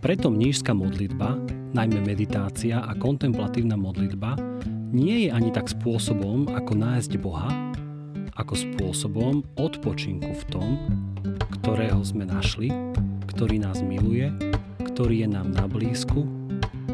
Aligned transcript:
Preto 0.00 0.28
mnížská 0.28 0.76
modlitba, 0.76 1.40
najmä 1.72 2.04
meditácia 2.04 2.84
a 2.84 2.92
kontemplatívna 2.98 3.80
modlitba, 3.80 4.36
nie 4.92 5.24
je 5.24 5.28
ani 5.32 5.48
tak 5.48 5.72
spôsobom, 5.72 6.52
ako 6.52 6.72
nájsť 6.76 7.12
Boha, 7.16 7.48
ako 8.36 8.58
spôsobom 8.58 9.40
odpočinku 9.56 10.34
v 10.34 10.44
tom, 10.52 10.70
ktorého 11.62 12.04
sme 12.04 12.28
našli, 12.28 12.68
ktorý 13.30 13.62
nás 13.62 13.80
miluje, 13.80 14.28
ktorý 14.82 15.24
je 15.24 15.28
nám 15.32 15.54
na 15.54 15.64
blízku, 15.64 16.28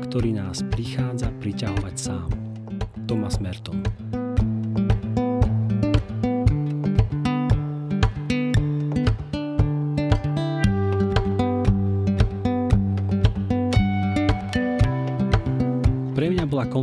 ktorý 0.06 0.36
nás 0.36 0.62
prichádza 0.70 1.32
priťahovať 1.42 1.94
sám. 1.98 2.30
Thomas 3.10 3.42
Merton 3.42 4.05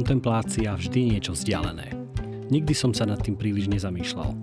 kontemplácia 0.04 0.76
vždy 0.76 1.16
niečo 1.16 1.32
vzdialené. 1.32 1.96
Nikdy 2.52 2.76
som 2.76 2.92
sa 2.92 3.08
nad 3.08 3.24
tým 3.24 3.40
príliš 3.40 3.72
nezamýšľal. 3.72 4.36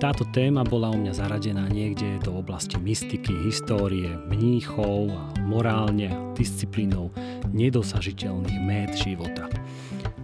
Táto 0.00 0.24
téma 0.32 0.64
bola 0.64 0.88
u 0.88 0.96
mňa 0.96 1.12
zaradená 1.12 1.68
niekde 1.68 2.16
do 2.24 2.32
oblasti 2.32 2.80
mystiky, 2.80 3.36
histórie, 3.44 4.08
mníchov 4.32 5.12
a 5.12 5.28
morálne 5.44 6.08
disciplínou 6.32 7.12
nedosažiteľných 7.52 8.60
méd 8.64 8.96
života. 8.96 9.52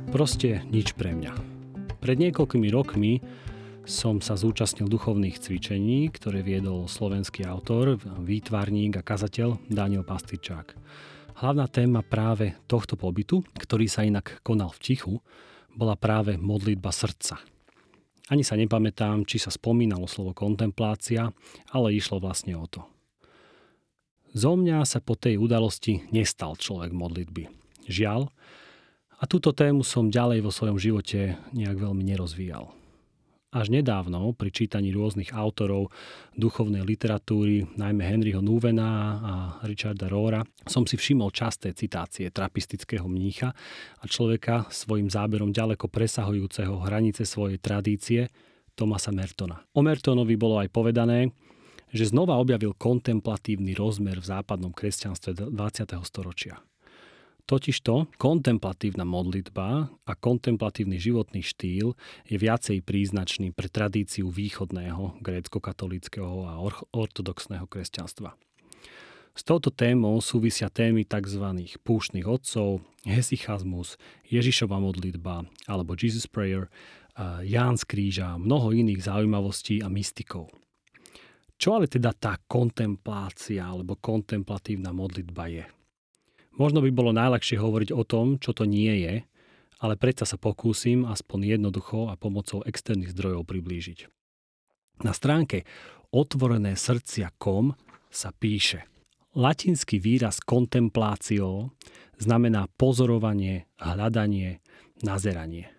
Proste 0.09 0.65
nič 0.73 0.97
pre 0.97 1.13
mňa. 1.13 1.37
Pred 2.01 2.17
niekoľkými 2.25 2.69
rokmi 2.73 3.21
som 3.85 4.25
sa 4.25 4.33
zúčastnil 4.33 4.89
duchovných 4.89 5.45
cvičení, 5.45 6.09
ktoré 6.09 6.41
viedol 6.41 6.89
slovenský 6.89 7.45
autor, 7.45 8.01
výtvarník 8.01 8.97
a 8.97 9.05
kazateľ 9.05 9.69
Daniel 9.69 10.09
Pastyčák. 10.09 10.73
Hlavná 11.35 11.67
téma 11.67 12.07
práve 12.07 12.55
tohto 12.71 12.95
pobytu, 12.95 13.43
ktorý 13.59 13.91
sa 13.91 14.07
inak 14.07 14.39
konal 14.47 14.71
v 14.71 14.83
tichu, 14.83 15.15
bola 15.75 15.99
práve 15.99 16.39
modlitba 16.39 16.95
srdca. 16.95 17.43
Ani 18.31 18.47
sa 18.47 18.55
nepamätám, 18.57 19.27
či 19.27 19.43
sa 19.43 19.51
spomínalo 19.51 20.07
slovo 20.07 20.33
kontemplácia, 20.33 21.35
ale 21.75 21.93
išlo 21.93 22.23
vlastne 22.23 22.55
o 22.57 22.65
to. 22.65 22.87
Zo 24.35 24.55
mňa 24.55 24.87
sa 24.87 24.99
po 25.03 25.15
tej 25.19 25.39
udalosti 25.39 26.07
nestal 26.11 26.59
človek 26.59 26.91
modlitby. 26.95 27.51
Žiaľ, 27.87 28.31
a 29.15 29.25
túto 29.31 29.55
tému 29.55 29.87
som 29.87 30.11
ďalej 30.11 30.43
vo 30.43 30.51
svojom 30.51 30.79
živote 30.79 31.39
nejak 31.55 31.79
veľmi 31.79 32.03
nerozvíjal. 32.03 32.84
Až 33.55 33.71
nedávno, 33.71 34.35
pri 34.35 34.51
čítaní 34.51 34.91
rôznych 34.91 35.31
autorov 35.31 35.95
duchovnej 36.35 36.83
literatúry, 36.83 37.71
najmä 37.79 38.03
Henryho 38.03 38.43
Núvena 38.43 38.91
a 39.23 39.35
Richarda 39.63 40.11
Rora, 40.11 40.43
som 40.67 40.83
si 40.83 40.99
všimol 40.99 41.31
časté 41.31 41.71
citácie 41.71 42.35
trapistického 42.35 43.07
mnícha 43.07 43.55
a 44.03 44.05
človeka 44.11 44.67
svojim 44.75 45.07
záberom 45.07 45.55
ďaleko 45.55 45.87
presahujúceho 45.87 46.83
hranice 46.83 47.23
svojej 47.23 47.63
tradície, 47.63 48.27
Tomasa 48.75 49.15
Mertona. 49.15 49.63
O 49.71 49.87
Mertonovi 49.87 50.35
bolo 50.35 50.59
aj 50.59 50.75
povedané, 50.75 51.31
že 51.95 52.11
znova 52.11 52.43
objavil 52.43 52.75
kontemplatívny 52.75 53.79
rozmer 53.79 54.19
v 54.19 54.35
západnom 54.35 54.75
kresťanstve 54.75 55.55
20. 55.55 55.95
storočia. 56.03 56.59
Totižto 57.45 58.09
kontemplatívna 58.17 59.05
modlitba 59.05 59.93
a 59.93 60.13
kontemplatívny 60.17 60.97
životný 60.97 61.45
štýl 61.45 61.93
je 62.25 62.37
viacej 62.41 62.81
príznačný 62.81 63.53
pre 63.53 63.69
tradíciu 63.69 64.33
východného 64.33 65.21
grécko-katolického 65.21 66.49
a 66.49 66.57
ortodoxného 66.89 67.69
kresťanstva. 67.69 68.33
S 69.37 69.45
touto 69.45 69.69
témou 69.69 70.25
súvisia 70.25 70.73
témy 70.73 71.05
tzv. 71.05 71.45
púštnych 71.85 72.25
otcov, 72.25 72.81
hesychazmus, 73.05 74.01
Ježišova 74.25 74.81
modlitba 74.81 75.45
alebo 75.69 75.93
Jesus 76.01 76.25
Prayer, 76.25 76.73
Ján 77.45 77.77
z 77.77 77.85
kríža, 77.85 78.41
mnoho 78.41 78.73
iných 78.73 79.05
zaujímavostí 79.05 79.85
a 79.85 79.93
mystikov. 79.93 80.49
Čo 81.61 81.77
ale 81.77 81.93
teda 81.93 82.17
tá 82.17 82.41
kontemplácia 82.49 83.69
alebo 83.69 84.01
kontemplatívna 84.01 84.97
modlitba 84.97 85.45
je? 85.53 85.69
Možno 86.55 86.79
by 86.83 86.91
bolo 86.95 87.11
najľahšie 87.11 87.59
hovoriť 87.59 87.91
o 87.91 88.07
tom, 88.07 88.39
čo 88.39 88.55
to 88.55 88.63
nie 88.63 89.03
je, 89.03 89.15
ale 89.83 89.99
predsa 89.99 90.23
sa 90.23 90.39
pokúsim 90.39 91.03
aspoň 91.03 91.59
jednoducho 91.59 92.07
a 92.09 92.15
pomocou 92.15 92.63
externých 92.63 93.11
zdrojov 93.11 93.43
priblížiť. 93.45 94.07
Na 95.03 95.11
stránke 95.11 95.67
otvorené 96.15 96.79
srdcia.com 96.79 97.75
sa 98.15 98.31
píše 98.31 98.87
Latinský 99.35 99.99
výraz 99.99 100.39
kontemplácio 100.39 101.75
znamená 102.23 102.71
pozorovanie, 102.79 103.67
hľadanie, 103.83 104.63
nazeranie. 105.03 105.75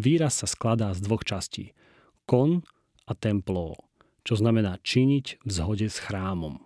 Výraz 0.00 0.40
sa 0.40 0.48
skladá 0.48 0.96
z 0.96 1.04
dvoch 1.04 1.20
častí. 1.20 1.76
Kon 2.24 2.64
a 3.04 3.12
templo, 3.12 3.76
čo 4.24 4.40
znamená 4.40 4.80
činiť 4.80 5.44
v 5.44 5.50
zhode 5.52 5.92
s 5.92 6.00
chrámom. 6.00 6.64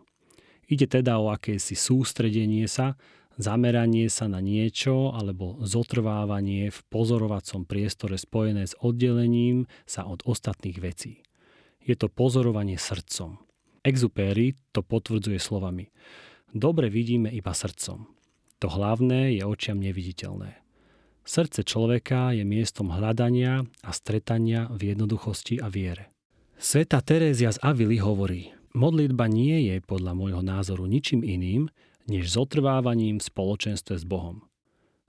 Ide 0.71 0.87
teda 0.87 1.19
o 1.19 1.35
akési 1.35 1.75
sústredenie 1.75 2.71
sa 2.71 2.95
zameranie 3.38 4.09
sa 4.12 4.28
na 4.28 4.41
niečo 4.41 5.12
alebo 5.15 5.60
zotrvávanie 5.62 6.72
v 6.72 6.78
pozorovacom 6.88 7.65
priestore 7.65 8.16
spojené 8.19 8.69
s 8.69 8.75
oddelením 8.81 9.70
sa 9.84 10.04
od 10.09 10.25
ostatných 10.26 10.78
vecí. 10.82 11.22
Je 11.82 11.98
to 11.98 12.06
pozorovanie 12.06 12.78
srdcom. 12.78 13.43
Exupéry 13.82 14.54
to 14.70 14.87
potvrdzuje 14.87 15.43
slovami. 15.43 15.91
Dobre 16.54 16.87
vidíme 16.93 17.32
iba 17.32 17.50
srdcom. 17.50 18.06
To 18.62 18.66
hlavné 18.70 19.34
je 19.34 19.43
očiam 19.43 19.82
neviditeľné. 19.82 20.62
Srdce 21.26 21.66
človeka 21.66 22.34
je 22.34 22.47
miestom 22.47 22.94
hľadania 22.94 23.66
a 23.82 23.91
stretania 23.91 24.70
v 24.70 24.94
jednoduchosti 24.94 25.59
a 25.59 25.70
viere. 25.70 26.10
Sveta 26.62 27.03
Terézia 27.03 27.50
z 27.50 27.59
Avily 27.59 27.99
hovorí, 27.99 28.54
modlitba 28.70 29.26
nie 29.26 29.66
je 29.66 29.82
podľa 29.82 30.14
môjho 30.14 30.43
názoru 30.47 30.87
ničím 30.87 31.26
iným, 31.26 31.66
než 32.07 32.33
zotrvávaním 32.35 33.19
v 33.21 33.29
spoločenstve 33.29 33.95
s 33.99 34.05
Bohom. 34.07 34.47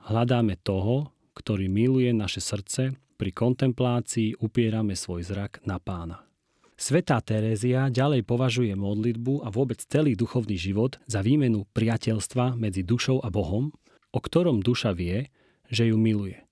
Hľadáme 0.04 0.60
toho, 0.62 1.14
ktorý 1.34 1.72
miluje 1.72 2.12
naše 2.14 2.44
srdce, 2.44 2.94
pri 3.14 3.32
kontemplácii 3.32 4.42
upierame 4.44 4.98
svoj 5.00 5.24
zrak 5.24 5.64
na 5.64 5.80
pána. 5.80 6.28
Svetá 6.74 7.22
Terézia 7.22 7.88
ďalej 7.88 8.28
považuje 8.28 8.74
modlitbu 8.74 9.46
a 9.46 9.54
vôbec 9.54 9.80
celý 9.80 10.18
duchovný 10.18 10.58
život 10.58 11.00
za 11.08 11.24
výmenu 11.24 11.64
priateľstva 11.72 12.58
medzi 12.60 12.84
dušou 12.84 13.24
a 13.24 13.30
Bohom, 13.30 13.72
o 14.12 14.20
ktorom 14.20 14.60
duša 14.60 14.92
vie, 14.92 15.32
že 15.70 15.88
ju 15.88 15.96
miluje. 15.96 16.44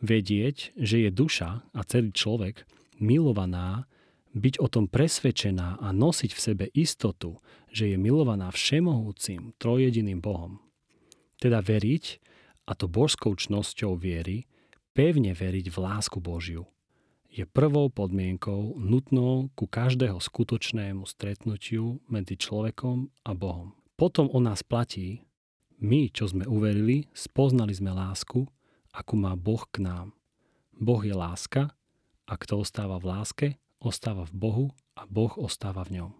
Vedieť, 0.00 0.72
že 0.78 1.06
je 1.06 1.10
duša 1.12 1.62
a 1.62 1.80
celý 1.84 2.14
človek 2.14 2.64
milovaná 2.98 3.90
byť 4.32 4.54
o 4.60 4.66
tom 4.68 4.88
presvedčená 4.88 5.80
a 5.80 5.88
nosiť 5.92 6.30
v 6.32 6.40
sebe 6.40 6.66
istotu, 6.72 7.36
že 7.68 7.92
je 7.92 7.96
milovaná 8.00 8.48
všemohúcim, 8.48 9.52
trojediným 9.60 10.24
Bohom. 10.24 10.60
Teda 11.36 11.60
veriť, 11.60 12.04
a 12.68 12.72
to 12.72 12.88
božskou 12.88 13.36
čnosťou 13.36 13.98
viery, 13.98 14.48
pevne 14.96 15.36
veriť 15.36 15.66
v 15.68 15.76
lásku 15.76 16.18
Božiu, 16.20 16.68
je 17.32 17.48
prvou 17.48 17.88
podmienkou 17.88 18.76
nutnou 18.76 19.48
ku 19.56 19.64
každého 19.64 20.20
skutočnému 20.20 21.08
stretnutiu 21.08 22.04
medzi 22.04 22.36
človekom 22.36 23.08
a 23.24 23.32
Bohom. 23.32 23.72
Potom 23.96 24.28
o 24.28 24.38
nás 24.40 24.60
platí, 24.60 25.24
my, 25.80 26.12
čo 26.12 26.28
sme 26.28 26.44
uverili, 26.44 27.08
spoznali 27.16 27.72
sme 27.72 27.90
lásku, 27.90 28.44
akú 28.92 29.14
má 29.16 29.32
Boh 29.32 29.64
k 29.72 29.80
nám. 29.80 30.12
Boh 30.76 31.00
je 31.00 31.16
láska 31.16 31.72
a 32.28 32.34
kto 32.36 32.62
ostáva 32.62 33.00
v 33.00 33.08
láske, 33.08 33.48
ostáva 33.82 34.22
v 34.24 34.34
Bohu 34.34 34.66
a 34.94 35.04
Boh 35.10 35.34
ostáva 35.38 35.82
v 35.82 36.00
ňom. 36.00 36.12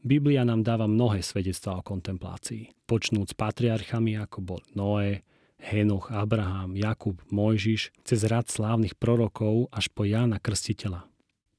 Biblia 0.00 0.48
nám 0.48 0.64
dáva 0.64 0.88
mnohé 0.88 1.20
svedectvá 1.20 1.76
o 1.76 1.84
kontemplácii, 1.84 2.88
počnúc 2.88 3.36
patriarchami 3.36 4.16
ako 4.16 4.38
bol 4.40 4.60
Noé, 4.72 5.28
Henoch, 5.60 6.08
Abraham, 6.08 6.72
Jakub, 6.72 7.20
Mojžiš, 7.28 7.92
cez 8.00 8.24
rad 8.24 8.48
slávnych 8.48 8.96
prorokov 8.96 9.68
až 9.68 9.92
po 9.92 10.08
Jána 10.08 10.40
Krstiteľa. 10.40 11.04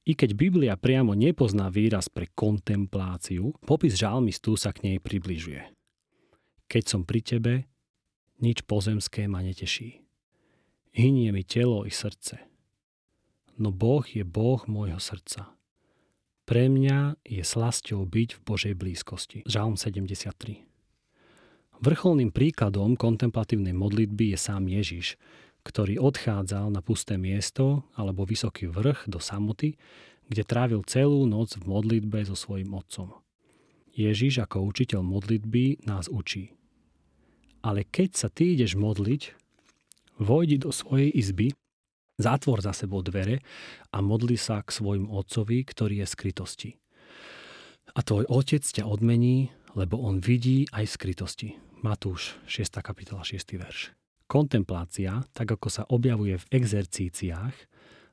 I 0.09 0.17
keď 0.17 0.33
Biblia 0.33 0.73
priamo 0.73 1.13
nepozná 1.13 1.69
výraz 1.69 2.09
pre 2.09 2.25
kontempláciu, 2.33 3.53
popis 3.61 3.93
žalmistu 3.93 4.57
sa 4.57 4.73
k 4.73 4.89
nej 4.89 4.97
približuje. 4.97 5.61
Keď 6.65 6.83
som 6.89 7.05
pri 7.05 7.21
tebe, 7.21 7.53
nič 8.41 8.65
pozemské 8.65 9.29
ma 9.29 9.45
neteší. 9.45 10.01
Hynie 10.97 11.29
mi 11.29 11.45
telo 11.45 11.85
i 11.85 11.93
srdce– 11.93 12.41
no 13.57 13.73
Boh 13.73 14.03
je 14.05 14.23
Boh 14.23 14.61
môjho 14.69 14.99
srdca. 14.99 15.51
Pre 16.45 16.67
mňa 16.67 17.21
je 17.23 17.43
slasťou 17.43 18.03
byť 18.03 18.29
v 18.35 18.41
Božej 18.43 18.73
blízkosti. 18.75 19.47
Žalm 19.47 19.79
73. 19.79 20.67
Vrcholným 21.81 22.29
príkladom 22.29 22.93
kontemplatívnej 22.93 23.73
modlitby 23.73 24.35
je 24.35 24.37
sám 24.37 24.69
Ježiš, 24.69 25.17
ktorý 25.65 25.97
odchádzal 26.01 26.69
na 26.69 26.81
pusté 26.85 27.17
miesto 27.17 27.85
alebo 27.97 28.25
vysoký 28.25 28.69
vrch 28.69 29.09
do 29.09 29.17
samoty, 29.17 29.77
kde 30.29 30.43
trávil 30.45 30.81
celú 30.85 31.25
noc 31.25 31.57
v 31.57 31.65
modlitbe 31.65 32.21
so 32.25 32.37
svojím 32.37 32.77
otcom. 32.77 33.17
Ježiš 33.91 34.43
ako 34.43 34.67
učiteľ 34.71 35.03
modlitby 35.03 35.83
nás 35.83 36.07
učí. 36.07 36.55
Ale 37.61 37.85
keď 37.85 38.09
sa 38.17 38.27
ty 38.31 38.57
ideš 38.57 38.73
modliť, 38.73 39.37
vojdi 40.17 40.57
do 40.57 40.73
svojej 40.73 41.13
izby, 41.13 41.53
zatvor 42.19 42.59
za 42.65 42.73
sebou 42.75 42.99
dvere 43.05 43.39
a 43.93 44.01
modli 44.03 44.35
sa 44.35 44.65
k 44.65 44.73
svojim 44.73 45.07
otcovi, 45.07 45.63
ktorý 45.63 46.03
je 46.03 46.07
skrytosti. 46.07 46.71
A 47.91 47.99
tvoj 48.03 48.27
otec 48.31 48.63
ťa 48.63 48.87
odmení, 48.87 49.51
lebo 49.75 49.99
on 49.99 50.23
vidí 50.23 50.63
aj 50.71 50.95
skrytosti. 50.95 51.59
Matúš 51.83 52.39
6. 52.47 52.79
kapitola 52.79 53.25
6. 53.25 53.59
verš. 53.59 53.91
Kontemplácia, 54.31 55.27
tak 55.35 55.59
ako 55.59 55.67
sa 55.67 55.83
objavuje 55.91 56.39
v 56.39 56.49
exercíciách, 56.55 57.55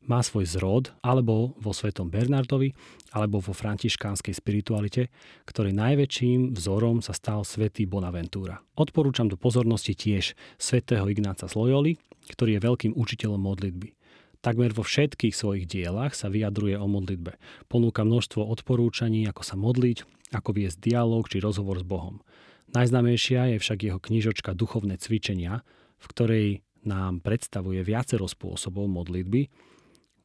má 0.09 0.25
svoj 0.25 0.49
zrod 0.49 0.85
alebo 1.05 1.53
vo 1.61 1.77
svetom 1.77 2.09
Bernardovi 2.09 2.73
alebo 3.13 3.45
vo 3.45 3.53
františkánskej 3.53 4.35
spiritualite, 4.35 5.13
ktorej 5.45 5.77
najväčším 5.77 6.57
vzorom 6.57 7.05
sa 7.05 7.13
stal 7.13 7.45
svätý 7.45 7.85
Bonaventura. 7.85 8.65
Odporúčam 8.75 9.29
do 9.29 9.37
pozornosti 9.37 9.93
tiež 9.93 10.33
svätého 10.57 11.05
Ignáca 11.13 11.45
z 11.45 11.55
Loyoli, 11.55 12.01
ktorý 12.31 12.59
je 12.59 12.65
veľkým 12.65 12.93
učiteľom 12.95 13.41
modlitby. 13.41 13.97
Takmer 14.39 14.71
vo 14.71 14.87
všetkých 14.87 15.35
svojich 15.35 15.67
dielach 15.67 16.15
sa 16.15 16.31
vyjadruje 16.31 16.79
o 16.79 16.87
modlitbe. 16.87 17.35
Ponúka 17.67 18.07
množstvo 18.07 18.47
odporúčaní, 18.47 19.27
ako 19.27 19.43
sa 19.43 19.59
modliť, 19.59 20.31
ako 20.31 20.51
viesť 20.55 20.79
dialog 20.79 21.27
či 21.27 21.43
rozhovor 21.43 21.83
s 21.83 21.87
Bohom. 21.87 22.23
Najznamejšia 22.71 23.57
je 23.57 23.57
však 23.59 23.79
jeho 23.83 23.99
knižočka 23.99 24.55
Duchovné 24.55 25.01
cvičenia, 25.01 25.67
v 25.99 26.07
ktorej 26.07 26.47
nám 26.87 27.25
predstavuje 27.25 27.83
viacero 27.83 28.31
spôsobov 28.31 28.87
modlitby, 28.87 29.51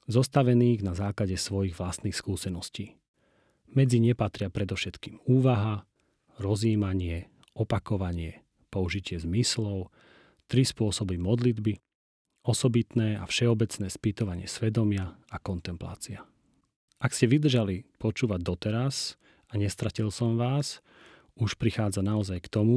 zostavených 0.06 0.84
na 0.84 0.94
základe 0.94 1.40
svojich 1.40 1.74
vlastných 1.74 2.14
skúseností. 2.14 3.00
Medzi 3.74 3.98
ne 3.98 4.14
patria 4.14 4.54
predovšetkým 4.54 5.26
úvaha, 5.26 5.88
rozjímanie, 6.38 7.32
opakovanie, 7.58 8.46
použitie 8.70 9.18
zmyslov, 9.18 9.90
tri 10.46 10.68
spôsoby 10.68 11.18
modlitby, 11.18 11.80
osobitné 12.44 13.20
a 13.20 13.26
všeobecné 13.26 13.88
spýtovanie 13.88 14.48
svedomia 14.48 15.16
a 15.32 15.38
kontemplácia. 15.40 16.28
Ak 17.00 17.12
ste 17.16 17.28
vydržali 17.28 17.88
počúvať 18.00 18.40
doteraz 18.44 19.20
a 19.52 19.60
nestratil 19.60 20.12
som 20.12 20.40
vás, 20.40 20.80
už 21.36 21.58
prichádza 21.58 22.04
naozaj 22.04 22.44
k 22.46 22.52
tomu, 22.52 22.76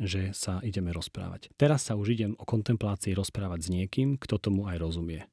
že 0.00 0.32
sa 0.32 0.64
ideme 0.64 0.94
rozprávať. 0.96 1.52
Teraz 1.60 1.88
sa 1.88 1.98
už 1.98 2.16
idem 2.16 2.32
o 2.40 2.48
kontemplácii 2.48 3.12
rozprávať 3.12 3.60
s 3.66 3.68
niekým, 3.68 4.16
kto 4.16 4.40
tomu 4.40 4.64
aj 4.64 4.80
rozumie 4.80 5.28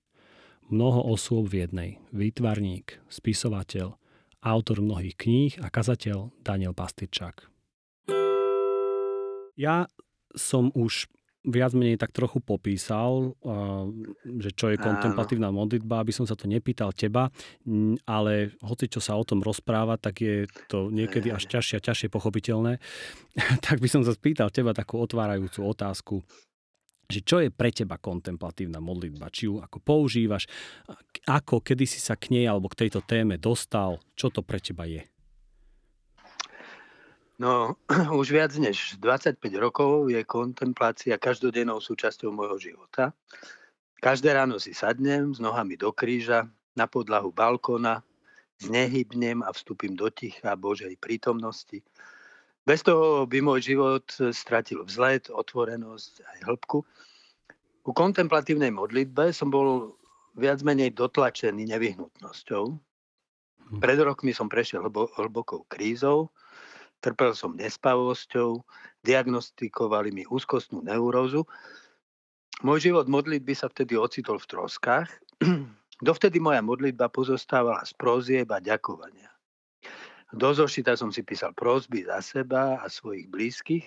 mnoho 0.68 1.00
osôb 1.16 1.48
v 1.48 1.68
jednej. 1.68 1.92
Výtvarník, 2.12 3.00
spisovateľ, 3.08 3.96
autor 4.44 4.78
mnohých 4.84 5.16
kníh 5.16 5.54
a 5.64 5.72
kazateľ 5.72 6.32
Daniel 6.44 6.76
Pastyčák. 6.76 7.48
Ja 9.58 9.90
som 10.38 10.70
už 10.78 11.10
viac 11.48 11.72
menej 11.72 11.96
tak 11.96 12.12
trochu 12.12 12.44
popísal, 12.44 13.34
že 14.24 14.52
čo 14.52 14.68
je 14.68 14.78
kontemplatívna 14.78 15.48
modlitba, 15.50 16.04
aby 16.04 16.12
som 16.12 16.28
sa 16.28 16.36
to 16.36 16.46
nepýtal 16.46 16.92
teba, 16.92 17.32
ale 18.04 18.54
hoci 18.60 18.92
čo 18.92 19.00
sa 19.00 19.16
o 19.16 19.24
tom 19.24 19.40
rozpráva, 19.40 19.96
tak 19.96 20.20
je 20.20 20.44
to 20.68 20.92
niekedy 20.92 21.32
až 21.32 21.48
ťažšie 21.48 21.80
a 21.80 21.86
ťažšie 21.88 22.08
pochopiteľné. 22.12 22.84
tak 23.66 23.80
by 23.80 23.88
som 23.88 24.04
sa 24.04 24.12
spýtal 24.12 24.52
teba 24.52 24.76
takú 24.76 25.00
otvárajúcu 25.00 25.64
otázku 25.64 26.20
že 27.08 27.24
čo 27.24 27.40
je 27.40 27.48
pre 27.48 27.72
teba 27.72 27.96
kontemplatívna 27.96 28.84
modlitba, 28.84 29.32
či 29.32 29.48
ju 29.48 29.64
ako 29.64 29.80
používaš, 29.80 30.44
ako, 31.24 31.64
kedy 31.64 31.88
si 31.88 32.04
sa 32.04 32.20
k 32.20 32.36
nej 32.36 32.52
alebo 32.52 32.68
k 32.68 32.84
tejto 32.84 33.00
téme 33.00 33.40
dostal, 33.40 34.04
čo 34.12 34.28
to 34.28 34.44
pre 34.44 34.60
teba 34.60 34.84
je? 34.84 35.08
No, 37.38 37.78
už 38.20 38.28
viac 38.34 38.52
než 38.58 38.98
25 38.98 39.38
rokov 39.62 40.10
je 40.10 40.22
kontemplácia 40.26 41.18
každodennou 41.22 41.78
súčasťou 41.78 42.34
môjho 42.34 42.58
života. 42.58 43.14
Každé 44.02 44.34
ráno 44.34 44.62
si 44.62 44.78
sadnem 44.78 45.34
s 45.34 45.42
nohami 45.42 45.78
do 45.78 45.90
kríža, 45.90 46.50
na 46.78 46.86
podlahu 46.86 47.34
balkóna, 47.34 48.06
znehybnem 48.62 49.42
a 49.42 49.50
vstúpim 49.50 49.98
do 49.98 50.14
ticha 50.14 50.54
Božej 50.54 50.94
prítomnosti 51.02 51.82
bez 52.68 52.84
toho 52.84 53.24
by 53.24 53.40
môj 53.40 53.64
život 53.64 54.04
stratil 54.36 54.84
vzlet, 54.84 55.32
otvorenosť 55.32 56.14
aj 56.20 56.38
hĺbku. 56.52 56.84
Ku 57.88 57.92
kontemplatívnej 57.96 58.76
modlitbe 58.76 59.32
som 59.32 59.48
bol 59.48 59.96
viac 60.36 60.60
menej 60.68 60.92
dotlačený 60.92 61.64
nevyhnutnosťou. 61.64 62.66
Hm. 62.68 63.80
Pred 63.80 64.00
rokmi 64.04 64.36
som 64.36 64.52
prešiel 64.52 64.84
hlbokou 64.84 65.64
krízou, 65.72 66.28
trpel 67.02 67.34
som 67.38 67.56
nespavosťou, 67.56 68.62
diagnostikovali 69.06 70.10
mi 70.12 70.24
úzkostnú 70.28 70.84
neurózu. 70.84 71.46
Môj 72.66 72.90
život 72.90 73.06
modlitby 73.06 73.54
sa 73.54 73.70
vtedy 73.70 73.94
ocitol 73.94 74.42
v 74.42 74.50
troskách. 74.50 75.10
Dovtedy 76.08 76.38
moja 76.42 76.62
modlitba 76.62 77.10
pozostávala 77.10 77.82
z 77.86 77.94
prozieb 77.98 78.50
a 78.54 78.62
ďakovania. 78.62 79.30
Do 80.36 80.52
zošita 80.52 81.00
som 81.00 81.10
si 81.10 81.24
písal 81.24 81.56
prosby 81.56 82.04
za 82.04 82.20
seba 82.20 82.82
a 82.84 82.86
svojich 82.92 83.32
blízkych. 83.32 83.86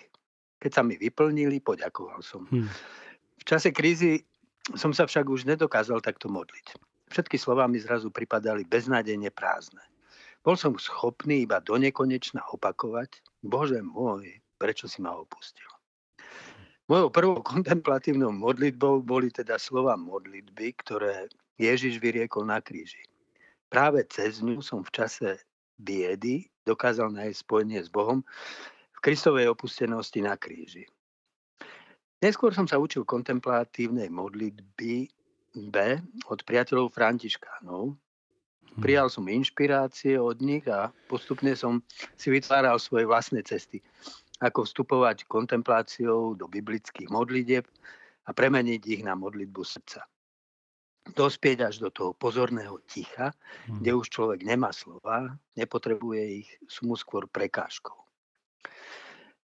Keď 0.61 0.71
sa 0.73 0.83
mi 0.83 0.97
vyplnili, 0.97 1.61
poďakoval 1.61 2.25
som. 2.25 2.49
Hmm. 2.49 2.69
V 3.41 3.45
čase 3.45 3.73
krízy 3.73 4.25
som 4.77 4.93
sa 4.93 5.05
však 5.05 5.27
už 5.29 5.49
nedokázal 5.49 6.01
takto 6.01 6.29
modliť. 6.33 6.77
Všetky 7.11 7.37
slova 7.37 7.67
mi 7.67 7.83
zrazu 7.83 8.09
pripadali 8.15 8.63
beznádejne 8.63 9.35
prázdne. 9.35 9.83
Bol 10.41 10.57
som 10.57 10.73
schopný 10.81 11.45
iba 11.45 11.61
do 11.61 11.77
nekonečna 11.77 12.41
opakovať, 12.57 13.21
Bože 13.45 13.85
môj, 13.85 14.41
prečo 14.57 14.89
si 14.89 15.05
ma 15.05 15.13
opustil. 15.13 15.69
Mojou 16.91 17.13
prvou 17.13 17.39
kontemplatívnou 17.45 18.35
modlitbou 18.35 19.05
boli 19.05 19.31
teda 19.31 19.61
slova 19.61 19.95
modlitby, 19.95 20.75
ktoré 20.83 21.31
Ježiš 21.61 22.03
vyriekol 22.03 22.49
na 22.49 22.59
kríži. 22.59 23.05
Práve 23.71 24.03
cez 24.11 24.43
ňu 24.43 24.59
som 24.59 24.83
v 24.83 24.91
čase 24.91 25.39
biedy 25.79 26.51
dokázal 26.67 27.15
nájsť 27.15 27.39
spojenie 27.47 27.79
s 27.79 27.93
Bohom 27.93 28.27
v 28.97 28.99
Kristovej 28.99 29.47
opustenosti 29.55 30.19
na 30.25 30.35
kríži. 30.35 30.89
Neskôr 32.21 32.51
som 32.53 32.67
sa 32.67 32.77
učil 32.77 33.07
kontemplatívnej 33.07 34.11
modlitby 34.11 35.09
B 35.71 35.77
od 36.27 36.39
priateľov 36.43 36.93
Františkánov. 36.93 37.97
Mhm. 38.77 38.83
Prijal 38.83 39.09
som 39.11 39.27
inšpirácie 39.27 40.21
od 40.21 40.39
nich 40.39 40.67
a 40.71 40.95
postupne 41.11 41.55
som 41.59 41.83
si 42.15 42.31
vytváral 42.31 42.79
svoje 42.79 43.07
vlastné 43.09 43.43
cesty. 43.43 43.83
Ako 44.41 44.65
vstupovať 44.65 45.29
kontempláciou 45.29 46.33
do 46.33 46.49
biblických 46.49 47.13
modlitieb 47.13 47.69
a 48.25 48.31
premeniť 48.33 48.83
ich 48.89 49.03
na 49.05 49.13
modlitbu 49.13 49.61
srdca 49.61 50.07
dospieť 51.09 51.73
až 51.73 51.75
do 51.83 51.91
toho 51.91 52.13
pozorného 52.15 52.79
ticha, 52.87 53.33
hmm. 53.67 53.83
kde 53.83 53.91
už 53.97 54.07
človek 54.13 54.41
nemá 54.47 54.71
slova, 54.71 55.35
nepotrebuje 55.57 56.23
ich, 56.45 56.49
sú 56.69 56.87
mu 56.87 56.95
skôr 56.95 57.27
prekážkou. 57.27 57.97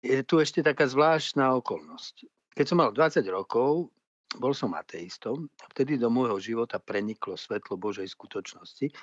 Je 0.03 0.19
tu 0.27 0.39
ešte 0.43 0.59
taká 0.59 0.83
zvláštna 0.83 1.55
okolnosť. 1.63 2.27
Keď 2.53 2.65
som 2.67 2.77
mal 2.83 2.91
20 2.91 3.23
rokov, 3.31 3.87
bol 4.37 4.53
som 4.55 4.73
ateistom 4.73 5.49
a 5.61 5.65
vtedy 5.73 5.97
do 5.97 6.09
môjho 6.09 6.39
života 6.39 6.81
preniklo 6.81 7.37
svetlo 7.37 7.77
Božej 7.77 8.09
skutočnosti. 8.09 8.93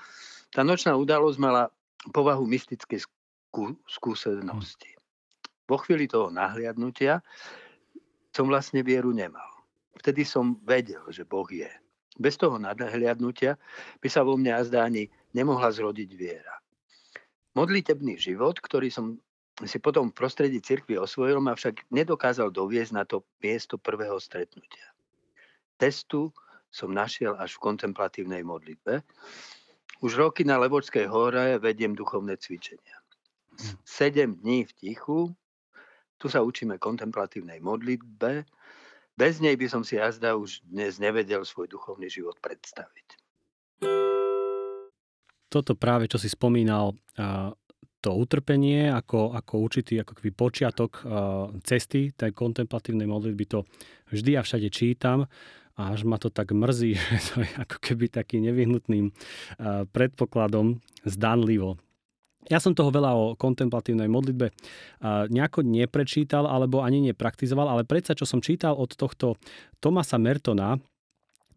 Tá 0.51 0.67
nočná 0.67 0.97
udalosť 0.99 1.39
mala 1.39 1.71
povahu 2.11 2.47
mystickej 2.49 3.05
skú, 3.05 3.77
skúsenosti. 3.87 4.97
Vo 5.71 5.79
chvíli 5.79 6.11
toho 6.11 6.35
nahliadnutia 6.35 7.23
som 8.35 8.51
vlastne 8.51 8.83
vieru 8.83 9.15
nemal. 9.15 9.47
Vtedy 10.01 10.25
som 10.25 10.59
vedel, 10.65 11.03
že 11.13 11.29
Boh 11.29 11.47
je. 11.47 11.69
Bez 12.19 12.37
toho 12.41 12.59
nadhliadnutia 12.59 13.57
by 14.03 14.09
sa 14.11 14.27
vo 14.27 14.35
mne 14.35 14.59
azda 14.59 14.83
ani 14.83 15.07
nemohla 15.37 15.71
zrodiť 15.71 16.11
viera. 16.17 16.59
Modlitebný 17.55 18.19
život, 18.19 18.59
ktorý 18.59 18.91
som 18.91 19.19
si 19.67 19.77
potom 19.77 20.09
v 20.09 20.17
prostredí 20.17 20.59
cirkvi 20.63 20.97
osvojil, 20.97 21.43
ma 21.43 21.53
však 21.53 21.91
nedokázal 21.93 22.49
doviesť 22.49 22.93
na 22.97 23.05
to 23.05 23.27
miesto 23.45 23.77
prvého 23.77 24.17
stretnutia. 24.17 24.89
Testu 25.81 26.29
som 26.69 26.93
našiel 26.93 27.41
až 27.41 27.57
v 27.57 27.73
kontemplatívnej 27.73 28.45
modlitbe. 28.45 29.01
Už 30.05 30.13
roky 30.21 30.45
na 30.45 30.61
Levočskej 30.61 31.09
hore 31.09 31.57
vediem 31.57 31.97
duchovné 31.97 32.37
cvičenia. 32.37 33.01
Sedem 33.89 34.37
dní 34.37 34.69
v 34.69 34.73
tichu, 34.77 35.33
tu 36.21 36.29
sa 36.29 36.45
učíme 36.45 36.77
kontemplatívnej 36.77 37.65
modlitbe, 37.65 38.45
bez 39.17 39.41
nej 39.41 39.57
by 39.57 39.67
som 39.73 39.81
si 39.81 39.97
jazda 39.97 40.37
už 40.37 40.61
dnes 40.69 41.01
nevedel 41.01 41.49
svoj 41.49 41.69
duchovný 41.69 42.13
život 42.13 42.37
predstaviť. 42.45 43.09
Toto 45.49 45.73
práve, 45.81 46.13
čo 46.13 46.21
si 46.21 46.29
spomínal, 46.29 46.93
to 48.01 48.11
utrpenie 48.17 48.89
ako, 48.89 49.33
ako 49.33 49.55
určitý 49.61 50.01
ako 50.01 50.13
keby 50.17 50.31
počiatok 50.33 51.05
cesty 51.65 52.13
tej 52.13 52.33
kontemplatívnej 52.33 53.09
modlitby, 53.09 53.45
to 53.49 53.65
vždy 54.13 54.37
a 54.37 54.45
všade 54.45 54.69
čítam. 54.73 55.25
A 55.81 55.97
až 55.97 56.05
ma 56.05 56.21
to 56.21 56.29
tak 56.29 56.53
mrzí, 56.53 56.93
že 57.01 57.19
to 57.33 57.35
je 57.41 57.53
ako 57.57 57.77
keby 57.81 58.13
taký 58.13 58.45
nevyhnutným 58.45 59.17
predpokladom 59.97 60.85
zdanlivo. 61.09 61.81
Ja 62.49 62.57
som 62.57 62.73
toho 62.73 62.89
veľa 62.89 63.13
o 63.17 63.25
kontemplatívnej 63.37 64.09
modlitbe 64.09 64.49
nejako 65.29 65.61
neprečítal 65.61 66.49
alebo 66.49 66.81
ani 66.81 67.13
nepraktizoval, 67.13 67.69
ale 67.69 67.83
predsa, 67.85 68.17
čo 68.17 68.25
som 68.25 68.41
čítal 68.41 68.77
od 68.77 68.97
tohto 68.97 69.37
Tomasa 69.77 70.17
Mertona, 70.17 70.81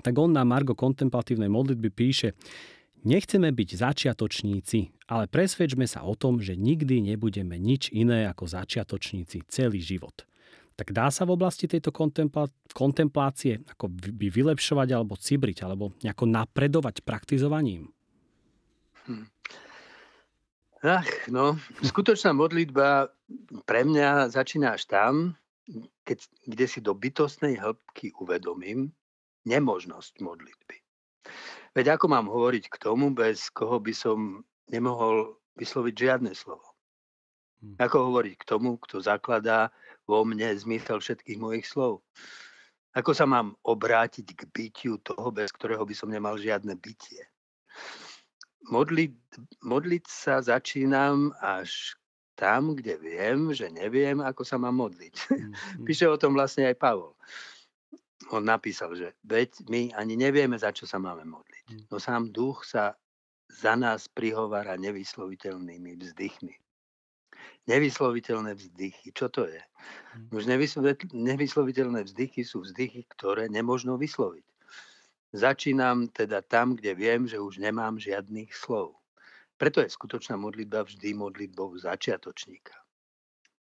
tak 0.03 0.13
on 0.19 0.35
na 0.35 0.43
Margo 0.43 0.75
kontemplatívnej 0.75 1.47
modlitby 1.47 1.89
píše, 1.91 2.35
Nechceme 3.03 3.51
byť 3.51 3.69
začiatočníci, 3.83 5.11
ale 5.11 5.27
presvedčme 5.27 5.83
sa 5.83 6.07
o 6.07 6.15
tom, 6.15 6.39
že 6.39 6.55
nikdy 6.55 7.03
nebudeme 7.03 7.59
nič 7.59 7.91
iné 7.91 8.23
ako 8.31 8.47
začiatočníci 8.47 9.43
celý 9.51 9.83
život. 9.83 10.23
Tak 10.73 10.89
dá 10.89 11.13
sa 11.13 11.29
v 11.29 11.37
oblasti 11.37 11.69
tejto 11.69 11.93
kontemplácie 12.73 13.61
ako 13.69 13.93
by 13.93 14.27
vylepšovať 14.33 14.89
alebo 14.89 15.13
cibriť, 15.13 15.61
alebo 15.61 15.93
nejako 16.01 16.25
napredovať 16.25 17.05
praktizovaním? 17.05 17.93
Hm. 19.05 19.29
Ach, 20.83 21.07
no, 21.31 21.55
skutočná 21.79 22.35
modlitba 22.35 23.07
pre 23.63 23.87
mňa 23.87 24.27
začína 24.27 24.75
až 24.75 24.83
tam, 24.91 25.39
keď, 26.03 26.27
kde 26.43 26.65
si 26.67 26.79
do 26.83 26.91
bytostnej 26.91 27.55
hĺbky 27.55 28.11
uvedomím 28.19 28.91
nemožnosť 29.47 30.19
modlitby. 30.19 30.75
Veď 31.71 31.95
ako 31.95 32.05
mám 32.11 32.27
hovoriť 32.27 32.67
k 32.67 32.75
tomu, 32.83 33.15
bez 33.15 33.47
koho 33.47 33.79
by 33.79 33.95
som 33.95 34.43
nemohol 34.67 35.39
vysloviť 35.55 35.95
žiadne 35.95 36.35
slovo? 36.35 36.72
Hm. 37.63 37.79
Ako 37.79 38.11
hovoriť 38.11 38.35
k 38.35 38.43
tomu, 38.43 38.75
kto 38.83 38.99
zakladá 38.99 39.71
vo 40.03 40.27
mne 40.27 40.51
zmysel 40.51 40.99
všetkých 40.99 41.39
mojich 41.39 41.63
slov? 41.63 42.03
Ako 42.93 43.15
sa 43.15 43.23
mám 43.25 43.55
obrátiť 43.65 44.35
k 44.35 44.41
bytiu 44.51 44.99
toho, 45.01 45.31
bez 45.31 45.49
ktorého 45.49 45.81
by 45.87 45.95
som 45.95 46.11
nemal 46.11 46.35
žiadne 46.35 46.75
bytie? 46.75 47.23
Modliť, 48.67 49.15
modliť 49.65 50.05
sa 50.05 50.43
začínam 50.43 51.31
až 51.41 51.95
tam, 52.37 52.75
kde 52.75 52.99
viem, 52.99 53.55
že 53.55 53.71
neviem, 53.71 54.19
ako 54.19 54.43
sa 54.43 54.59
mám 54.59 54.77
modliť. 54.77 55.15
Mm, 55.31 55.53
Píše 55.87 56.05
o 56.05 56.19
tom 56.19 56.35
vlastne 56.35 56.69
aj 56.69 56.77
Pavol 56.77 57.15
on 58.31 58.43
napísal, 58.47 58.95
že 58.95 59.11
veď 59.27 59.67
my 59.67 59.81
ani 59.99 60.15
nevieme, 60.15 60.55
za 60.55 60.71
čo 60.71 60.87
sa 60.87 60.97
máme 61.01 61.27
modliť. 61.27 61.65
Hm. 61.69 61.83
No 61.91 61.99
sám 61.99 62.31
duch 62.31 62.63
sa 62.63 62.95
za 63.51 63.75
nás 63.75 64.07
prihovára 64.07 64.79
nevysloviteľnými 64.79 65.99
vzdychmi. 65.99 66.55
Nevysloviteľné 67.63 68.59
vzdychy, 68.59 69.15
čo 69.15 69.31
to 69.31 69.47
je? 69.47 69.61
Hm. 70.19 70.35
Už 70.35 70.43
nevysloviteľné 71.15 72.03
vzdychy 72.03 72.43
sú 72.43 72.67
vzdychy, 72.67 73.07
ktoré 73.15 73.47
nemožno 73.47 73.95
vysloviť. 73.95 74.43
Začínam 75.33 76.13
teda 76.13 76.45
tam, 76.45 76.77
kde 76.77 76.93
viem, 76.93 77.25
že 77.25 77.41
už 77.41 77.57
nemám 77.57 77.97
žiadnych 77.97 78.53
slov. 78.53 78.93
Preto 79.57 79.81
je 79.81 79.89
skutočná 79.89 80.37
modlitba 80.37 80.85
vždy 80.85 81.17
modlitbou 81.17 81.73
začiatočníka. 81.79 82.77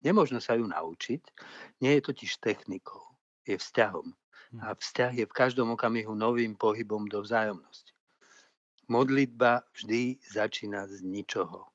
Nemožno 0.03 0.43
sa 0.43 0.59
ju 0.59 0.67
naučiť, 0.67 1.23
nie 1.79 1.95
je 1.95 2.01
totiž 2.03 2.43
technikou, 2.43 3.00
je 3.47 3.55
vzťahom. 3.55 4.12
A 4.59 4.75
vzťah 4.75 5.23
je 5.23 5.25
v 5.25 5.33
každom 5.33 5.71
okamihu 5.73 6.13
novým 6.13 6.53
pohybom 6.59 7.07
do 7.07 7.23
vzájomnosti. 7.23 7.95
Modlitba 8.91 9.63
vždy 9.73 10.19
začína 10.29 10.85
z 10.91 11.01
ničoho. 11.01 11.73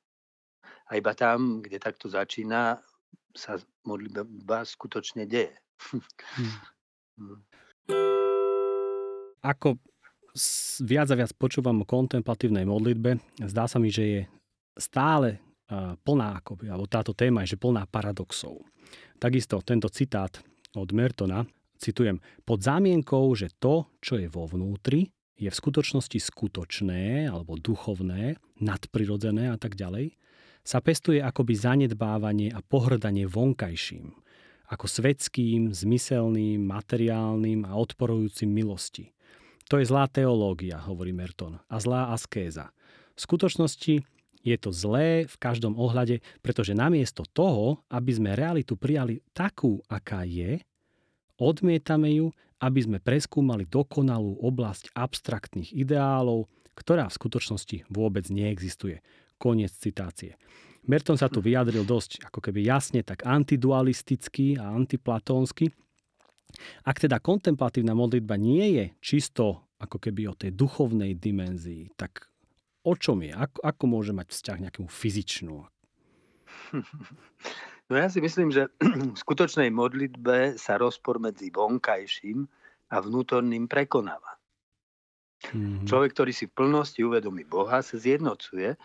A 0.89 0.97
iba 0.97 1.13
tam, 1.13 1.61
kde 1.61 1.77
takto 1.77 2.09
začína, 2.09 2.81
sa 3.37 3.61
modlitba 3.85 4.65
skutočne 4.65 5.29
deje. 5.29 5.53
Hmm. 5.93 6.03
hmm. 7.21 7.39
Ako 9.45 9.77
viac 10.83 11.07
a 11.13 11.15
viac 11.15 11.31
počúvam 11.37 11.81
o 11.81 11.89
kontemplatívnej 11.89 12.65
modlitbe, 12.65 13.21
zdá 13.47 13.69
sa 13.69 13.77
mi, 13.79 13.93
že 13.93 14.03
je 14.03 14.21
stále 14.77 15.39
plná, 16.03 16.41
akoby, 16.41 16.65
alebo 16.69 16.89
táto 16.89 17.13
téma 17.13 17.45
je 17.45 17.53
že 17.55 17.61
plná 17.61 17.85
paradoxov. 17.85 18.65
Takisto 19.21 19.61
tento 19.61 19.87
citát 19.93 20.41
od 20.73 20.89
Mertona, 20.91 21.45
citujem, 21.77 22.17
pod 22.41 22.65
zámienkou, 22.65 23.29
že 23.37 23.53
to, 23.61 23.85
čo 24.01 24.17
je 24.17 24.25
vo 24.25 24.49
vnútri, 24.49 25.13
je 25.39 25.47
v 25.47 25.55
skutočnosti 25.55 26.19
skutočné 26.19 27.31
alebo 27.31 27.55
duchovné, 27.55 28.35
nadprirodzené 28.59 29.53
a 29.53 29.57
tak 29.61 29.79
ďalej, 29.79 30.11
sa 30.63 30.79
pestuje 30.83 31.23
akoby 31.23 31.53
zanedbávanie 31.55 32.53
a 32.53 32.59
pohrdanie 32.61 33.25
vonkajším, 33.25 34.13
ako 34.69 34.85
svetským, 34.85 35.73
zmyselným, 35.73 36.61
materiálnym 36.61 37.65
a 37.65 37.73
odporujúcim 37.77 38.49
milosti. 38.49 39.11
To 39.69 39.77
je 39.77 39.85
zlá 39.85 40.09
teológia, 40.09 40.81
hovorí 40.81 41.13
Merton, 41.13 41.61
a 41.69 41.75
zlá 41.77 42.13
askéza. 42.13 42.73
V 43.13 43.19
skutočnosti 43.25 43.95
je 44.39 44.55
to 44.57 44.69
zlé 44.71 45.27
v 45.29 45.35
každom 45.37 45.75
ohľade, 45.75 46.23
pretože 46.39 46.77
namiesto 46.77 47.27
toho, 47.35 47.83
aby 47.91 48.11
sme 48.15 48.39
realitu 48.39 48.79
prijali 48.79 49.21
takú, 49.35 49.83
aká 49.91 50.23
je, 50.25 50.63
Odmietame 51.39 52.11
ju, 52.11 52.35
aby 52.59 52.83
sme 52.83 52.99
preskúmali 52.99 53.63
dokonalú 53.63 54.43
oblasť 54.43 54.91
abstraktných 54.91 55.71
ideálov, 55.71 56.51
ktorá 56.75 57.07
v 57.07 57.15
skutočnosti 57.15 57.87
vôbec 57.87 58.27
neexistuje. 58.27 58.99
Koniec 59.39 59.71
citácie. 59.71 60.35
Merton 60.83 61.15
sa 61.15 61.31
tu 61.31 61.39
vyjadril 61.39 61.87
dosť 61.87 62.27
ako 62.27 62.39
keby 62.43 62.67
jasne, 62.67 63.01
tak 63.07 63.23
antidualisticky 63.23 64.59
a 64.59 64.75
antiplatónsky. 64.75 65.71
Ak 66.83 66.99
teda 66.99 67.21
kontemplatívna 67.23 67.95
modlitba 67.95 68.35
nie 68.35 68.75
je 68.75 68.85
čisto 68.99 69.69
ako 69.79 69.97
keby 70.01 70.27
o 70.27 70.35
tej 70.35 70.51
duchovnej 70.51 71.15
dimenzii, 71.15 71.93
tak 71.95 72.27
o 72.83 72.93
čom 72.99 73.23
je? 73.23 73.31
Ako, 73.31 73.63
ako 73.63 73.83
môže 73.87 74.11
mať 74.11 74.27
vzťah 74.33 74.57
nejakému 74.67 74.89
fyzičnú? 74.91 75.55
No 77.89 77.97
ja 77.97 78.05
si 78.05 78.21
myslím, 78.21 78.53
že 78.53 78.69
v 79.15 79.17
skutočnej 79.17 79.73
modlitbe 79.73 80.61
sa 80.61 80.77
rozpor 80.77 81.17
medzi 81.17 81.49
vonkajším 81.49 82.45
a 82.93 83.01
vnútorným 83.01 83.65
prekonáva. 83.65 84.37
Mm-hmm. 85.49 85.87
Človek, 85.87 86.11
ktorý 86.13 86.31
si 86.35 86.45
v 86.45 86.53
plnosti 86.53 87.01
uvedomí 87.01 87.47
Boha, 87.49 87.81
sa 87.81 87.95
zjednocuje. 87.97 88.77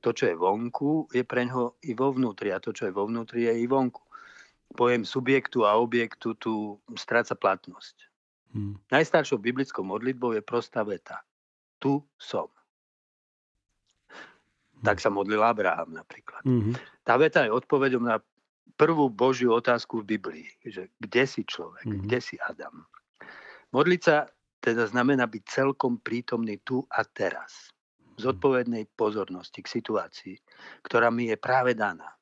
To, 0.00 0.16
čo 0.16 0.32
je 0.32 0.36
vonku, 0.36 1.12
je 1.12 1.20
pre 1.28 1.44
ňoho 1.44 1.76
i 1.84 1.92
vo 1.92 2.08
vnútri 2.08 2.48
a 2.50 2.62
to, 2.62 2.72
čo 2.72 2.88
je 2.88 2.92
vo 2.94 3.04
vnútri, 3.04 3.44
je 3.44 3.52
i 3.60 3.66
vonku. 3.68 4.00
Pojem 4.72 5.04
subjektu 5.04 5.68
a 5.68 5.76
objektu 5.76 6.32
tu 6.40 6.78
stráca 6.96 7.36
platnosť. 7.36 8.08
Mm. 8.56 8.80
Najstaršou 8.88 9.38
biblickou 9.38 9.84
modlitbou 9.84 10.32
je 10.32 10.42
prostá 10.42 10.80
veta. 10.82 11.20
Tu 11.76 12.00
som. 12.16 12.48
Tak 14.80 14.96
mhm. 14.96 15.02
sa 15.04 15.10
modlil 15.12 15.42
Abraham 15.44 15.92
napríklad. 15.92 16.40
Mm-hmm. 16.44 17.04
Tá 17.04 17.20
veta 17.20 17.44
je 17.44 17.52
odpovedom 17.52 18.00
na 18.00 18.16
prvú 18.80 19.12
Božiu 19.12 19.52
otázku 19.52 20.00
v 20.00 20.16
Biblii, 20.16 20.48
že 20.64 20.88
kde 20.96 21.28
si 21.28 21.44
človek, 21.44 21.84
mm-hmm. 21.84 22.04
kde 22.08 22.18
si 22.24 22.40
Adam. 22.40 22.88
Modliť 23.76 24.00
sa 24.00 24.24
teda 24.60 24.88
znamená 24.88 25.28
byť 25.28 25.42
celkom 25.44 26.00
prítomný 26.00 26.60
tu 26.64 26.84
a 26.92 27.04
teraz. 27.04 27.72
Zodpovednej 28.20 28.84
pozornosti 28.92 29.64
k 29.64 29.72
situácii, 29.80 30.36
ktorá 30.84 31.08
mi 31.08 31.32
je 31.32 31.36
práve 31.40 31.72
daná. 31.72 32.12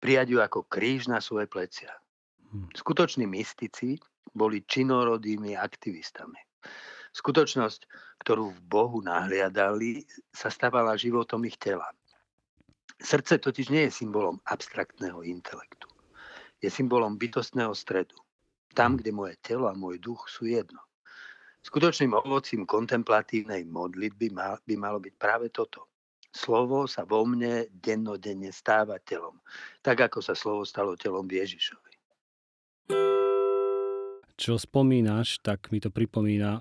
Prijať 0.00 0.26
ju 0.32 0.38
ako 0.40 0.64
kríž 0.64 1.12
na 1.12 1.20
svoje 1.20 1.44
plecia. 1.46 1.92
Mhm. 2.52 2.72
Skutoční 2.72 3.28
mystici 3.28 4.00
boli 4.32 4.64
činorodými 4.64 5.56
aktivistami. 5.56 6.40
Skutočnosť, 7.16 7.88
ktorú 8.20 8.52
v 8.52 8.60
Bohu 8.68 9.00
nahliadali, 9.00 10.04
sa 10.36 10.52
stávala 10.52 11.00
životom 11.00 11.40
ich 11.48 11.56
tela. 11.56 11.88
Srdce 13.00 13.40
totiž 13.40 13.72
nie 13.72 13.88
je 13.88 13.96
symbolom 14.04 14.40
abstraktného 14.44 15.24
intelektu. 15.24 15.88
Je 16.60 16.68
symbolom 16.68 17.16
bytostného 17.16 17.72
stredu. 17.72 18.16
Tam, 18.76 19.00
kde 19.00 19.12
moje 19.12 19.40
telo 19.40 19.68
a 19.68 19.76
môj 19.76 19.96
duch 19.96 20.28
sú 20.28 20.44
jedno. 20.44 20.80
Skutočným 21.66 22.14
ovocím 22.14 22.62
kontemplatívnej 22.62 23.66
modlitby 23.66 24.30
by 24.62 24.74
malo 24.78 25.02
byť 25.02 25.14
práve 25.18 25.50
toto. 25.50 25.90
Slovo 26.30 26.86
sa 26.86 27.02
vo 27.02 27.26
mne 27.26 27.66
dennodenne 27.74 28.54
stáva 28.54 29.02
telom, 29.02 29.42
tak 29.82 30.06
ako 30.06 30.22
sa 30.22 30.38
slovo 30.38 30.62
stalo 30.62 30.94
telom 30.94 31.26
Ježišovi. 31.26 31.92
Čo 34.36 34.60
spomínaš, 34.60 35.40
tak 35.40 35.72
mi 35.72 35.80
to 35.80 35.88
pripomína, 35.90 36.50
a, 36.54 36.60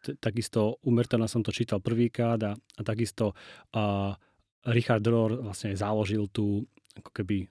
t- 0.00 0.14
takisto 0.16 0.78
u 0.86 0.90
Mertana 0.94 1.26
som 1.26 1.42
to 1.42 1.50
čítal 1.50 1.82
prvýkrát 1.82 2.38
a, 2.46 2.54
a 2.54 2.80
takisto 2.86 3.34
a, 3.74 4.14
Richard 4.66 5.06
Rohr 5.06 5.44
vlastne 5.44 5.78
založil 5.78 6.26
tu 6.30 6.66
ako 6.96 7.10
keby 7.12 7.46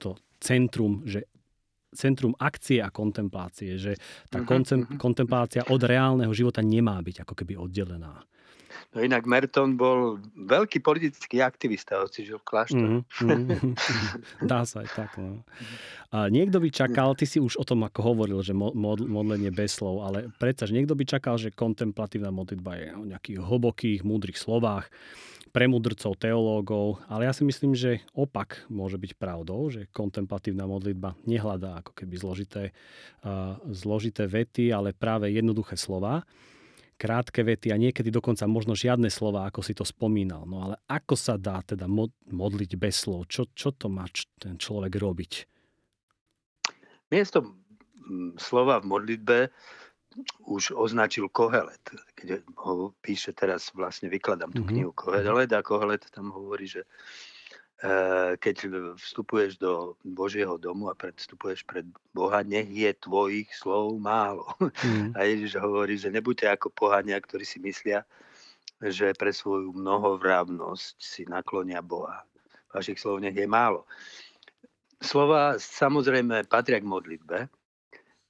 to 0.00 0.16
centrum, 0.40 1.04
že 1.06 1.28
centrum 1.92 2.32
akcie 2.40 2.80
a 2.80 2.88
kontemplácie, 2.88 3.76
že 3.76 3.92
tá 4.32 4.40
uh-huh, 4.40 4.48
kontem, 4.48 4.82
uh-huh. 4.82 4.96
kontemplácia 4.96 5.62
od 5.68 5.80
reálneho 5.84 6.32
života 6.32 6.64
nemá 6.64 6.98
byť 7.04 7.22
ako 7.22 7.34
keby 7.36 7.54
oddelená. 7.60 8.24
No 8.92 9.00
inak 9.00 9.24
Merton 9.24 9.76
bol 9.80 10.20
veľký 10.36 10.84
politický 10.84 11.40
aktivista, 11.40 12.04
hoci 12.04 12.28
žil 12.28 12.38
v 12.40 12.46
kláštore. 12.46 12.88
Mm-hmm. 13.00 13.72
Dá 14.50 14.68
sa 14.68 14.84
aj 14.84 14.88
tak. 14.92 15.10
No. 15.16 15.40
A 16.12 16.28
niekto 16.28 16.60
by 16.60 16.68
čakal, 16.68 17.16
ty 17.16 17.24
si 17.24 17.40
už 17.40 17.56
o 17.56 17.64
tom 17.64 17.88
ako 17.88 18.12
hovoril, 18.12 18.44
že 18.44 18.52
modlenie 18.52 19.48
bez 19.48 19.80
slov, 19.80 20.04
ale 20.04 20.28
predsa, 20.36 20.68
že 20.68 20.76
niekto 20.76 20.92
by 20.92 21.04
čakal, 21.08 21.40
že 21.40 21.54
kontemplatívna 21.56 22.28
modlitba 22.28 22.72
je 22.76 22.86
o 22.92 23.04
nejakých 23.08 23.38
hlbokých, 23.40 24.00
múdrych 24.04 24.36
slovách 24.36 24.92
pre 25.52 25.68
mudrcov, 25.68 26.16
teológov, 26.16 27.04
ale 27.12 27.28
ja 27.28 27.32
si 27.36 27.44
myslím, 27.44 27.76
že 27.76 28.00
opak 28.16 28.64
môže 28.72 28.96
byť 28.96 29.12
pravdou, 29.20 29.68
že 29.68 29.84
kontemplatívna 29.92 30.64
modlitba 30.64 31.12
nehľadá 31.28 31.84
ako 31.84 31.92
keby 31.92 32.14
zložité, 32.16 32.62
uh, 33.24 33.60
zložité 33.68 34.24
vety, 34.24 34.72
ale 34.72 34.96
práve 34.96 35.28
jednoduché 35.28 35.76
slova 35.76 36.24
krátke 37.02 37.42
vety 37.42 37.74
a 37.74 37.76
niekedy 37.82 38.14
dokonca 38.14 38.46
možno 38.46 38.78
žiadne 38.78 39.10
slova, 39.10 39.50
ako 39.50 39.66
si 39.66 39.74
to 39.74 39.82
spomínal. 39.82 40.46
No 40.46 40.70
ale 40.70 40.78
ako 40.86 41.18
sa 41.18 41.34
dá 41.34 41.58
teda 41.66 41.90
modliť 42.30 42.70
bez 42.78 43.02
slov? 43.02 43.26
Čo, 43.26 43.50
čo 43.50 43.74
to 43.74 43.90
má 43.90 44.06
ten 44.38 44.54
človek 44.54 44.94
robiť? 44.94 45.32
Miesto 47.10 47.58
slova 48.38 48.78
v 48.78 48.86
modlitbe 48.86 49.38
už 50.46 50.76
označil 50.76 51.26
Kohelet, 51.32 51.82
keď 52.14 52.44
ho 52.60 52.92
píše 53.00 53.32
teraz, 53.32 53.72
vlastne 53.72 54.12
vykladám 54.12 54.52
tú 54.52 54.62
mm-hmm. 54.62 54.70
knihu 54.70 54.90
Kohelet 54.92 55.50
a 55.56 55.64
Kohelet 55.64 56.04
tam 56.12 56.30
hovorí, 56.30 56.68
že 56.68 56.84
keď 58.38 58.56
vstupuješ 58.94 59.58
do 59.58 59.98
Božieho 60.06 60.54
domu 60.54 60.86
a 60.86 60.94
predstupuješ 60.94 61.66
pred 61.66 61.82
Boha, 62.14 62.46
nech 62.46 62.70
je 62.70 62.94
tvojich 62.94 63.50
slov 63.50 63.98
málo. 63.98 64.46
Mm. 64.86 65.10
A 65.18 65.26
Ježiš 65.26 65.58
hovorí, 65.58 65.98
že 65.98 66.14
nebuďte 66.14 66.46
ako 66.46 66.70
pohania, 66.70 67.18
ktorí 67.18 67.42
si 67.42 67.58
myslia, 67.58 68.06
že 68.78 69.10
pre 69.18 69.34
svoju 69.34 69.74
mnohovrávnosť 69.74 70.94
si 71.02 71.22
naklonia 71.26 71.82
Boha. 71.82 72.22
Vašich 72.70 73.02
slov 73.02 73.18
nech 73.18 73.34
je 73.34 73.50
málo. 73.50 73.82
Slova 75.02 75.58
samozrejme 75.58 76.46
patria 76.46 76.78
k 76.78 76.86
modlitbe, 76.86 77.50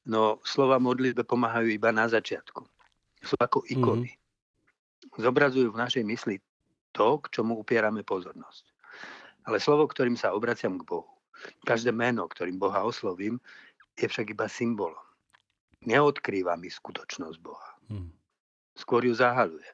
no 0.08 0.40
slova 0.48 0.80
modlitbe 0.80 1.28
pomáhajú 1.28 1.68
iba 1.68 1.92
na 1.92 2.08
začiatku. 2.08 2.64
Sú 3.20 3.36
ako 3.36 3.68
ikony. 3.68 4.16
Mm. 4.16 4.20
Zobrazujú 5.20 5.68
v 5.76 5.82
našej 5.84 6.04
mysli 6.08 6.40
to, 6.96 7.20
k 7.20 7.36
čomu 7.36 7.60
upierame 7.60 8.00
pozornosť 8.00 8.71
ale 9.46 9.58
slovo, 9.58 9.88
ktorým 9.90 10.14
sa 10.14 10.34
obraciam 10.34 10.78
k 10.78 10.86
Bohu. 10.86 11.10
Každé 11.66 11.90
meno, 11.90 12.28
ktorým 12.30 12.58
Boha 12.58 12.86
oslovím, 12.86 13.42
je 13.98 14.06
však 14.06 14.32
iba 14.32 14.46
symbolom. 14.46 15.06
Neodkrýva 15.82 16.54
mi 16.54 16.70
skutočnosť 16.70 17.38
Boha. 17.42 17.70
Hmm. 17.90 18.14
Skôr 18.78 19.02
ju 19.02 19.12
zahaluje. 19.12 19.66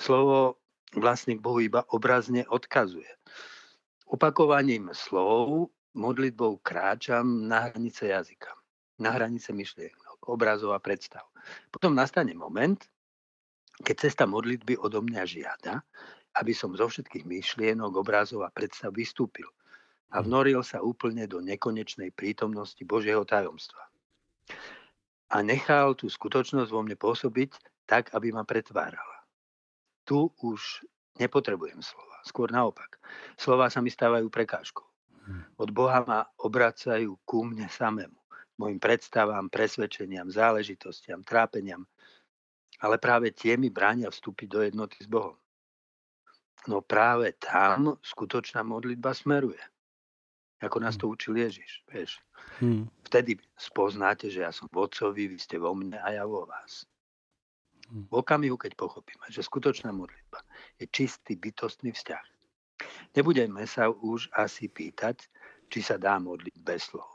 Slovo 0.00 0.56
vlastne 0.96 1.36
k 1.36 1.44
Bohu 1.44 1.60
iba 1.60 1.84
obrazne 1.92 2.48
odkazuje. 2.48 3.06
Opakovaním 4.10 4.90
slov, 4.96 5.70
modlitbou 5.94 6.58
kráčam 6.64 7.46
na 7.46 7.70
hranice 7.70 8.10
jazyka, 8.10 8.50
na 8.98 9.14
hranice 9.14 9.52
myšlienok, 9.54 10.26
obrazov 10.26 10.74
a 10.74 10.80
predstav. 10.82 11.22
Potom 11.70 11.94
nastane 11.94 12.34
moment, 12.34 12.80
keď 13.80 13.96
cesta 14.08 14.24
modlitby 14.26 14.76
odo 14.80 15.04
mňa 15.04 15.22
žiada, 15.28 15.84
aby 16.38 16.52
som 16.54 16.76
zo 16.78 16.86
všetkých 16.86 17.26
myšlienok, 17.26 17.98
obrázov 17.98 18.46
a 18.46 18.54
predstav 18.54 18.94
vystúpil 18.94 19.46
a 20.10 20.22
hm. 20.22 20.24
vnoril 20.26 20.60
sa 20.62 20.82
úplne 20.82 21.26
do 21.26 21.42
nekonečnej 21.42 22.14
prítomnosti 22.14 22.82
Božieho 22.82 23.22
tajomstva. 23.26 23.82
A 25.30 25.46
nechal 25.46 25.94
tú 25.94 26.10
skutočnosť 26.10 26.70
vo 26.74 26.82
mne 26.82 26.98
pôsobiť 26.98 27.54
tak, 27.86 28.10
aby 28.14 28.34
ma 28.34 28.42
pretvárala. 28.42 29.22
Tu 30.02 30.26
už 30.42 30.82
nepotrebujem 31.22 31.78
slova, 31.86 32.18
skôr 32.26 32.50
naopak. 32.50 32.98
Slova 33.38 33.70
sa 33.70 33.78
mi 33.78 33.94
stávajú 33.94 34.26
prekážkou. 34.26 34.86
Hm. 35.26 35.42
Od 35.58 35.70
Boha 35.70 36.02
ma 36.02 36.20
obracajú 36.42 37.14
ku 37.22 37.46
mne 37.46 37.70
samému, 37.70 38.18
mojim 38.58 38.82
predstavám, 38.82 39.46
presvedčeniam, 39.48 40.26
záležitostiam, 40.26 41.22
trápeniam, 41.22 41.86
ale 42.80 42.96
práve 42.96 43.30
tie 43.30 43.54
mi 43.60 43.68
bránia 43.68 44.08
vstúpiť 44.08 44.48
do 44.48 44.60
jednoty 44.64 44.98
s 45.04 45.08
Bohom. 45.08 45.36
No 46.68 46.84
práve 46.84 47.32
tam 47.40 47.96
skutočná 48.04 48.60
modlitba 48.60 49.16
smeruje. 49.16 49.60
Ako 50.60 50.76
nás 50.76 50.96
hm. 50.96 51.00
to 51.00 51.06
učil 51.08 51.34
Ježiš. 51.40 51.84
Vieš. 51.88 52.20
Hmm. 52.60 52.84
Vtedy 53.08 53.40
spoznáte, 53.56 54.28
že 54.28 54.44
ja 54.44 54.52
som 54.52 54.68
v 54.68 54.84
Otcovi, 54.84 55.32
vy 55.32 55.38
ste 55.40 55.56
vo 55.56 55.72
mne 55.72 55.96
a 55.96 56.12
ja 56.12 56.28
vo 56.28 56.44
vás. 56.44 56.84
Hmm. 57.88 58.04
V 58.12 58.20
okamihu, 58.20 58.60
keď 58.60 58.76
pochopíme, 58.76 59.24
že 59.32 59.40
skutočná 59.40 59.88
modlitba 59.88 60.44
je 60.76 60.84
čistý 60.92 61.40
bytostný 61.40 61.96
vzťah. 61.96 62.26
Nebudeme 63.16 63.64
sa 63.64 63.88
už 63.88 64.28
asi 64.36 64.68
pýtať, 64.68 65.28
či 65.72 65.80
sa 65.80 65.96
dá 65.96 66.20
modliť 66.20 66.56
bez 66.60 66.92
slov. 66.92 67.08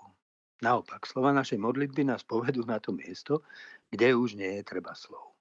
Naopak, 0.64 1.04
slova 1.06 1.36
našej 1.36 1.60
modlitby 1.60 2.08
nás 2.08 2.24
povedú 2.24 2.64
na 2.64 2.80
to 2.80 2.96
miesto, 2.96 3.44
kde 3.92 4.16
už 4.16 4.40
nie 4.40 4.50
je 4.60 4.64
treba 4.64 4.96
slov. 4.96 5.35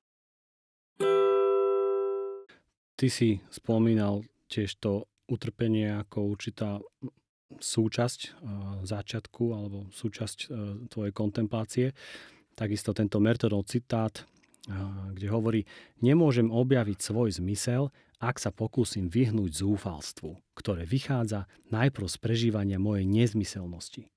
Ty 2.95 3.07
si 3.11 3.43
spomínal 3.51 4.23
tiež 4.47 4.79
to 4.79 5.11
utrpenie 5.27 5.91
ako 6.05 6.31
určitá 6.31 6.79
súčasť 7.55 8.21
uh, 8.21 8.31
začiatku 8.83 9.45
alebo 9.55 9.87
súčasť 9.91 10.39
uh, 10.47 10.49
tvojej 10.91 11.13
kontemplácie. 11.15 11.87
Takisto 12.55 12.95
tento 12.95 13.19
Mertonov 13.19 13.67
citát, 13.67 14.23
uh, 14.23 15.11
kde 15.15 15.29
hovorí, 15.31 15.61
nemôžem 16.03 16.51
objaviť 16.51 16.99
svoj 16.99 17.35
zmysel, 17.39 17.91
ak 18.23 18.39
sa 18.41 18.55
pokúsim 18.55 19.11
vyhnúť 19.11 19.61
zúfalstvu, 19.61 20.39
ktoré 20.57 20.87
vychádza 20.87 21.51
najprv 21.69 22.07
z 22.09 22.17
prežívania 22.23 22.79
mojej 22.81 23.05
nezmyselnosti. 23.05 24.09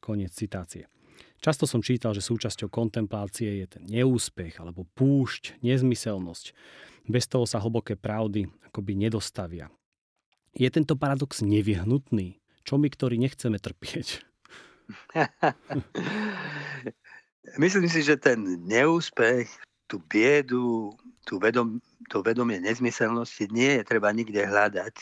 Koniec 0.00 0.32
citácie. 0.32 0.88
Často 1.40 1.64
som 1.64 1.80
čítal, 1.80 2.12
že 2.12 2.20
súčasťou 2.20 2.68
kontemplácie 2.68 3.64
je 3.64 3.66
ten 3.66 3.84
neúspech 3.88 4.60
alebo 4.60 4.84
púšť, 4.92 5.56
nezmyselnosť. 5.64 6.52
Bez 7.08 7.24
toho 7.32 7.48
sa 7.48 7.56
hlboké 7.64 7.96
pravdy 7.96 8.44
akoby 8.68 8.92
nedostavia. 8.92 9.72
Je 10.52 10.68
tento 10.68 11.00
paradox 11.00 11.40
nevyhnutný? 11.40 12.36
Čo 12.68 12.76
my, 12.76 12.92
ktorí 12.92 13.16
nechceme 13.16 13.56
trpieť? 13.56 14.20
Myslím 17.62 17.88
si, 17.88 18.04
že 18.04 18.20
ten 18.20 18.60
neúspech, 18.68 19.48
tú 19.88 19.98
biedu, 20.06 20.92
tú 21.24 21.40
vedom, 21.40 21.80
to 22.12 22.20
vedomie 22.20 22.60
nezmyselnosti 22.60 23.48
nie 23.50 23.80
je 23.80 23.82
treba 23.88 24.12
nikde 24.12 24.44
hľadať. 24.44 24.94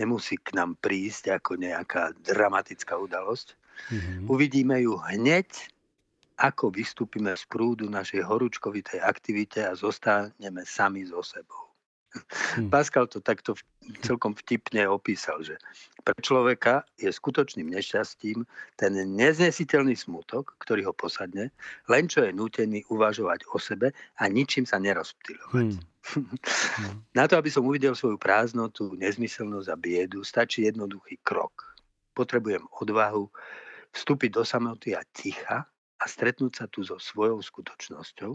Nemusí 0.00 0.40
k 0.40 0.56
nám 0.56 0.76
prísť 0.80 1.36
ako 1.36 1.60
nejaká 1.60 2.16
dramatická 2.24 2.96
udalosť. 2.96 3.56
Mm-hmm. 3.92 4.24
Uvidíme 4.28 4.76
ju 4.80 4.96
hneď 4.96 5.48
ako 6.40 6.72
vystúpime 6.74 7.32
z 7.36 7.44
prúdu 7.46 7.86
našej 7.86 8.24
horúčkovitej 8.24 8.98
aktivite 8.98 9.62
a 9.62 9.76
zostaneme 9.76 10.64
sami 10.66 11.06
so 11.06 11.22
sebou. 11.22 11.71
Hmm. 12.12 12.68
Pascal 12.68 13.08
to 13.08 13.24
takto 13.24 13.56
celkom 14.04 14.36
vtipne 14.36 14.84
opísal, 14.84 15.40
že 15.40 15.56
pre 16.04 16.12
človeka 16.20 16.84
je 17.00 17.08
skutočným 17.08 17.72
nešťastím 17.72 18.44
ten 18.76 18.92
neznesiteľný 18.92 19.96
smutok, 19.96 20.52
ktorý 20.60 20.90
ho 20.90 20.94
posadne, 20.94 21.48
len 21.88 22.04
čo 22.06 22.26
je 22.28 22.36
nútený 22.36 22.84
uvažovať 22.92 23.48
o 23.54 23.56
sebe 23.56 23.96
a 24.20 24.22
ničím 24.28 24.68
sa 24.68 24.76
nerozptýlovať. 24.76 25.78
Hmm. 25.78 25.80
Hmm. 26.12 26.98
Na 27.18 27.24
to, 27.30 27.38
aby 27.38 27.48
som 27.48 27.64
uvidel 27.64 27.96
svoju 27.96 28.18
prázdnotu, 28.20 28.92
nezmyselnosť 28.98 29.68
a 29.70 29.76
biedu, 29.78 30.20
stačí 30.26 30.66
jednoduchý 30.66 31.22
krok. 31.24 31.72
Potrebujem 32.12 32.66
odvahu 32.76 33.32
vstúpiť 33.92 34.30
do 34.36 34.44
samoty 34.44 34.92
a 34.92 35.00
ticha 35.16 35.64
a 35.96 36.04
stretnúť 36.04 36.52
sa 36.58 36.66
tu 36.66 36.82
so 36.82 36.98
svojou 36.98 37.38
skutočnosťou, 37.38 38.32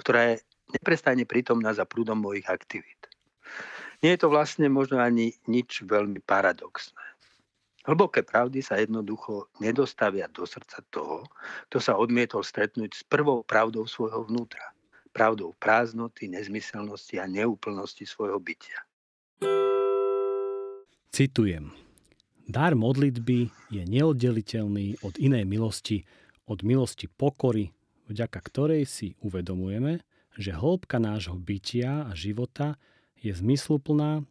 ktorá 0.00 0.34
je 0.34 0.42
neprestajne 0.72 1.28
prítomná 1.28 1.74
za 1.76 1.84
prúdom 1.84 2.16
mojich 2.16 2.48
aktivít. 2.48 3.09
Nie 4.00 4.16
je 4.16 4.24
to 4.24 4.32
vlastne 4.32 4.64
možno 4.72 4.96
ani 4.96 5.36
nič 5.44 5.84
veľmi 5.84 6.24
paradoxné. 6.24 7.04
Hlboké 7.84 8.24
pravdy 8.24 8.64
sa 8.64 8.80
jednoducho 8.80 9.52
nedostavia 9.60 10.28
do 10.32 10.48
srdca 10.48 10.80
toho, 10.88 11.28
kto 11.68 11.78
sa 11.80 11.96
odmietol 12.00 12.40
stretnúť 12.40 12.96
s 12.96 13.02
prvou 13.04 13.44
pravdou 13.44 13.84
svojho 13.84 14.24
vnútra. 14.24 14.72
Pravdou 15.12 15.52
prázdnoty, 15.56 16.32
nezmyselnosti 16.32 17.20
a 17.20 17.28
neúplnosti 17.28 18.08
svojho 18.08 18.40
bytia. 18.40 18.84
Citujem. 21.12 21.72
Dar 22.48 22.72
modlitby 22.72 23.52
je 23.68 23.82
neoddeliteľný 23.84 25.04
od 25.04 25.20
inej 25.20 25.44
milosti, 25.44 26.08
od 26.48 26.64
milosti 26.64 27.04
pokory, 27.04 27.68
vďaka 28.08 28.38
ktorej 28.48 28.88
si 28.88 29.12
uvedomujeme, 29.20 30.00
že 30.40 30.56
hĺbka 30.56 30.96
nášho 30.96 31.36
bytia 31.36 32.08
a 32.08 32.12
života 32.16 32.80
je 33.20 33.32
zmysluplná 33.36 34.24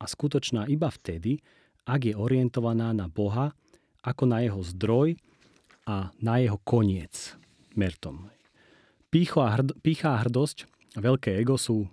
a 0.00 0.04
skutočná 0.04 0.68
iba 0.68 0.92
vtedy, 0.92 1.40
ak 1.84 2.12
je 2.12 2.14
orientovaná 2.16 2.92
na 2.92 3.08
Boha 3.08 3.52
ako 4.04 4.24
na 4.28 4.44
jeho 4.44 4.60
zdroj 4.60 5.16
a 5.88 6.12
na 6.20 6.40
jeho 6.40 6.60
koniec. 6.60 7.36
Mertom. 7.74 8.28
Pícho 9.08 9.42
a 9.42 9.50
hrd, 9.56 9.80
pícha 9.80 10.14
hrdosť, 10.20 10.68
veľké 11.00 11.40
ego 11.40 11.56
sú 11.56 11.88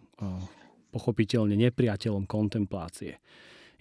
pochopiteľne 0.91 1.55
nepriateľom 1.55 2.27
kontemplácie. 2.27 3.17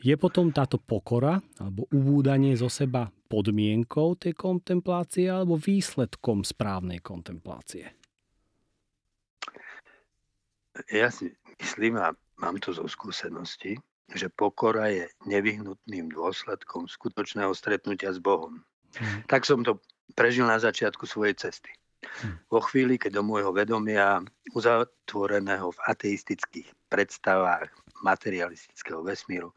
Je 0.01 0.15
potom 0.17 0.49
táto 0.49 0.81
pokora 0.81 1.37
alebo 1.61 1.85
ubúdanie 1.93 2.57
zo 2.57 2.73
seba 2.73 3.13
podmienkou 3.29 4.17
tej 4.17 4.33
kontemplácie 4.33 5.29
alebo 5.29 5.61
výsledkom 5.61 6.41
správnej 6.41 7.05
kontemplácie? 7.05 7.85
Ja 10.89 11.13
si 11.13 11.37
myslím 11.61 12.01
a 12.01 12.17
mám 12.41 12.57
to 12.59 12.73
zo 12.73 12.89
skúsenosti, 12.89 13.77
že 14.11 14.27
pokora 14.33 14.91
je 14.91 15.07
nevyhnutným 15.29 16.11
dôsledkom 16.11 16.91
skutočného 16.91 17.55
stretnutia 17.55 18.11
s 18.11 18.19
Bohom. 18.19 18.65
Hmm. 18.99 19.23
Tak 19.31 19.47
som 19.47 19.63
to 19.63 19.79
prežil 20.19 20.49
na 20.49 20.59
začiatku 20.59 21.07
svojej 21.07 21.39
cesty. 21.39 21.71
Hmm. 22.25 22.41
Vo 22.51 22.65
chvíli, 22.65 22.97
keď 22.97 23.21
do 23.21 23.23
môjho 23.23 23.53
vedomia 23.53 24.25
uzatvoreného 24.57 25.71
v 25.71 25.83
ateistických 25.85 26.69
predstavách 26.91 27.71
materialistického 28.01 29.05
vesmíru 29.05 29.53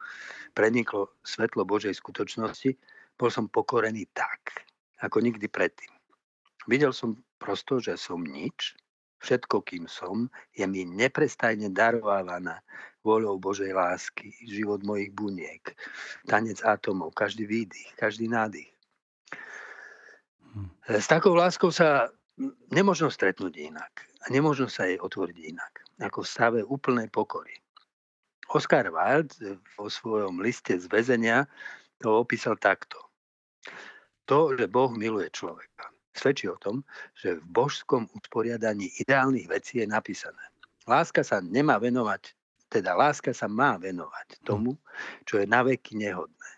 preniklo 0.52 1.16
svetlo 1.24 1.64
Božej 1.64 1.96
skutočnosti, 1.96 2.76
bol 3.16 3.32
som 3.32 3.48
pokorený 3.48 4.06
tak, 4.12 4.68
ako 5.00 5.24
nikdy 5.24 5.48
predtým. 5.48 5.90
Videl 6.68 6.92
som 6.92 7.16
prosto, 7.40 7.80
že 7.80 7.96
som 7.96 8.20
nič, 8.20 8.76
všetko, 9.24 9.64
kým 9.64 9.88
som, 9.88 10.28
je 10.54 10.68
mi 10.68 10.84
neprestajne 10.84 11.72
darovávaná 11.72 12.60
voľou 13.08 13.40
Božej 13.40 13.72
lásky, 13.72 14.36
život 14.48 14.84
mojich 14.84 15.12
buniek, 15.16 15.64
tanec 16.28 16.60
atomov, 16.64 17.16
každý 17.16 17.48
výdych, 17.48 17.96
každý 17.96 18.28
nádych. 18.28 18.70
Hm. 20.54 20.70
S 21.00 21.08
takou 21.08 21.36
láskou 21.36 21.72
sa 21.72 22.12
nemožno 22.72 23.08
stretnúť 23.08 23.54
inak. 23.56 23.94
A 24.24 24.32
nemožno 24.32 24.72
sa 24.72 24.88
jej 24.88 24.96
otvoriť 25.00 25.38
inak. 25.52 25.84
Ako 26.00 26.24
v 26.24 26.32
stave 26.32 26.60
úplnej 26.64 27.12
pokory. 27.12 27.60
Oscar 28.54 28.88
Wilde 28.92 29.60
vo 29.76 29.88
svojom 29.92 30.40
liste 30.40 30.76
z 30.78 30.86
väzenia 30.88 31.48
to 32.00 32.24
opísal 32.24 32.56
takto. 32.60 33.00
To, 34.28 34.56
že 34.56 34.72
Boh 34.72 34.92
miluje 34.96 35.28
človeka, 35.32 35.92
svedčí 36.14 36.50
o 36.50 36.58
tom, 36.58 36.86
že 37.18 37.38
v 37.38 37.46
božskom 37.50 38.08
usporiadaní 38.14 38.90
ideálnych 39.02 39.50
vecí 39.50 39.82
je 39.82 39.88
napísané. 39.90 40.42
Láska 40.86 41.24
sa 41.24 41.40
nemá 41.40 41.80
venovať, 41.80 42.36
teda 42.68 42.98
láska 42.98 43.32
sa 43.32 43.46
má 43.46 43.78
venovať 43.78 44.40
hm. 44.40 44.46
tomu, 44.46 44.72
čo 45.28 45.42
je 45.42 45.46
naveky 45.46 45.98
nehodné. 45.98 46.52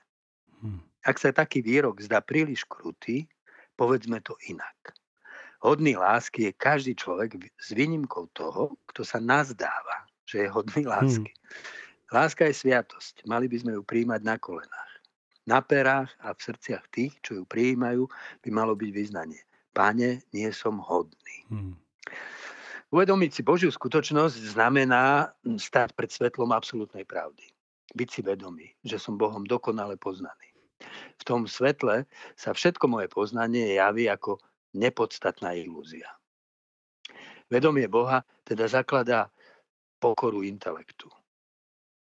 Hm. 0.63 0.81
Ak 1.05 1.21
sa 1.21 1.35
taký 1.35 1.61
výrok 1.61 2.01
zdá 2.01 2.23
príliš 2.23 2.65
krutý, 2.65 3.29
povedzme 3.77 4.23
to 4.23 4.33
inak. 4.49 4.95
Hodný 5.61 5.97
lásky 5.97 6.49
je 6.49 6.53
každý 6.53 6.93
človek 6.93 7.41
s 7.57 7.73
výnimkou 7.73 8.29
toho, 8.37 8.77
kto 8.91 9.01
sa 9.01 9.17
nazdáva, 9.17 10.05
že 10.25 10.45
je 10.45 10.47
hodný 10.49 10.83
hm. 10.85 10.89
lásky. 10.89 11.31
Hmm. 11.31 11.83
Láska 12.13 12.45
je 12.45 12.53
sviatosť. 12.53 13.25
Mali 13.25 13.49
by 13.49 13.57
sme 13.59 13.71
ju 13.75 13.81
príjmať 13.81 14.21
na 14.21 14.37
kolenách. 14.37 14.91
Na 15.45 15.61
perách 15.61 16.09
a 16.25 16.33
v 16.33 16.41
srdciach 16.41 16.89
tých, 16.89 17.13
čo 17.21 17.41
ju 17.41 17.43
prijímajú, 17.45 18.09
by 18.41 18.49
malo 18.49 18.73
byť 18.73 18.89
vyznanie. 18.89 19.41
Pane, 19.77 20.25
nie 20.33 20.49
som 20.49 20.81
hodný. 20.81 21.37
Hmm. 21.53 21.75
Uvedomiť 22.89 23.31
si 23.35 23.41
Božiu 23.45 23.69
skutočnosť 23.69 24.55
znamená 24.55 25.35
stať 25.57 25.93
pred 25.93 26.09
svetlom 26.09 26.49
absolútnej 26.53 27.05
pravdy. 27.05 27.45
Byť 27.93 28.09
si 28.09 28.21
vedomý, 28.25 28.71
že 28.81 28.97
som 28.97 29.19
Bohom 29.19 29.45
dokonale 29.45 29.99
poznaný. 29.99 30.49
V 31.19 31.23
tom 31.23 31.45
svetle 31.45 32.09
sa 32.35 32.51
všetko 32.55 32.87
moje 32.87 33.07
poznanie 33.11 33.77
javí 33.77 34.09
ako 34.09 34.41
nepodstatná 34.75 35.55
ilúzia. 35.55 36.07
Vedomie 37.47 37.85
Boha 37.85 38.25
teda 38.43 38.65
zakladá 38.65 39.29
pokoru 40.01 40.41
intelektu. 40.41 41.09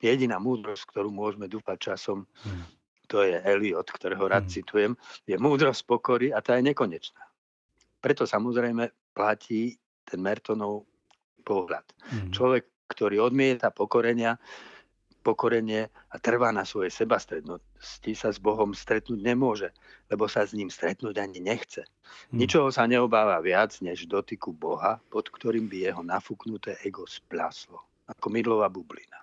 Jediná 0.03 0.39
múdrosť, 0.39 0.83
ktorú 0.91 1.11
môžeme 1.11 1.47
dúfať 1.47 1.93
časom, 1.93 2.27
hmm. 2.43 2.82
To 3.13 3.21
je 3.21 3.37
Eliot, 3.45 3.85
ktorého 3.85 4.25
rád 4.25 4.49
hmm. 4.49 4.53
citujem, 4.57 4.91
je 5.29 5.37
múdrosť 5.37 5.85
pokory 5.85 6.33
a 6.33 6.41
tá 6.41 6.57
je 6.57 6.65
nekonečná. 6.73 7.21
Preto 8.01 8.25
samozrejme 8.25 9.13
platí 9.13 9.77
ten 10.01 10.17
Mertonov 10.17 10.89
pohľad. 11.45 11.85
Hmm. 12.09 12.33
Človek, 12.33 12.89
ktorý 12.89 13.21
odmieta 13.21 13.69
pokorenia, 13.69 14.41
pokorenie 15.21 15.93
a 16.09 16.15
trvá 16.17 16.49
na 16.49 16.65
svojej 16.65 16.89
sebastrednosti, 16.89 18.11
sa 18.17 18.33
s 18.33 18.41
Bohom 18.41 18.73
stretnúť 18.73 19.21
nemôže, 19.21 19.69
lebo 20.09 20.25
sa 20.25 20.41
s 20.41 20.57
ním 20.57 20.73
stretnúť 20.73 21.21
ani 21.21 21.37
nechce. 21.37 21.85
Hmm. 21.85 22.41
Ničoho 22.41 22.73
sa 22.73 22.89
neobáva 22.89 23.37
viac, 23.45 23.77
než 23.85 24.09
dotyku 24.09 24.57
Boha, 24.57 24.97
pod 25.13 25.29
ktorým 25.29 25.69
by 25.69 25.93
jeho 25.93 26.01
nafúknuté 26.01 26.81
ego 26.81 27.05
splaslo, 27.05 27.77
ako 28.09 28.25
mydlová 28.33 28.73
bublina. 28.73 29.21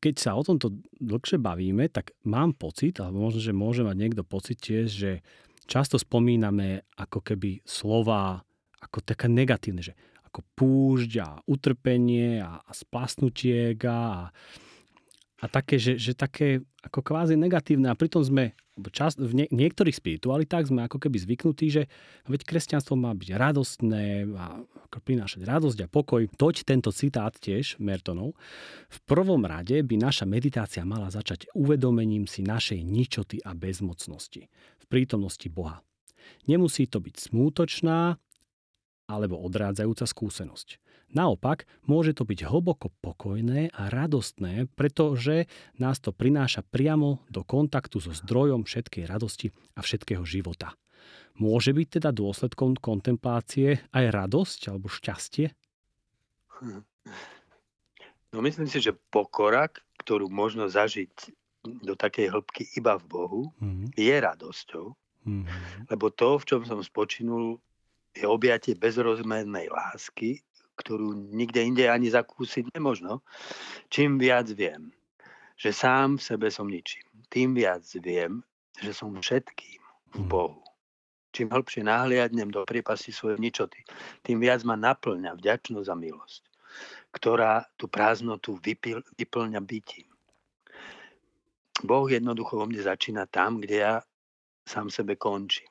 Keď 0.00 0.14
sa 0.20 0.36
o 0.36 0.42
tomto 0.44 0.74
dlhšie 1.00 1.40
bavíme, 1.40 1.88
tak 1.88 2.12
mám 2.28 2.52
pocit, 2.52 3.00
alebo 3.00 3.24
možno, 3.24 3.40
že 3.40 3.56
môže 3.56 3.82
mať 3.82 3.96
niekto 3.96 4.22
pocit 4.22 4.60
tiež, 4.60 4.86
že 4.88 5.12
často 5.64 5.96
spomíname 5.96 6.84
ako 7.00 7.24
keby 7.24 7.64
slova 7.64 8.44
ako 8.84 9.00
také 9.00 9.32
negatívne, 9.32 9.80
že 9.80 9.96
ako 10.28 10.44
púšť 10.58 11.12
a 11.24 11.28
utrpenie 11.48 12.42
a, 12.42 12.60
a 12.60 12.72
splasnutie 12.74 13.72
a, 13.88 14.28
a 15.40 15.44
také, 15.48 15.80
že, 15.80 15.96
že 15.96 16.12
také 16.12 16.60
ako 16.84 17.00
kvázi 17.00 17.38
negatívne. 17.38 17.88
A 17.88 17.96
pritom 17.96 18.20
sme 18.20 18.52
čas, 18.90 19.14
v 19.14 19.44
nie, 19.44 19.46
niektorých 19.50 19.94
spiritualitách 19.94 20.70
sme 20.70 20.86
ako 20.86 20.98
keby 20.98 21.16
zvyknutí, 21.22 21.66
že 21.70 21.82
veď 22.26 22.42
kresťanstvo 22.42 22.98
má 22.98 23.14
byť 23.14 23.28
radostné 23.34 24.26
a 24.34 24.64
prinášať 24.94 25.42
radosť 25.42 25.78
a 25.84 25.90
pokoj. 25.90 26.26
Toť 26.30 26.66
tento 26.66 26.94
citát 26.94 27.34
tiež 27.34 27.82
Mertonov. 27.82 28.38
V 28.90 28.98
prvom 29.06 29.42
rade 29.42 29.82
by 29.82 29.94
naša 29.98 30.22
meditácia 30.26 30.86
mala 30.86 31.10
začať 31.10 31.50
uvedomením 31.54 32.30
si 32.30 32.46
našej 32.46 32.78
ničoty 32.82 33.42
a 33.42 33.54
bezmocnosti 33.58 34.46
v 34.78 34.84
prítomnosti 34.86 35.46
Boha. 35.50 35.82
Nemusí 36.46 36.86
to 36.86 37.02
byť 37.02 37.32
smútočná 37.32 38.16
alebo 39.04 39.36
odrádzajúca 39.44 40.08
skúsenosť. 40.08 40.83
Naopak, 41.14 41.70
môže 41.86 42.10
to 42.18 42.26
byť 42.26 42.50
hlboko 42.50 42.90
pokojné 42.98 43.70
a 43.70 43.86
radostné, 43.86 44.66
pretože 44.74 45.46
nás 45.78 46.02
to 46.02 46.10
prináša 46.10 46.66
priamo 46.66 47.22
do 47.30 47.46
kontaktu 47.46 48.02
so 48.02 48.10
zdrojom 48.10 48.66
všetkej 48.66 49.06
radosti 49.06 49.54
a 49.78 49.80
všetkého 49.80 50.26
života. 50.26 50.74
Môže 51.38 51.70
byť 51.70 52.02
teda 52.02 52.10
dôsledkom 52.10 52.78
kontemplácie 52.78 53.78
aj 53.94 54.04
radosť 54.10 54.60
alebo 54.74 54.90
šťastie? 54.90 55.54
Hm. 56.62 56.82
No 58.34 58.42
myslím 58.42 58.66
si, 58.66 58.82
že 58.82 58.98
pokora, 59.14 59.70
ktorú 60.02 60.26
možno 60.26 60.66
zažiť 60.66 61.30
do 61.86 61.94
takej 61.94 62.34
hĺbky 62.34 62.66
iba 62.74 62.98
v 62.98 63.04
Bohu, 63.06 63.42
mm. 63.62 63.94
je 63.94 64.14
radosťou. 64.14 64.92
Mm. 65.24 65.46
Lebo 65.88 66.10
to, 66.10 66.36
v 66.42 66.44
čom 66.44 66.60
som 66.66 66.82
spočinul, 66.82 67.62
je 68.14 68.26
objatie 68.26 68.74
bezrozmernej 68.74 69.70
lásky, 69.70 70.42
ktorú 70.74 71.34
nikde 71.34 71.62
inde 71.62 71.84
ani 71.86 72.10
zakúsiť 72.10 72.74
nemožno. 72.74 73.22
Čím 73.88 74.18
viac 74.18 74.50
viem, 74.50 74.90
že 75.54 75.70
sám 75.70 76.18
v 76.18 76.26
sebe 76.26 76.48
som 76.50 76.66
ničím, 76.66 77.06
tým 77.30 77.54
viac 77.54 77.86
viem, 78.02 78.42
že 78.82 78.90
som 78.90 79.14
všetkým 79.14 79.80
v 80.14 80.18
hmm. 80.18 80.28
Bohu. 80.30 80.60
Čím 81.34 81.50
hĺbšie 81.50 81.82
nahliadnem 81.82 82.54
do 82.54 82.62
priepasti 82.62 83.10
svojej 83.10 83.42
ničoty, 83.42 83.82
tým 84.22 84.38
viac 84.38 84.62
ma 84.62 84.78
naplňa 84.78 85.34
vďačnosť 85.34 85.88
a 85.90 85.96
milosť, 85.98 86.42
ktorá 87.10 87.66
tú 87.74 87.90
prázdnotu 87.90 88.54
vypil, 88.62 89.02
vyplňa 89.18 89.58
bytím. 89.58 90.06
Boh 91.82 92.06
jednoducho 92.06 92.54
vo 92.54 92.70
mne 92.70 92.78
začína 92.78 93.26
tam, 93.26 93.58
kde 93.58 93.76
ja 93.82 93.94
sám 94.62 94.94
sebe 94.94 95.18
končím. 95.18 95.68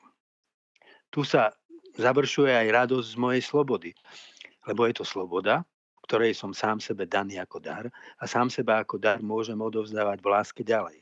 Tu 1.08 1.24
sa 1.24 1.56
završuje 1.96 2.52
aj 2.52 2.68
radosť 2.68 3.08
z 3.08 3.16
mojej 3.16 3.42
slobody. 3.42 3.90
Lebo 4.64 4.88
je 4.88 4.94
to 4.96 5.04
sloboda, 5.04 5.64
ktorej 6.04 6.36
som 6.36 6.52
sám 6.52 6.84
sebe 6.84 7.08
daný 7.08 7.40
ako 7.40 7.60
dar 7.60 7.88
a 8.20 8.24
sám 8.28 8.52
seba 8.52 8.84
ako 8.84 9.00
dar 9.00 9.24
môžem 9.24 9.56
odovzdávať 9.56 10.18
v 10.20 10.28
láske 10.28 10.62
ďalej. 10.64 11.00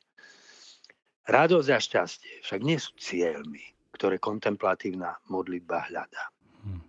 Radosť 1.26 1.68
a 1.70 1.78
šťastie 1.78 2.34
však 2.42 2.60
nie 2.62 2.78
sú 2.78 2.94
cieľmi, 2.98 3.62
ktoré 3.94 4.18
kontemplatívna 4.18 5.18
modlitba 5.30 5.86
hľadá. 5.90 6.30
Hmm. 6.66 6.82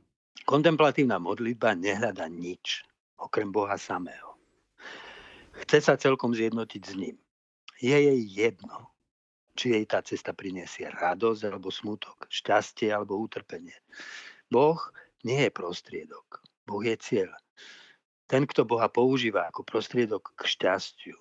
Kontemplatívna 0.46 1.22
modlitba 1.22 1.78
nehľada 1.78 2.26
nič, 2.30 2.82
okrem 3.18 3.54
Boha 3.54 3.78
samého. 3.78 4.34
Chce 5.54 5.86
sa 5.86 5.94
celkom 5.98 6.34
zjednotiť 6.34 6.82
s 6.82 6.94
ním. 6.98 7.18
Je 7.78 7.94
jej 7.94 8.22
jedno, 8.26 8.94
či 9.54 9.78
jej 9.78 9.86
tá 9.86 10.02
cesta 10.02 10.34
prinesie 10.34 10.90
radosť 10.90 11.42
alebo 11.46 11.70
smutok, 11.70 12.26
šťastie 12.30 12.90
alebo 12.90 13.22
utrpenie. 13.22 13.78
Boh 14.50 14.82
nie 15.22 15.46
je 15.46 15.52
prostriedok. 15.54 16.42
Boh 16.64 16.84
je 16.84 16.96
cieľ. 16.98 17.32
Ten, 18.28 18.48
kto 18.48 18.64
Boha 18.64 18.88
používa 18.88 19.52
ako 19.52 19.68
prostriedok 19.68 20.34
k 20.34 20.42
šťastiu, 20.48 21.18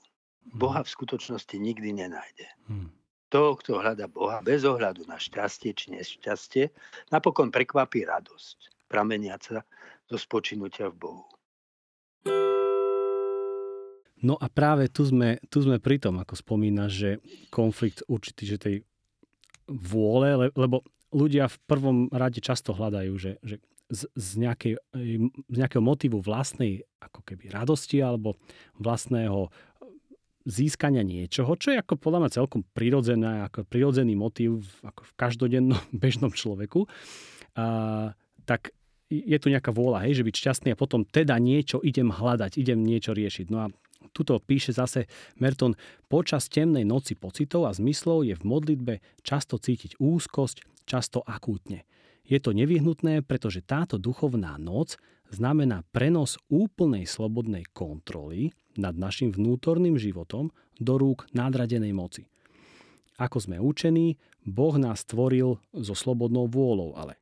Boha 0.55 0.83
v 0.83 0.90
skutočnosti 0.90 1.55
nikdy 1.55 1.94
nenájde. 1.94 2.48
Hmm. 2.66 2.90
To, 3.31 3.57
kto 3.57 3.81
hľada 3.81 4.11
Boha 4.12 4.44
bez 4.44 4.66
ohľadu 4.66 5.09
na 5.09 5.16
šťastie 5.16 5.72
či 5.72 5.94
nešťastie, 5.96 6.68
napokon 7.09 7.48
prekvapí 7.48 8.05
radosť, 8.05 8.90
prameniaca 8.90 9.64
zo 10.11 10.16
spočinutia 10.20 10.92
v 10.92 10.96
Bohu. 10.98 11.24
No 14.22 14.38
a 14.38 14.46
práve 14.46 14.87
tu 14.87 15.02
sme, 15.02 15.42
tu 15.50 15.64
sme 15.64 15.83
pri 15.83 15.98
tom, 15.98 16.22
ako 16.22 16.38
spomínaš, 16.38 16.92
že 16.94 17.11
konflikt 17.50 18.07
určitý, 18.07 18.55
že 18.55 18.59
tej 18.61 18.76
vôle, 19.66 20.52
lebo 20.55 20.87
ľudia 21.11 21.50
v 21.50 21.57
prvom 21.66 21.98
rade 22.12 22.38
často 22.38 22.70
hľadajú, 22.70 23.12
že, 23.18 23.33
že 23.42 23.59
z, 23.92 24.31
nejakej, 24.40 24.81
z 25.52 25.57
nejakého 25.57 25.85
motivu 25.85 26.24
vlastnej 26.24 26.81
ako 27.05 27.20
keby 27.28 27.52
radosti 27.52 28.00
alebo 28.00 28.40
vlastného 28.81 29.52
získania 30.42 31.07
niečoho, 31.07 31.55
čo 31.55 31.70
je 31.70 31.78
ako 31.78 32.00
podľa 32.00 32.26
mňa 32.26 32.31
celkom 32.35 32.62
prirodzené, 32.74 33.46
ako 33.46 33.62
prirodzený 33.68 34.18
motív 34.18 34.66
ako 34.83 35.07
v 35.07 35.12
každodennom 35.14 35.83
bežnom 36.02 36.33
človeku, 36.35 36.88
a, 37.55 38.11
tak 38.42 38.74
je 39.12 39.37
tu 39.37 39.52
nejaká 39.52 39.70
vôľa, 39.76 40.09
hej, 40.09 40.24
že 40.24 40.26
byť 40.26 40.37
šťastný 40.40 40.68
a 40.72 40.81
potom 40.81 41.05
teda 41.05 41.37
niečo 41.37 41.85
idem 41.85 42.09
hľadať, 42.09 42.57
idem 42.57 42.81
niečo 42.81 43.12
riešiť. 43.12 43.46
No 43.52 43.68
a 43.68 43.72
tuto 44.16 44.40
píše 44.40 44.72
zase 44.72 45.05
Merton, 45.37 45.76
počas 46.09 46.48
temnej 46.48 46.88
noci 46.88 47.12
pocitov 47.12 47.68
a 47.68 47.76
zmyslov 47.76 48.24
je 48.24 48.35
v 48.35 48.44
modlitbe 48.48 48.94
často 49.20 49.61
cítiť 49.61 50.00
úzkosť, 50.00 50.88
často 50.88 51.20
akútne. 51.22 51.85
Je 52.22 52.38
to 52.38 52.54
nevyhnutné, 52.54 53.26
pretože 53.26 53.64
táto 53.66 53.98
duchovná 53.98 54.56
noc 54.56 54.96
znamená 55.32 55.82
prenos 55.90 56.38
úplnej 56.52 57.08
slobodnej 57.08 57.66
kontroly 57.72 58.54
nad 58.78 58.94
našim 58.94 59.32
vnútorným 59.35 59.98
životom 59.98 60.54
do 60.78 60.94
rúk 60.96 61.26
nadradenej 61.35 61.92
moci. 61.92 62.22
Ako 63.20 63.42
sme 63.42 63.61
učení, 63.61 64.16
Boh 64.42 64.74
nás 64.80 65.04
stvoril 65.04 65.61
so 65.76 65.94
slobodnou 65.94 66.48
vôľou, 66.48 66.96
ale 66.96 67.20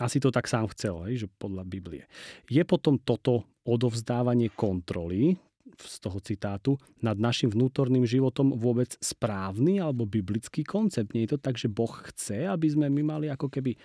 asi 0.00 0.22
to 0.22 0.32
tak 0.32 0.48
sám 0.48 0.72
chcel, 0.72 1.04
že 1.12 1.28
podľa 1.28 1.68
Biblie. 1.68 2.04
Je 2.48 2.62
potom 2.64 2.96
toto 2.96 3.44
odovzdávanie 3.68 4.48
kontroly, 4.52 5.36
z 5.78 5.96
toho 6.02 6.18
citátu, 6.18 6.74
nad 6.98 7.14
našim 7.14 7.46
vnútorným 7.46 8.02
životom 8.02 8.54
vôbec 8.54 8.98
správny 8.98 9.78
alebo 9.78 10.04
biblický 10.04 10.66
koncept? 10.66 11.14
Nie 11.14 11.26
je 11.26 11.38
to 11.38 11.40
tak, 11.40 11.54
že 11.54 11.70
Boh 11.70 11.90
chce, 12.10 12.50
aby 12.50 12.66
sme 12.66 12.90
my 12.90 13.02
mali 13.02 13.26
ako 13.30 13.46
keby 13.46 13.78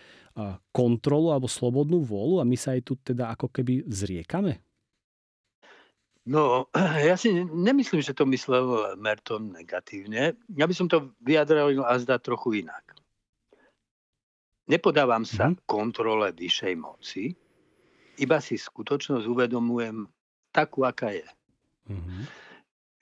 kontrolu 0.74 1.30
alebo 1.34 1.46
slobodnú 1.46 2.02
vôľu 2.02 2.42
a 2.42 2.50
my 2.50 2.58
sa 2.58 2.74
aj 2.74 2.82
tu 2.82 2.94
teda 2.98 3.30
ako 3.34 3.54
keby 3.54 3.86
zriekame? 3.86 4.62
No, 6.28 6.68
ja 7.08 7.16
si 7.16 7.32
nemyslím, 7.46 8.04
že 8.04 8.18
to 8.18 8.28
myslel 8.28 8.98
Merton 9.00 9.56
negatívne. 9.56 10.36
Ja 10.54 10.66
by 10.68 10.74
som 10.76 10.92
to 10.92 11.16
vyjadril 11.24 11.86
a 11.86 11.96
zdá 12.02 12.20
trochu 12.20 12.66
inak. 12.66 12.98
Nepodávam 14.68 15.24
sa 15.24 15.48
mm-hmm. 15.48 15.64
kontrole 15.64 16.36
vyššej 16.36 16.76
moci, 16.76 17.32
iba 18.20 18.42
si 18.44 18.60
skutočnosť 18.60 19.24
uvedomujem 19.24 20.04
takú, 20.52 20.84
aká 20.84 21.16
je. 21.16 21.28
Mm-hmm. 21.88 22.24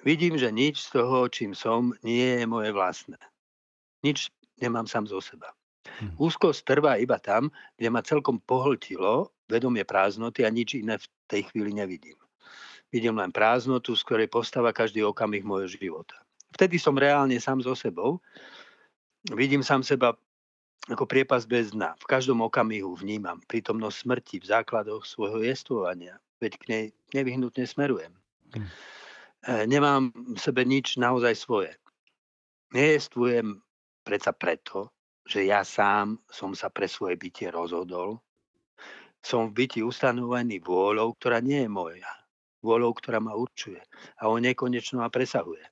Vidím, 0.05 0.37
že 0.37 0.53
nič 0.53 0.85
z 0.85 1.01
toho, 1.01 1.25
čím 1.29 1.57
som, 1.57 1.93
nie 2.05 2.41
je 2.41 2.45
moje 2.45 2.69
vlastné. 2.69 3.17
Nič 4.05 4.29
nemám 4.61 4.85
sám 4.85 5.09
zo 5.09 5.17
seba. 5.21 5.53
Mm-hmm. 5.85 6.17
Úzkosť 6.21 6.61
trvá 6.65 6.97
iba 7.01 7.17
tam, 7.17 7.49
kde 7.77 7.89
ma 7.89 8.05
celkom 8.05 8.37
pohltilo 8.41 9.33
vedomie 9.49 9.85
prázdnoty 9.85 10.45
a 10.45 10.49
nič 10.49 10.77
iné 10.77 10.97
v 10.97 11.05
tej 11.29 11.41
chvíli 11.49 11.73
nevidím. 11.73 12.17
Vidím 12.93 13.17
len 13.17 13.33
prázdnotu, 13.33 13.97
z 13.97 14.05
ktorej 14.05 14.27
postáva 14.29 14.73
každý 14.73 15.01
okamih 15.03 15.41
môjho 15.41 15.67
života. 15.67 16.15
Vtedy 16.55 16.79
som 16.79 16.95
reálne 16.95 17.35
sám 17.41 17.59
so 17.59 17.75
sebou. 17.75 18.23
Vidím 19.33 19.65
sám 19.65 19.83
seba 19.83 20.15
ako 20.85 21.09
priepas 21.09 21.49
bez 21.49 21.73
dna. 21.73 21.97
V 21.97 22.05
každom 22.05 22.45
okamihu 22.45 22.93
vnímam 22.93 23.41
prítomnosť 23.49 23.97
smrti 24.05 24.35
v 24.37 24.49
základoch 24.53 25.03
svojho 25.03 25.41
jestvovania, 25.41 26.21
veď 26.37 26.51
k 26.61 26.63
nej 26.69 26.85
nevyhnutne 27.11 27.65
smerujem. 27.65 28.13
Hm. 28.53 28.69
E, 29.45 29.51
nemám 29.65 30.13
v 30.13 30.39
sebe 30.41 30.61
nič 30.65 30.97
naozaj 31.01 31.33
svoje. 31.37 31.71
Nejestvujem 32.73 33.61
predsa 34.05 34.35
preto, 34.35 34.93
že 35.25 35.49
ja 35.49 35.65
sám 35.65 36.21
som 36.29 36.53
sa 36.53 36.69
pre 36.69 36.85
svoje 36.85 37.17
bytie 37.17 37.49
rozhodol. 37.49 38.21
Som 39.25 39.49
v 39.49 39.65
byti 39.65 39.81
ustanovený 39.81 40.61
vôľou, 40.61 41.17
ktorá 41.17 41.41
nie 41.41 41.65
je 41.65 41.69
moja. 41.69 42.09
Vôľou, 42.61 42.93
ktorá 42.97 43.17
ma 43.21 43.33
určuje 43.33 43.81
a 44.21 44.29
o 44.29 44.37
nekonečno 44.37 45.01
ma 45.01 45.09
presahuje. 45.09 45.65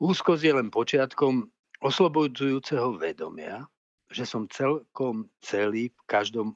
Úzkosť 0.00 0.42
je 0.44 0.52
len 0.52 0.68
počiatkom 0.72 1.48
oslobodzujúceho 1.80 2.96
vedomia, 2.96 3.64
že 4.12 4.28
som 4.28 4.48
celkom 4.48 5.28
celý 5.40 5.88
v 5.92 6.02
každom 6.04 6.48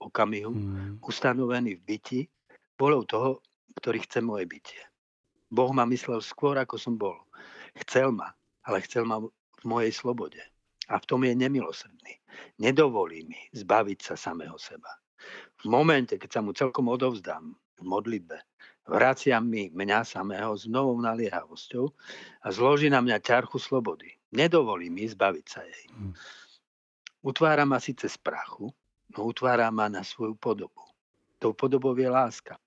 okamihu 0.00 0.52
mm. 0.52 1.04
ustanovený 1.04 1.80
v 1.80 1.82
byti 1.84 2.20
bolou 2.76 3.04
toho, 3.04 3.40
ktorý 3.78 4.04
chce 4.04 4.20
moje 4.20 4.44
bytie. 4.48 4.82
Boh 5.54 5.70
ma 5.70 5.86
myslel 5.86 6.18
skôr, 6.18 6.58
ako 6.58 6.76
som 6.80 6.98
bol. 6.98 7.16
Chcel 7.84 8.10
ma, 8.10 8.32
ale 8.66 8.82
chcel 8.82 9.06
ma 9.06 9.22
v 9.22 9.64
mojej 9.64 9.92
slobode. 9.94 10.40
A 10.90 11.00
v 11.00 11.08
tom 11.08 11.24
je 11.24 11.32
nemilosrdný. 11.32 12.20
Nedovolí 12.60 13.24
mi 13.24 13.40
zbaviť 13.56 13.98
sa 14.02 14.14
samého 14.18 14.58
seba. 14.60 14.90
V 15.64 15.72
momente, 15.72 16.20
keď 16.20 16.30
sa 16.30 16.40
mu 16.44 16.52
celkom 16.52 16.92
odovzdám 16.92 17.56
v 17.80 17.82
modlitbe, 17.82 18.36
vracia 18.84 19.40
mi 19.40 19.72
mňa 19.72 20.04
samého 20.04 20.52
s 20.52 20.68
novou 20.68 21.00
naliehavosťou 21.00 21.88
a 22.44 22.46
zloží 22.52 22.92
na 22.92 23.00
mňa 23.00 23.24
ťarchu 23.24 23.56
slobody. 23.56 24.12
Nedovolí 24.34 24.92
mi 24.92 25.08
zbaviť 25.08 25.46
sa 25.48 25.64
jej. 25.64 25.86
Mm. 25.94 26.12
Utvára 27.24 27.64
ma 27.64 27.80
síce 27.80 28.04
z 28.04 28.18
prachu, 28.20 28.68
no 29.16 29.18
utvára 29.24 29.72
ma 29.72 29.88
na 29.88 30.04
svoju 30.04 30.36
podobu. 30.36 30.84
Tou 31.40 31.56
podobou 31.56 31.96
je 31.96 32.10
láska. 32.10 32.60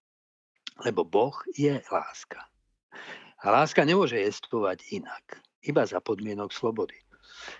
Lebo 0.85 1.01
Boh 1.05 1.33
je 1.57 1.81
láska. 1.89 2.45
A 3.41 3.53
láska 3.53 3.85
nemôže 3.85 4.17
jestvovať 4.17 4.81
inak, 4.93 5.41
iba 5.65 5.85
za 5.85 6.01
podmienok 6.01 6.49
slobody. 6.53 6.97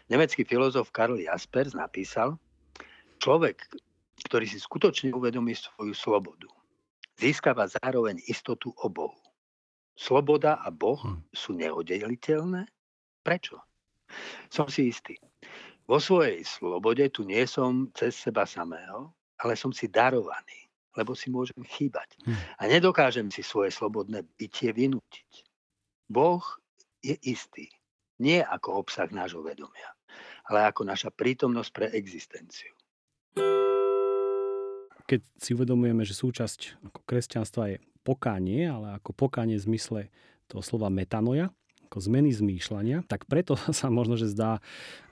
Nemecký 0.09 0.41
filozof 0.41 0.89
Karl 0.89 1.21
Jaspers 1.21 1.77
napísal, 1.77 2.37
človek, 3.21 3.61
ktorý 4.25 4.45
si 4.49 4.57
skutočne 4.57 5.13
uvedomí 5.13 5.53
svoju 5.53 5.93
slobodu, 5.93 6.49
získava 7.17 7.69
zároveň 7.69 8.21
istotu 8.25 8.73
o 8.81 8.89
Bohu. 8.89 9.21
Sloboda 9.97 10.61
a 10.61 10.69
Boh 10.69 11.01
hm. 11.01 11.25
sú 11.33 11.57
neoddeliteľné? 11.57 12.69
Prečo? 13.25 13.57
Som 14.47 14.69
si 14.69 14.93
istý. 14.93 15.17
Vo 15.89 15.97
svojej 15.97 16.43
slobode 16.43 17.07
tu 17.09 17.23
nie 17.23 17.43
som 17.47 17.89
cez 17.95 18.13
seba 18.13 18.43
samého, 18.43 19.11
ale 19.39 19.55
som 19.55 19.71
si 19.71 19.87
darovaný, 19.87 20.66
lebo 20.97 21.13
si 21.13 21.29
môžem 21.29 21.61
chýbať. 21.63 22.17
Hm. 22.25 22.37
A 22.57 22.63
nedokážem 22.65 23.29
si 23.29 23.45
svoje 23.45 23.69
slobodné 23.69 24.25
bytie 24.35 24.73
vynútiť. 24.73 25.45
Boh 26.09 26.41
je 27.05 27.13
istý. 27.21 27.69
Nie 28.17 28.41
ako 28.41 28.81
obsah 28.81 29.07
nášho 29.13 29.45
vedomia, 29.45 29.93
ale 30.49 30.65
ako 30.65 30.81
naša 30.89 31.13
prítomnosť 31.13 31.69
pre 31.69 31.87
existenciu. 31.93 32.73
Keď 35.07 35.21
si 35.39 35.53
uvedomujeme, 35.53 36.01
že 36.03 36.17
súčasť 36.17 36.81
ako 36.83 36.99
kresťanstva 37.05 37.63
je 37.71 37.77
pokánie, 38.01 38.65
ale 38.65 38.97
ako 38.97 39.13
pokánie 39.13 39.55
v 39.55 39.65
zmysle 39.71 40.01
toho 40.49 40.65
slova 40.65 40.89
metanoja, 40.89 41.53
ako 41.87 42.03
zmeny 42.03 42.35
zmýšľania, 42.35 43.07
tak 43.07 43.29
preto 43.29 43.55
sa 43.79 43.87
možno, 43.87 44.19
že 44.19 44.33
zdá 44.33 44.59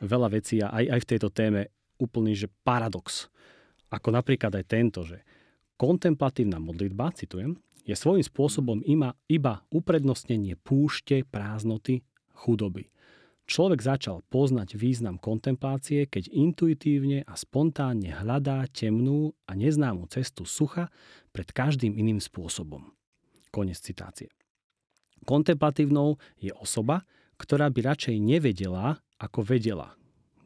veľa 0.01 0.33
vecí 0.33 0.59
a 0.59 0.73
aj, 0.73 0.85
aj 0.97 0.99
v 1.05 1.09
tejto 1.15 1.29
téme 1.31 1.71
úplný, 2.01 2.35
že 2.35 2.51
paradox. 2.67 3.31
Ako 3.87 4.11
napríklad 4.11 4.51
aj 4.51 4.65
tento, 4.67 5.07
že 5.07 5.23
kontemplatívna 5.75 6.59
modlitba, 6.59 7.11
citujem, 7.15 7.59
je 7.85 7.93
svojím 7.93 8.25
spôsobom 8.25 8.81
ima, 8.81 9.13
iba 9.29 9.61
uprednostnenie 9.69 10.57
púšte, 10.57 11.21
prázdnoty, 11.21 12.01
chudoby. 12.33 12.89
Človek 13.45 13.77
začal 13.77 14.25
poznať 14.33 14.73
význam 14.73 15.21
kontemplácie, 15.21 16.09
keď 16.09 16.33
intuitívne 16.33 17.21
a 17.29 17.37
spontánne 17.37 18.09
hľadá 18.09 18.65
temnú 18.73 19.37
a 19.45 19.53
neznámu 19.53 20.09
cestu 20.09 20.49
sucha 20.49 20.89
pred 21.29 21.45
každým 21.53 21.93
iným 21.93 22.17
spôsobom. 22.17 22.89
Konec 23.53 23.77
citácie. 23.77 24.33
Kontemplatívnou 25.29 26.17
je 26.41 26.49
osoba, 26.57 27.05
ktorá 27.37 27.69
by 27.69 27.93
radšej 27.93 28.17
nevedela, 28.17 28.97
ako 29.21 29.45
vedela. 29.45 29.93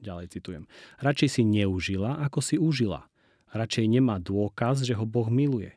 Ďalej 0.03 0.35
citujem. 0.35 0.63
Radšej 0.99 1.29
si 1.39 1.41
neužila, 1.47 2.19
ako 2.19 2.39
si 2.43 2.55
užila. 2.59 3.07
Radšej 3.49 3.85
nemá 3.89 4.21
dôkaz, 4.21 4.85
že 4.85 4.93
ho 4.93 5.05
Boh 5.09 5.27
miluje. 5.27 5.73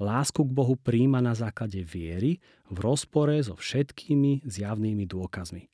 Lásku 0.00 0.40
k 0.40 0.50
Bohu 0.50 0.80
príjma 0.80 1.20
na 1.20 1.36
základe 1.36 1.84
viery 1.84 2.40
v 2.72 2.76
rozpore 2.80 3.36
so 3.44 3.52
všetkými 3.52 4.48
zjavnými 4.48 5.04
dôkazmi. 5.04 5.68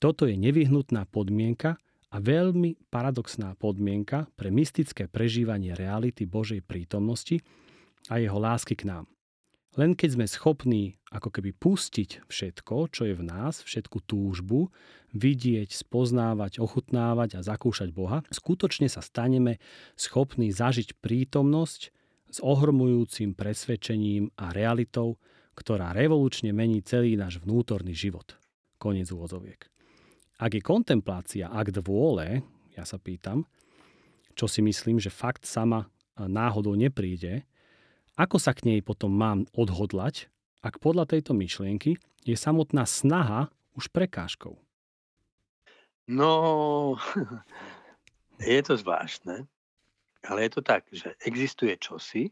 Toto 0.00 0.24
je 0.24 0.36
nevyhnutná 0.36 1.04
podmienka 1.08 1.76
a 2.08 2.16
veľmi 2.16 2.88
paradoxná 2.88 3.52
podmienka 3.60 4.32
pre 4.32 4.48
mystické 4.48 5.04
prežívanie 5.04 5.76
reality 5.76 6.24
Božej 6.24 6.64
prítomnosti 6.64 7.44
a 8.08 8.16
jeho 8.16 8.40
lásky 8.40 8.76
k 8.76 8.88
nám. 8.88 9.13
Len 9.74 9.98
keď 9.98 10.10
sme 10.14 10.26
schopní 10.30 11.02
ako 11.10 11.34
keby 11.34 11.50
pustiť 11.50 12.30
všetko, 12.30 12.94
čo 12.94 13.10
je 13.10 13.14
v 13.18 13.26
nás, 13.26 13.58
všetku 13.66 14.06
túžbu, 14.06 14.70
vidieť, 15.14 15.70
spoznávať, 15.74 16.62
ochutnávať 16.62 17.38
a 17.38 17.40
zakúšať 17.42 17.90
Boha, 17.90 18.22
skutočne 18.30 18.86
sa 18.86 19.02
staneme 19.02 19.58
schopní 19.98 20.54
zažiť 20.54 20.98
prítomnosť 21.02 21.80
s 22.30 22.38
ohromujúcim 22.42 23.34
presvedčením 23.34 24.30
a 24.38 24.54
realitou, 24.54 25.18
ktorá 25.58 25.94
revolučne 25.94 26.50
mení 26.54 26.82
celý 26.82 27.18
náš 27.18 27.42
vnútorný 27.42 27.94
život. 27.94 28.38
Koniec 28.78 29.10
úvozoviek. 29.10 29.70
Ak 30.38 30.54
je 30.54 30.62
kontemplácia 30.62 31.46
akt 31.50 31.78
vôle, 31.82 32.42
ja 32.74 32.82
sa 32.82 32.98
pýtam, 32.98 33.46
čo 34.34 34.50
si 34.50 34.62
myslím, 34.66 34.98
že 34.98 35.14
fakt 35.14 35.46
sama 35.46 35.86
náhodou 36.18 36.74
nepríde, 36.74 37.46
ako 38.14 38.36
sa 38.38 38.54
k 38.54 38.70
nej 38.70 38.80
potom 38.80 39.10
mám 39.10 39.46
odhodlať, 39.54 40.30
ak 40.62 40.78
podľa 40.78 41.10
tejto 41.10 41.34
myšlienky 41.34 41.98
je 42.22 42.36
samotná 42.38 42.86
snaha 42.86 43.50
už 43.74 43.90
prekážkou? 43.90 44.54
No, 46.06 46.32
je 48.40 48.60
to 48.62 48.78
zvláštne, 48.78 49.50
ale 50.24 50.38
je 50.46 50.50
to 50.54 50.60
tak, 50.62 50.86
že 50.94 51.16
existuje 51.26 51.74
čosi 51.76 52.30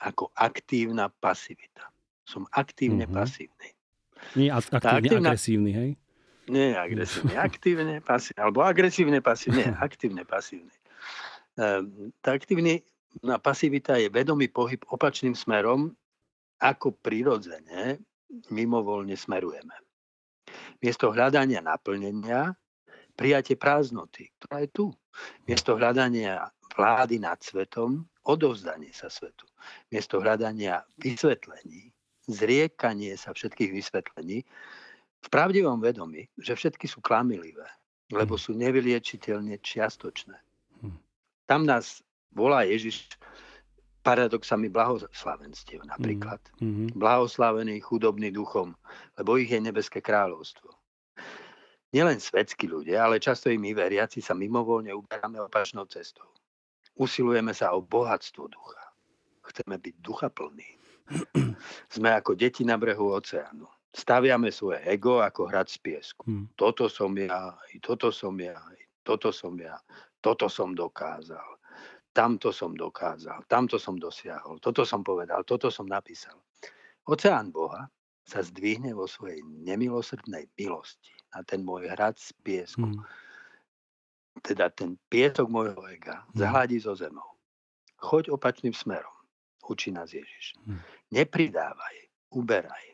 ako 0.00 0.32
aktívna 0.34 1.12
pasivita. 1.12 1.92
Som 2.24 2.48
aktívne 2.50 3.04
mm-hmm. 3.04 3.20
pasívny. 3.20 3.68
Nie 4.36 4.48
aktívne 4.52 4.80
aktívna... 4.80 5.28
agresívny, 5.30 5.70
hej? 5.72 5.90
Nie 6.50 6.74
agresívne, 6.74 7.36
aktívne 7.48 7.96
pasívny. 8.02 8.40
Alebo 8.40 8.64
agresívne 8.64 9.20
pasívny, 9.22 9.68
nie, 9.68 9.76
aktívne 9.76 10.22
pasívny. 10.24 10.72
Ehm, 11.60 12.10
aktívny 13.10 13.38
pasivita 13.42 13.98
je 13.98 14.08
vedomý 14.08 14.48
pohyb 14.48 14.78
opačným 14.86 15.34
smerom, 15.34 15.90
ako 16.62 16.94
prirodzene 17.02 17.98
mimovoľne 18.54 19.16
smerujeme. 19.18 19.74
Miesto 20.78 21.10
hľadania 21.10 21.58
naplnenia, 21.58 22.54
prijatie 23.18 23.58
prázdnoty, 23.58 24.30
ktorá 24.38 24.62
je 24.62 24.68
tu. 24.70 24.86
Miesto 25.50 25.74
hľadania 25.74 26.46
vlády 26.78 27.18
nad 27.18 27.42
svetom, 27.42 28.06
odovzdanie 28.22 28.94
sa 28.94 29.10
svetu. 29.10 29.46
Miesto 29.90 30.22
hľadania 30.22 30.86
vysvetlení, 31.02 31.90
zriekanie 32.30 33.18
sa 33.18 33.34
všetkých 33.34 33.74
vysvetlení, 33.74 34.46
v 35.20 35.28
pravdivom 35.28 35.82
vedomí, 35.82 36.30
že 36.40 36.56
všetky 36.56 36.88
sú 36.88 37.04
klamilivé, 37.04 37.66
lebo 38.14 38.38
hm. 38.38 38.40
sú 38.40 38.50
nevyliečiteľne 38.56 39.58
čiastočné. 39.60 40.38
Hm. 40.80 40.96
Tam 41.44 41.66
nás 41.66 42.00
volá 42.34 42.62
Ježiš 42.66 43.10
paradoxami 44.00 44.72
blahoslavenstiev 44.72 45.84
napríklad. 45.84 46.40
Mm-hmm. 46.60 46.96
Blahoslavení 46.96 47.80
chudobný 47.84 48.32
duchom, 48.32 48.72
lebo 49.20 49.36
ich 49.36 49.52
je 49.52 49.60
nebeské 49.60 50.00
kráľovstvo. 50.00 50.72
Nielen 51.90 52.22
svetskí 52.22 52.70
ľudia, 52.70 53.02
ale 53.02 53.18
často 53.18 53.50
i 53.50 53.58
my 53.58 53.74
veriaci 53.74 54.22
sa 54.22 54.32
mimovoľne 54.32 54.94
uberáme 54.94 55.42
opačnou 55.42 55.90
cestou. 55.90 56.26
Usilujeme 56.94 57.50
sa 57.50 57.74
o 57.74 57.82
bohatstvo 57.82 58.46
ducha. 58.46 58.84
Chceme 59.42 59.74
byť 59.82 59.94
ducha 59.98 60.30
plný. 60.30 60.70
Sme 61.94 62.14
ako 62.14 62.38
deti 62.38 62.62
na 62.62 62.78
brehu 62.78 63.10
oceánu. 63.10 63.66
Staviame 63.90 64.54
svoje 64.54 64.86
ego 64.86 65.18
ako 65.18 65.50
hrad 65.50 65.66
z 65.66 65.82
piesku. 65.82 66.22
Hmm. 66.22 66.46
Toto 66.54 66.86
som 66.86 67.10
ja, 67.18 67.58
i 67.74 67.82
toto 67.82 68.14
som 68.14 68.38
ja, 68.38 68.54
i 68.78 68.86
toto 69.02 69.34
som 69.34 69.58
ja, 69.58 69.74
toto 70.22 70.46
som 70.46 70.70
dokázal. 70.70 71.59
Tamto 72.10 72.50
som 72.50 72.74
dokázal, 72.74 73.46
tamto 73.46 73.78
som 73.78 73.94
dosiahol, 73.94 74.58
toto 74.58 74.82
som 74.82 75.06
povedal, 75.06 75.46
toto 75.46 75.70
som 75.70 75.86
napísal. 75.86 76.34
Oceán 77.06 77.54
Boha 77.54 77.86
sa 78.26 78.42
zdvihne 78.42 78.94
vo 78.94 79.06
svojej 79.06 79.42
nemilosrdnej 79.46 80.50
milosti 80.58 81.14
na 81.34 81.46
ten 81.46 81.62
môj 81.62 81.86
hrad 81.86 82.18
z 82.18 82.34
piesku. 82.42 82.82
Hmm. 82.82 83.02
Teda 84.42 84.70
ten 84.70 84.98
piesok 85.10 85.46
môjho 85.50 85.78
ega 85.90 86.26
hmm. 86.30 86.38
zahladí 86.38 86.78
zo 86.82 86.98
zemou. 86.98 87.26
Choď 88.02 88.34
opačným 88.34 88.74
smerom, 88.74 89.14
učí 89.66 89.94
nás 89.94 90.10
Ježiš. 90.10 90.58
Hmm. 90.66 90.82
Nepridávaj, 91.14 91.96
uberaj. 92.34 92.86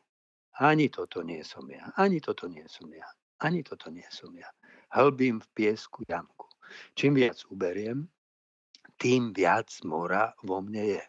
Ani 0.56 0.88
toto 0.88 1.20
nie 1.20 1.44
som 1.44 1.68
ja, 1.68 1.92
ani 2.00 2.16
toto 2.20 2.48
nie 2.48 2.64
som 2.64 2.88
ja, 2.88 3.04
ani 3.44 3.60
toto 3.60 3.92
nie 3.92 4.08
som 4.08 4.32
ja. 4.32 4.48
Hlbím 4.88 5.44
v 5.44 5.48
piesku 5.52 6.00
jamku. 6.08 6.48
Čím 6.96 7.20
viac 7.20 7.44
uberiem, 7.52 8.08
tým 8.96 9.32
viac 9.36 9.68
mora 9.84 10.32
vo 10.42 10.60
mne 10.64 10.84
je. 10.98 11.04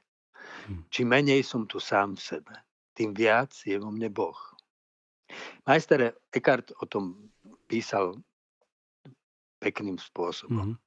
Hm. 0.67 0.82
Čím 0.91 1.08
menej 1.08 1.41
som 1.43 1.67
tu 1.67 1.80
sám 1.80 2.15
v 2.15 2.21
sebe, 2.21 2.56
tým 2.97 3.15
viac 3.15 3.54
je 3.63 3.78
vo 3.80 3.91
mne 3.91 4.12
Boh. 4.12 4.38
Majster 5.67 6.15
Eckhart 6.32 6.71
o 6.80 6.88
tom 6.88 7.32
písal 7.67 8.15
pekným 9.60 10.00
spôsobom. 10.00 10.80
Mm-hmm. 10.80 10.86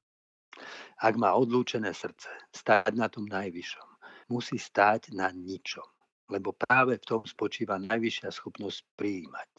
Ak 1.01 1.13
má 1.17 1.33
odlúčené 1.37 1.93
srdce 1.93 2.29
stáť 2.51 2.93
na 2.97 3.07
tom 3.07 3.29
najvyššom, 3.29 3.89
musí 4.33 4.57
stáť 4.57 5.13
na 5.15 5.29
ničom, 5.31 5.85
lebo 6.27 6.55
práve 6.55 6.97
v 6.97 7.07
tom 7.07 7.21
spočíva 7.23 7.79
najvyššia 7.79 8.29
schopnosť 8.31 8.79
prijímať. 8.97 9.49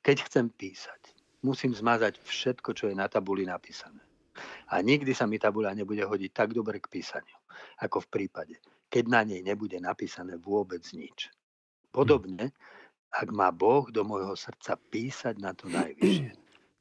Keď 0.00 0.16
chcem 0.30 0.46
písať, 0.52 1.00
musím 1.44 1.74
zmazať 1.74 2.22
všetko, 2.22 2.70
čo 2.72 2.84
je 2.90 2.94
na 2.96 3.06
tabuli 3.10 3.44
napísané. 3.44 4.05
A 4.70 4.82
nikdy 4.82 5.12
sa 5.14 5.24
mi 5.24 5.40
tabuľa 5.40 5.76
nebude 5.76 6.02
hodiť 6.02 6.30
tak 6.32 6.50
dobre 6.52 6.78
k 6.82 6.90
písaniu, 6.90 7.38
ako 7.80 8.04
v 8.04 8.10
prípade, 8.12 8.56
keď 8.90 9.04
na 9.08 9.20
nej 9.26 9.40
nebude 9.42 9.78
napísané 9.78 10.38
vôbec 10.38 10.82
nič. 10.92 11.30
Podobne, 11.90 12.52
ak 13.12 13.28
má 13.32 13.48
Boh 13.54 13.88
do 13.88 14.04
môjho 14.04 14.36
srdca 14.36 14.76
písať 14.76 15.40
na 15.40 15.56
to 15.56 15.70
najvyššie, 15.72 16.32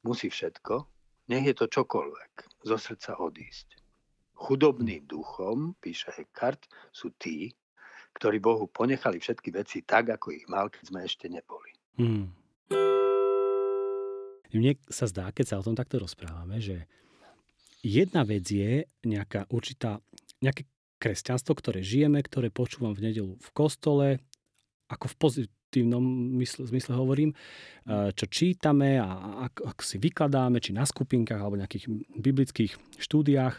musí 0.04 0.28
všetko, 0.28 0.86
nech 1.32 1.46
je 1.48 1.56
to 1.56 1.66
čokoľvek, 1.72 2.34
zo 2.68 2.78
srdca 2.78 3.18
odísť. 3.18 3.80
Chudobným 4.36 5.08
duchom, 5.08 5.80
píše 5.80 6.12
Eckhart, 6.20 6.68
sú 6.92 7.16
tí, 7.16 7.56
ktorí 8.20 8.44
Bohu 8.44 8.68
ponechali 8.68 9.20
všetky 9.20 9.50
veci 9.56 9.84
tak, 9.84 10.12
ako 10.12 10.36
ich 10.36 10.46
mal, 10.52 10.68
keď 10.68 10.84
sme 10.92 11.00
ešte 11.08 11.32
neboli. 11.32 11.72
Hmm. 11.96 12.32
Mne 14.56 14.80
sa 14.88 15.04
zdá, 15.08 15.36
keď 15.36 15.46
sa 15.52 15.60
o 15.60 15.66
tom 15.68 15.76
takto 15.76 16.00
rozprávame, 16.00 16.64
že 16.64 16.88
jedna 17.86 18.26
vec 18.26 18.50
je 18.50 18.90
nejaká 19.06 19.46
určitá, 19.54 20.02
nejaké 20.42 20.66
kresťanstvo, 20.98 21.54
ktoré 21.54 21.86
žijeme, 21.86 22.18
ktoré 22.26 22.50
počúvam 22.50 22.98
v 22.98 23.14
nedelu 23.14 23.38
v 23.38 23.50
kostole, 23.54 24.08
ako 24.90 25.06
v 25.14 25.16
pozitívnom 25.22 26.02
mysle, 26.42 26.66
zmysle 26.66 26.98
hovorím, 26.98 27.38
eh, 27.86 28.10
čo 28.18 28.26
čítame 28.26 28.98
a 28.98 29.46
ak, 29.46 29.62
ak 29.62 29.78
si 29.86 30.02
vykladáme, 30.02 30.58
či 30.58 30.74
na 30.74 30.82
skupinkách 30.82 31.38
alebo 31.38 31.62
nejakých 31.62 31.86
biblických 32.18 32.74
štúdiách. 32.98 33.56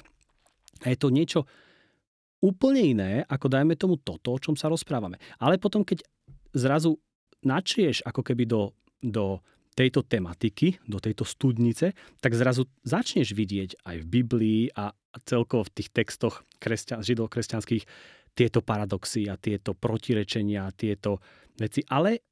A 0.82 0.86
je 0.90 0.98
to 0.98 1.08
niečo 1.14 1.46
úplne 2.42 2.82
iné, 2.82 3.12
ako 3.30 3.46
dajme 3.48 3.78
tomu 3.78 3.96
toto, 3.96 4.34
o 4.34 4.42
čom 4.42 4.58
sa 4.58 4.68
rozprávame. 4.68 5.16
Ale 5.40 5.56
potom, 5.56 5.86
keď 5.86 6.04
zrazu 6.52 6.98
načrieš 7.46 8.02
ako 8.04 8.20
keby 8.26 8.44
do, 8.44 8.74
do 9.00 9.40
tejto 9.76 10.00
tematiky, 10.08 10.80
do 10.88 10.96
tejto 10.96 11.28
studnice, 11.28 11.92
tak 12.24 12.32
zrazu 12.32 12.64
začneš 12.80 13.36
vidieť 13.36 13.84
aj 13.84 13.96
v 14.00 14.06
Biblii 14.08 14.62
a 14.72 14.96
celkovo 15.28 15.68
v 15.68 15.74
tých 15.76 15.92
textoch 15.92 16.48
kresťan, 16.56 17.04
židov-kresťanských 17.04 17.84
tieto 18.32 18.64
paradoxy 18.64 19.28
a 19.28 19.36
tieto 19.36 19.76
protirečenia, 19.76 20.72
tieto 20.72 21.20
veci. 21.60 21.84
Ale 21.88 22.24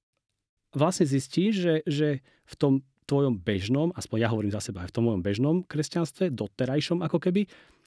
vlastne 0.73 1.05
zistíš, 1.05 1.53
že, 1.53 1.75
že 1.85 2.09
v 2.49 2.55
tom 2.57 2.75
tvojom 3.05 3.41
bežnom, 3.41 3.93
aspoň 3.93 4.17
ja 4.25 4.29
hovorím 4.33 4.53
za 4.53 4.65
seba, 4.65 4.85
aj 4.85 4.93
v 4.93 4.97
tom 4.97 5.05
mojom 5.13 5.23
bežnom 5.25 5.57
kresťanstve, 5.69 6.33
doterajšom 6.33 7.05
ako 7.05 7.21
keby, 7.21 7.45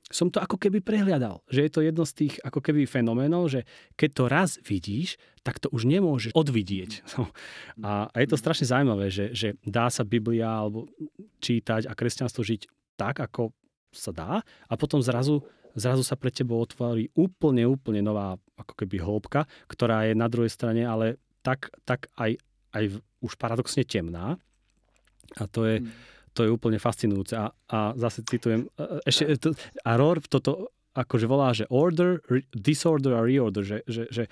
som 0.08 0.32
to 0.32 0.40
ako 0.40 0.56
keby 0.56 0.80
prehliadal. 0.80 1.44
Že 1.52 1.62
je 1.68 1.72
to 1.72 1.82
jedno 1.84 2.04
z 2.08 2.14
tých 2.16 2.34
ako 2.40 2.64
keby 2.64 2.88
fenoménov, 2.88 3.52
že 3.52 3.68
keď 4.00 4.10
to 4.16 4.24
raz 4.32 4.50
vidíš, 4.64 5.20
tak 5.44 5.60
to 5.60 5.68
už 5.72 5.84
nemôžeš 5.84 6.32
odvidieť. 6.32 7.04
No. 7.18 7.28
A, 7.84 8.08
a 8.08 8.18
je 8.24 8.28
to 8.30 8.40
strašne 8.40 8.68
zaujímavé, 8.68 9.12
že, 9.12 9.36
že 9.36 9.58
dá 9.66 9.92
sa 9.92 10.08
Biblia 10.08 10.48
alebo 10.48 10.88
čítať 11.44 11.90
a 11.90 11.94
kresťanstvo 11.98 12.46
žiť 12.46 12.70
tak, 12.96 13.20
ako 13.20 13.52
sa 13.92 14.12
dá 14.14 14.32
a 14.68 14.74
potom 14.78 15.04
zrazu, 15.04 15.44
zrazu 15.76 16.06
sa 16.06 16.16
pre 16.16 16.30
tebou 16.30 16.62
otvorí 16.62 17.12
úplne, 17.18 17.68
úplne 17.68 18.00
nová 18.00 18.38
ako 18.56 18.74
keby 18.84 19.02
hĺbka, 19.02 19.50
ktorá 19.68 20.08
je 20.08 20.14
na 20.16 20.28
druhej 20.30 20.52
strane 20.52 20.86
ale 20.86 21.20
tak, 21.44 21.74
tak 21.88 22.12
aj, 22.20 22.38
aj 22.76 22.84
už 23.24 23.34
paradoxne 23.40 23.84
temná. 23.88 24.38
A 25.36 25.44
to 25.48 25.68
je, 25.68 25.84
mm 25.84 26.17
to 26.38 26.46
je 26.46 26.54
úplne 26.54 26.78
fascinujúce. 26.78 27.34
A, 27.34 27.50
a 27.50 27.80
zase 27.98 28.22
citujem, 28.22 28.70
ešte, 29.02 29.26
to, 29.42 29.58
a 29.82 29.92
Rohr 29.98 30.22
toto 30.22 30.70
akože 30.94 31.26
volá, 31.26 31.54
že 31.54 31.66
order, 31.70 32.22
disorder 32.54 33.18
a 33.18 33.22
reorder, 33.26 33.66
že, 33.66 33.78
že, 33.86 34.04
že 34.10 34.24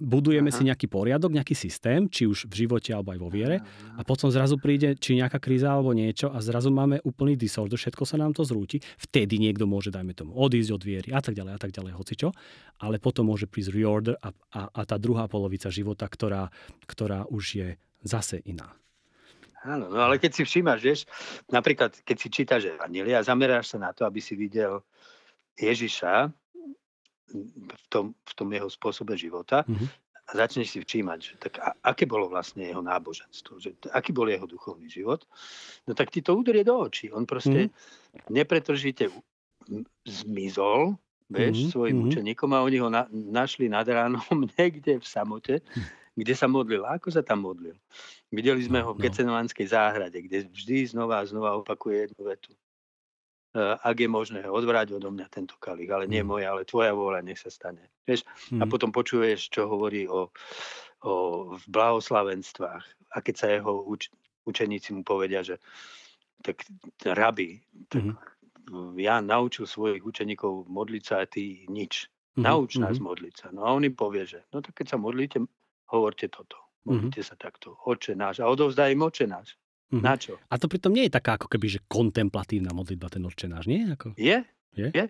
budujeme 0.00 0.50
Aha. 0.50 0.56
si 0.56 0.62
nejaký 0.66 0.90
poriadok, 0.90 1.30
nejaký 1.30 1.54
systém, 1.54 2.10
či 2.10 2.26
už 2.26 2.50
v 2.50 2.66
živote 2.66 2.90
alebo 2.90 3.14
aj 3.14 3.20
vo 3.20 3.30
viere 3.30 3.62
a 3.94 4.02
potom 4.02 4.32
zrazu 4.32 4.58
príde 4.58 4.98
či 4.98 5.20
nejaká 5.20 5.38
kríza 5.38 5.70
alebo 5.70 5.94
niečo 5.94 6.32
a 6.32 6.42
zrazu 6.42 6.74
máme 6.74 6.98
úplný 7.06 7.38
disorder, 7.38 7.78
všetko 7.78 8.02
sa 8.02 8.18
nám 8.18 8.34
to 8.34 8.42
zrúti. 8.42 8.82
Vtedy 8.98 9.38
niekto 9.38 9.68
môže, 9.70 9.94
dajme 9.94 10.16
tomu, 10.16 10.34
odísť 10.34 10.70
od 10.74 10.82
viery 10.82 11.08
a 11.14 11.20
tak 11.22 11.38
ďalej 11.38 11.52
a 11.54 11.60
tak 11.60 11.70
ďalej, 11.70 11.92
hocičo. 11.94 12.28
Ale 12.82 12.98
potom 12.98 13.30
môže 13.30 13.46
prísť 13.46 13.70
reorder 13.76 14.16
a, 14.18 14.32
a, 14.56 14.62
a 14.74 14.80
tá 14.88 14.96
druhá 14.96 15.28
polovica 15.28 15.68
života, 15.68 16.08
ktorá, 16.08 16.48
ktorá 16.88 17.28
už 17.28 17.44
je 17.54 17.68
zase 18.02 18.40
iná. 18.48 18.79
Áno, 19.60 19.92
no 19.92 20.00
ale 20.00 20.16
keď 20.16 20.40
si 20.40 20.42
všímaš, 20.48 20.80
vieš, 20.80 21.00
napríklad 21.52 21.92
keď 22.00 22.16
si 22.16 22.28
čítaš 22.32 22.62
Evangelia 22.72 23.20
a 23.20 23.26
zameráš 23.26 23.76
sa 23.76 23.78
na 23.80 23.92
to, 23.92 24.08
aby 24.08 24.16
si 24.16 24.32
videl 24.32 24.80
Ježiša 25.60 26.32
v 27.30 27.84
tom, 27.92 28.16
v 28.16 28.32
tom 28.32 28.48
jeho 28.50 28.72
spôsobe 28.72 29.14
života, 29.20 29.62
mm-hmm. 29.68 29.88
a 30.26 30.30
začneš 30.32 30.74
si 30.74 30.78
všímať, 30.80 31.18
že 31.20 31.32
tak 31.36 31.60
a, 31.60 31.76
aké 31.84 32.08
bolo 32.08 32.32
vlastne 32.32 32.64
jeho 32.64 32.80
náboženstvo, 32.80 33.60
že 33.60 33.76
aký 33.92 34.16
bol 34.16 34.26
jeho 34.32 34.48
duchovný 34.48 34.88
život, 34.88 35.28
no 35.84 35.92
tak 35.92 36.08
ti 36.08 36.24
to 36.24 36.34
udrie 36.34 36.64
do 36.64 36.80
očí. 36.80 37.12
On 37.12 37.28
proste 37.28 37.68
mm. 37.68 38.32
nepretržite 38.32 39.12
zmizol, 40.08 40.96
vieš, 41.30 41.56
mm. 41.66 41.70
svojim 41.70 41.96
mm. 42.00 42.04
učeníkom 42.10 42.50
a 42.56 42.64
oni 42.66 42.78
ho 42.82 42.88
na, 42.90 43.06
našli 43.12 43.70
nad 43.70 43.86
ránom 43.86 44.24
niekde 44.58 44.98
v 44.98 45.06
samote, 45.06 45.62
mm. 45.62 45.84
kde 46.18 46.34
sa 46.34 46.50
modlil. 46.50 46.82
A 46.82 46.98
ako 46.98 47.14
sa 47.14 47.22
tam 47.22 47.46
modlil? 47.46 47.78
Videli 48.30 48.62
sme 48.62 48.78
ho 48.86 48.94
v 48.94 49.02
no. 49.02 49.04
Gecenovánskej 49.04 49.66
záhrade, 49.74 50.22
kde 50.22 50.46
vždy 50.46 50.94
znova 50.94 51.22
a 51.22 51.26
znova 51.26 51.58
opakuje 51.58 52.06
jednu 52.06 52.22
vetu. 52.30 52.54
Uh, 53.50 53.74
ak 53.82 53.98
je 53.98 54.06
možné, 54.06 54.46
odvráť 54.46 54.94
odo 54.94 55.10
mňa 55.10 55.26
tento 55.26 55.58
kalich, 55.58 55.90
ale 55.90 56.06
nie 56.06 56.22
mm. 56.22 56.28
moja, 56.30 56.54
ale 56.54 56.62
tvoja 56.62 56.94
vôľa, 56.94 57.26
nech 57.26 57.42
sa 57.42 57.50
stane. 57.50 57.82
Vieš? 58.06 58.22
Mm. 58.54 58.62
A 58.62 58.64
potom 58.70 58.94
počuješ, 58.94 59.50
čo 59.50 59.66
hovorí 59.66 60.06
o, 60.06 60.30
o 61.02 61.12
v 61.58 61.64
blahoslavenstvách. 61.66 62.84
A 63.10 63.16
keď 63.18 63.34
sa 63.34 63.46
jeho 63.50 63.82
uč, 63.82 64.06
učeníci 64.46 64.94
mu 64.94 65.02
povedia, 65.02 65.42
že 65.42 65.58
tak 66.46 66.62
rabi, 67.02 67.58
tak 67.90 68.14
mm. 68.70 68.94
ja 69.02 69.18
naučil 69.18 69.66
svojich 69.66 70.06
učeníkov 70.06 70.70
modliť 70.70 71.02
sa 71.02 71.26
a 71.26 71.26
ty 71.26 71.66
nič. 71.66 72.06
Mm. 72.38 72.46
Nauč 72.46 72.78
nás 72.78 73.02
mm. 73.02 73.04
modliť 73.04 73.34
sa. 73.34 73.46
No 73.50 73.66
a 73.66 73.74
on 73.74 73.82
im 73.82 73.98
povie, 73.98 74.30
že 74.30 74.46
no 74.54 74.62
tak 74.62 74.78
keď 74.78 74.94
sa 74.94 74.98
modlíte, 75.02 75.42
hovorte 75.90 76.30
toto. 76.30 76.69
Modlite 76.84 77.20
mm. 77.20 77.26
sa 77.26 77.34
takto. 77.36 77.76
Oče 77.84 78.16
náš. 78.16 78.40
A 78.40 78.48
odovzdaj 78.48 78.92
im 78.92 79.02
oče 79.04 79.26
náš. 79.28 79.56
Mm-hmm. 79.90 80.06
Na 80.06 80.14
čo? 80.14 80.38
A 80.48 80.54
to 80.54 80.70
pritom 80.70 80.94
nie 80.94 81.10
je 81.10 81.16
taká 81.18 81.34
ako 81.34 81.50
keby, 81.50 81.66
že 81.66 81.80
kontemplatívna 81.90 82.70
modlitba 82.70 83.10
ten 83.10 83.26
očenáš, 83.26 83.66
nie? 83.66 83.90
Ako... 83.90 84.14
Je? 84.14 84.38
Je? 84.78 84.88
je? 84.94 85.04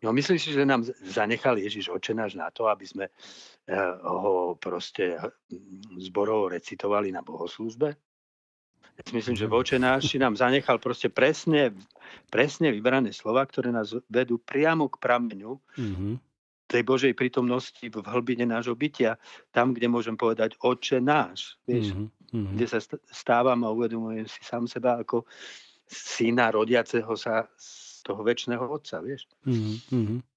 No 0.00 0.16
myslím 0.16 0.40
si, 0.40 0.52
že 0.52 0.64
nám 0.64 0.84
zanechal 1.04 1.60
Ježiš 1.60 1.92
očenáš 1.92 2.36
na 2.36 2.48
to, 2.48 2.68
aby 2.72 2.88
sme 2.88 3.04
eh, 3.08 3.76
ho 4.00 4.56
proste 4.56 5.20
hm, 5.20 6.00
zborovo 6.08 6.48
recitovali 6.48 7.12
na 7.12 7.20
bohoslúžbe. 7.20 7.92
Ja 8.94 9.02
si 9.02 9.12
myslím, 9.12 9.34
že 9.34 9.50
v 9.50 9.58
očenáši 9.58 10.22
nám 10.22 10.38
zanechal 10.38 10.78
proste 10.78 11.10
presne, 11.10 11.74
presne 12.30 12.70
vybrané 12.70 13.10
slova, 13.10 13.42
ktoré 13.42 13.74
nás 13.74 13.90
vedú 14.06 14.38
priamo 14.38 14.86
k 14.88 14.96
prameňu 15.02 15.52
mm-hmm 15.76 16.33
tej 16.66 16.82
Božej 16.82 17.12
prítomnosti 17.12 17.84
v 17.84 17.96
hlbine 18.00 18.48
nášho 18.48 18.74
bytia, 18.74 19.20
tam, 19.52 19.76
kde 19.76 19.86
môžem 19.88 20.16
povedať 20.16 20.56
Oče 20.64 20.98
náš, 20.98 21.60
vieš, 21.68 21.92
mm-hmm. 21.92 22.56
kde 22.56 22.66
sa 22.66 22.78
stávam 23.12 23.60
a 23.62 23.72
uvedomujem 23.72 24.26
si 24.26 24.40
sám 24.42 24.64
seba 24.66 24.98
ako 25.00 25.28
syna 25.84 26.50
rodiaceho 26.50 27.12
sa 27.14 27.46
z 27.56 28.00
toho 28.04 28.20
väčšného 28.24 28.64
Otca, 28.64 29.04
vieš. 29.04 29.28
Mm-hmm. 29.44 30.33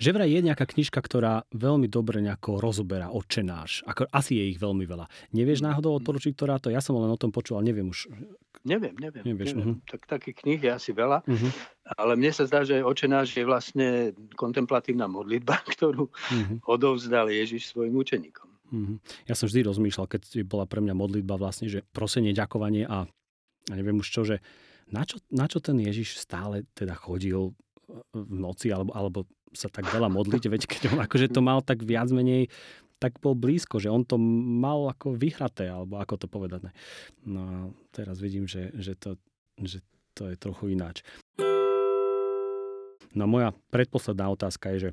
Že 0.00 0.10
vraj 0.16 0.30
je 0.32 0.40
nejaká 0.40 0.64
knižka, 0.64 0.98
ktorá 0.98 1.44
veľmi 1.52 1.86
dobre 1.86 2.24
nejako 2.24 2.58
rozoberá 2.58 3.12
očenáš. 3.12 3.84
Ako, 3.84 4.08
asi 4.10 4.40
je 4.40 4.44
ich 4.56 4.58
veľmi 4.60 4.88
veľa. 4.88 5.06
Nevieš 5.36 5.64
náhodou 5.64 5.96
odporučiť, 6.00 6.32
ktorá 6.32 6.56
to? 6.60 6.72
Ja 6.72 6.80
som 6.80 6.96
len 6.96 7.12
o 7.12 7.20
tom 7.20 7.32
počul, 7.32 7.60
ale 7.60 7.72
neviem 7.72 7.92
už, 7.92 8.08
Neviem, 8.66 8.98
neviem. 8.98 9.22
Nevieš, 9.22 9.54
neviem. 9.54 9.78
Uh-huh. 9.78 9.86
Tak, 9.86 10.10
takých 10.10 10.42
kníh 10.42 10.58
je 10.58 10.70
asi 10.74 10.90
veľa, 10.90 11.22
uh-huh. 11.22 11.50
ale 12.02 12.18
mne 12.18 12.34
sa 12.34 12.50
zdá, 12.50 12.66
že 12.66 12.82
očenáš 12.82 13.38
je 13.38 13.46
vlastne 13.46 14.10
kontemplatívna 14.34 15.06
modlitba, 15.06 15.62
ktorú 15.78 16.10
uh-huh. 16.10 16.58
odovzdal 16.66 17.30
Ježiš 17.30 17.70
svojim 17.70 17.94
učeníkom. 17.94 18.50
Uh-huh. 18.74 18.98
Ja 19.30 19.38
som 19.38 19.46
vždy 19.46 19.70
rozmýšľal, 19.70 20.10
keď 20.10 20.42
bola 20.50 20.66
pre 20.66 20.82
mňa 20.82 20.98
modlitba 20.98 21.38
vlastne, 21.38 21.70
že 21.70 21.86
prosenie, 21.94 22.34
ďakovanie 22.34 22.90
a, 22.90 23.06
a 23.70 23.72
neviem 23.72 24.02
už 24.02 24.10
čo, 24.10 24.26
že 24.26 24.42
na 24.90 25.06
čo, 25.06 25.22
na 25.30 25.46
čo 25.46 25.62
ten 25.62 25.78
Ježiš 25.78 26.18
stále 26.18 26.66
teda 26.74 26.98
chodil 26.98 27.54
v 28.10 28.34
noci 28.34 28.74
alebo, 28.74 28.90
alebo 28.98 29.18
sa 29.56 29.72
tak 29.72 29.88
veľa 29.88 30.12
modliť, 30.12 30.42
veď 30.52 30.62
keď 30.68 30.82
on 30.92 31.00
akože 31.02 31.32
to 31.32 31.40
mal 31.40 31.64
tak 31.64 31.80
viac 31.82 32.12
menej 32.12 32.52
tak 32.96 33.20
bol 33.20 33.36
blízko, 33.36 33.76
že 33.76 33.92
on 33.92 34.08
to 34.08 34.16
mal 34.16 34.88
ako 34.88 35.12
vyhraté, 35.12 35.68
alebo 35.68 36.00
ako 36.00 36.16
to 36.16 36.26
povedať. 36.32 36.72
No 37.28 37.40
a 37.44 37.54
teraz 37.92 38.16
vidím, 38.24 38.48
že, 38.48 38.72
že, 38.72 38.96
to, 38.96 39.20
že 39.60 39.84
to 40.16 40.32
je 40.32 40.36
trochu 40.40 40.72
ináč. 40.72 41.04
No 43.16 43.24
moja 43.28 43.52
predposledná 43.72 44.28
otázka 44.32 44.72
je, 44.76 44.88
že 44.88 44.90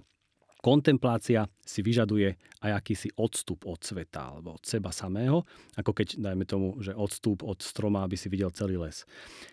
Kontemplácia 0.64 1.44
si 1.60 1.84
vyžaduje 1.84 2.40
aj 2.64 2.72
akýsi 2.72 3.12
odstup 3.20 3.68
od 3.68 3.84
sveta 3.84 4.32
alebo 4.32 4.56
od 4.56 4.64
seba 4.64 4.96
samého, 4.96 5.44
ako 5.76 5.92
keď, 5.92 6.24
dajme 6.24 6.48
tomu, 6.48 6.80
že 6.80 6.96
odstup 6.96 7.44
od 7.44 7.60
stroma, 7.60 8.08
aby 8.08 8.16
si 8.16 8.32
videl 8.32 8.48
celý 8.56 8.80
les. 8.80 9.04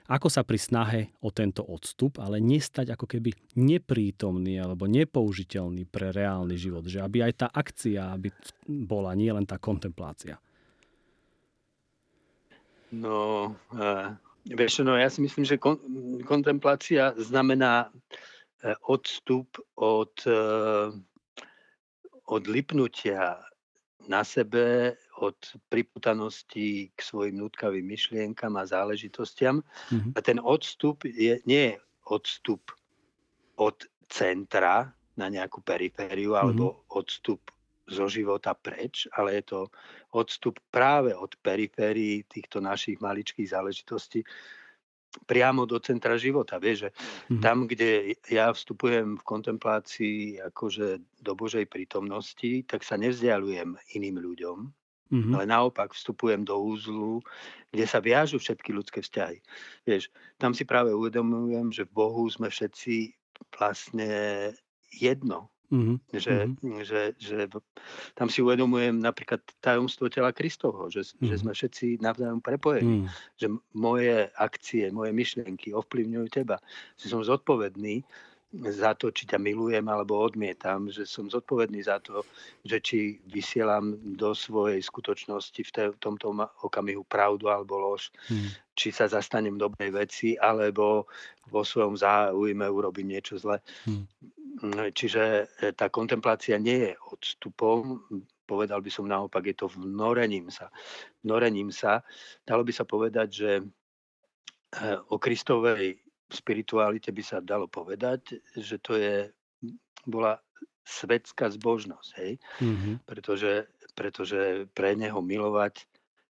Ako 0.06 0.30
sa 0.30 0.46
pri 0.46 0.62
snahe 0.62 1.00
o 1.18 1.34
tento 1.34 1.66
odstup, 1.66 2.22
ale 2.22 2.38
nestať 2.38 2.94
ako 2.94 3.10
keby 3.10 3.34
neprítomný 3.58 4.62
alebo 4.62 4.86
nepoužiteľný 4.86 5.82
pre 5.90 6.14
reálny 6.14 6.54
život, 6.54 6.86
že 6.86 7.02
aby 7.02 7.26
aj 7.26 7.32
tá 7.42 7.46
akcia 7.50 8.14
aby 8.14 8.30
bola, 8.70 9.10
nie 9.18 9.34
len 9.34 9.42
tá 9.42 9.58
kontemplácia. 9.58 10.38
No, 12.94 13.50
uh, 13.74 14.14
vieš, 14.46 14.86
no 14.86 14.94
ja 14.94 15.10
si 15.10 15.18
myslím, 15.26 15.42
že 15.42 15.58
kon, 15.58 15.78
kontemplácia 16.22 17.18
znamená 17.18 17.90
odstup 18.88 19.58
od, 19.76 20.14
e, 20.26 20.40
od 22.26 22.42
lipnutia 22.46 23.40
na 24.08 24.24
sebe, 24.24 24.96
od 25.20 25.36
priputanosti 25.68 26.90
k 26.96 26.98
svojim 27.02 27.36
nutkavým 27.36 27.84
myšlienkam 27.86 28.56
a 28.56 28.66
záležitostiam. 28.66 29.60
Mm-hmm. 29.92 30.12
A 30.16 30.18
ten 30.20 30.38
odstup 30.42 31.04
je, 31.04 31.40
nie 31.44 31.76
je 31.76 31.76
odstup 32.08 32.72
od 33.60 33.84
centra 34.08 34.92
na 35.16 35.28
nejakú 35.28 35.60
perifériu 35.60 36.32
mm-hmm. 36.32 36.42
alebo 36.42 36.88
odstup 36.88 37.52
zo 37.90 38.06
života 38.06 38.54
preč, 38.54 39.10
ale 39.18 39.42
je 39.42 39.44
to 39.50 39.60
odstup 40.14 40.62
práve 40.70 41.10
od 41.10 41.34
periférií 41.42 42.22
týchto 42.24 42.62
našich 42.62 43.02
maličkých 43.02 43.50
záležitostí 43.50 44.22
priamo 45.26 45.66
do 45.66 45.78
centra 45.82 46.14
života. 46.14 46.58
Vieš, 46.62 46.76
že 46.86 46.90
mm-hmm. 46.90 47.42
tam, 47.42 47.66
kde 47.66 48.14
ja 48.30 48.50
vstupujem 48.54 49.18
v 49.18 49.26
kontemplácii 49.26 50.18
akože 50.52 51.02
do 51.22 51.32
Božej 51.34 51.66
prítomnosti, 51.66 52.62
tak 52.66 52.86
sa 52.86 52.94
nevzdialujem 52.94 53.74
iným 53.94 54.22
ľuďom, 54.22 54.58
mm-hmm. 55.10 55.32
ale 55.34 55.44
naopak 55.50 55.94
vstupujem 55.94 56.46
do 56.46 56.54
úzlu, 56.58 57.22
kde 57.74 57.84
sa 57.86 57.98
viažu 57.98 58.38
všetky 58.38 58.70
ľudské 58.70 59.02
vzťahy. 59.02 59.38
Vieš, 59.86 60.10
tam 60.38 60.54
si 60.54 60.62
práve 60.62 60.94
uvedomujem, 60.94 61.74
že 61.74 61.86
v 61.90 61.94
Bohu 61.94 62.26
sme 62.30 62.50
všetci 62.50 63.14
vlastne 63.54 64.10
jedno. 64.94 65.50
Mm-hmm. 65.70 65.96
Že, 66.10 66.34
mm-hmm. 66.34 66.82
Že, 66.82 67.00
že 67.14 67.38
tam 68.18 68.26
si 68.26 68.42
uvedomujem 68.42 68.98
napríklad 68.98 69.38
tajomstvo 69.62 70.10
tela 70.10 70.34
Kristovho, 70.34 70.90
že, 70.90 71.06
mm-hmm. 71.06 71.26
že 71.30 71.34
sme 71.38 71.52
všetci 71.54 72.02
navzájom 72.02 72.42
prepojení, 72.42 73.06
mm-hmm. 73.06 73.38
že 73.38 73.46
moje 73.78 74.26
akcie, 74.34 74.90
moje 74.90 75.14
myšlienky 75.14 75.70
ovplyvňujú 75.70 76.26
teba, 76.26 76.58
že 76.98 77.06
som 77.06 77.22
zodpovedný 77.22 78.02
za 78.50 78.98
to, 78.98 79.14
či 79.14 79.30
ťa 79.30 79.38
milujem 79.38 79.86
alebo 79.86 80.18
odmietam, 80.18 80.90
že 80.90 81.06
som 81.06 81.30
zodpovedný 81.30 81.86
za 81.86 82.02
to, 82.02 82.26
že 82.66 82.82
či 82.82 82.98
vysielam 83.30 83.94
do 84.18 84.34
svojej 84.34 84.82
skutočnosti 84.82 85.62
v, 85.62 85.70
te, 85.70 85.84
v 85.94 85.98
tomto 86.02 86.34
okamihu 86.66 87.06
pravdu 87.06 87.46
alebo 87.46 87.78
lož, 87.78 88.10
mm. 88.26 88.74
či 88.74 88.90
sa 88.90 89.06
zastanem 89.06 89.54
dobrej 89.54 89.94
veci, 89.94 90.34
alebo 90.34 91.06
vo 91.46 91.62
svojom 91.62 91.94
záujme 91.94 92.66
urobím 92.66 93.14
niečo 93.14 93.38
zle. 93.38 93.62
Mm. 93.86 94.02
Čiže 94.68 95.22
e, 95.60 95.72
tá 95.72 95.88
kontemplácia 95.88 96.60
nie 96.60 96.90
je 96.90 96.92
odstupom, 97.08 98.04
povedal 98.44 98.84
by 98.84 98.90
som 98.92 99.08
naopak, 99.08 99.48
je 99.48 99.56
to 99.56 99.72
vnorením 99.72 100.52
sa. 100.52 100.68
Vnorením 101.24 101.72
sa. 101.72 102.04
Dalo 102.44 102.60
by 102.66 102.72
sa 102.74 102.84
povedať, 102.84 103.28
že 103.30 103.50
e, 103.60 103.64
o 105.08 105.16
Kristovej 105.16 105.96
spiritualite 106.28 107.08
by 107.10 107.22
sa 107.24 107.38
dalo 107.40 107.66
povedať, 107.66 108.36
že 108.54 108.76
to 108.78 109.00
je, 109.00 109.32
bola 110.04 110.36
svetská 110.84 111.48
zbožnosť, 111.56 112.10
hej? 112.20 112.32
Mm-hmm. 112.60 112.94
Pretože, 113.06 113.52
pretože 113.94 114.66
pre 114.76 114.92
neho 114.98 115.18
milovať 115.22 115.86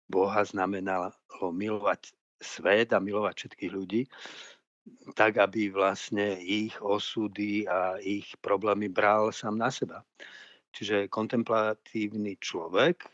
Boha 0.10 0.42
znamenalo 0.42 1.14
milovať 1.54 2.12
svet 2.42 2.92
a 2.96 3.00
milovať 3.00 3.36
všetkých 3.36 3.72
ľudí 3.72 4.02
tak, 5.14 5.38
aby 5.38 5.70
vlastne 5.70 6.40
ich 6.40 6.78
osudy 6.82 7.66
a 7.68 7.98
ich 8.00 8.34
problémy 8.40 8.90
bral 8.90 9.32
sám 9.34 9.60
na 9.60 9.70
seba. 9.70 10.06
Čiže 10.70 11.10
kontemplatívny 11.10 12.38
človek, 12.38 13.06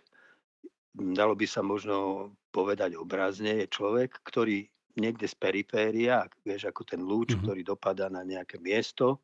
dalo 0.95 1.33
by 1.35 1.47
sa 1.47 1.63
možno 1.63 2.29
povedať 2.51 2.95
obrazne, 2.95 3.63
je 3.63 3.67
človek, 3.67 4.23
ktorý 4.23 4.67
niekde 4.95 5.27
z 5.27 5.35
periféria, 5.35 6.23
vieš, 6.47 6.71
ako 6.71 6.81
ten 6.87 7.03
lúč, 7.03 7.35
mm-hmm. 7.35 7.43
ktorý 7.43 7.61
dopadá 7.67 8.07
na 8.07 8.23
nejaké 8.23 8.59
miesto, 8.59 9.19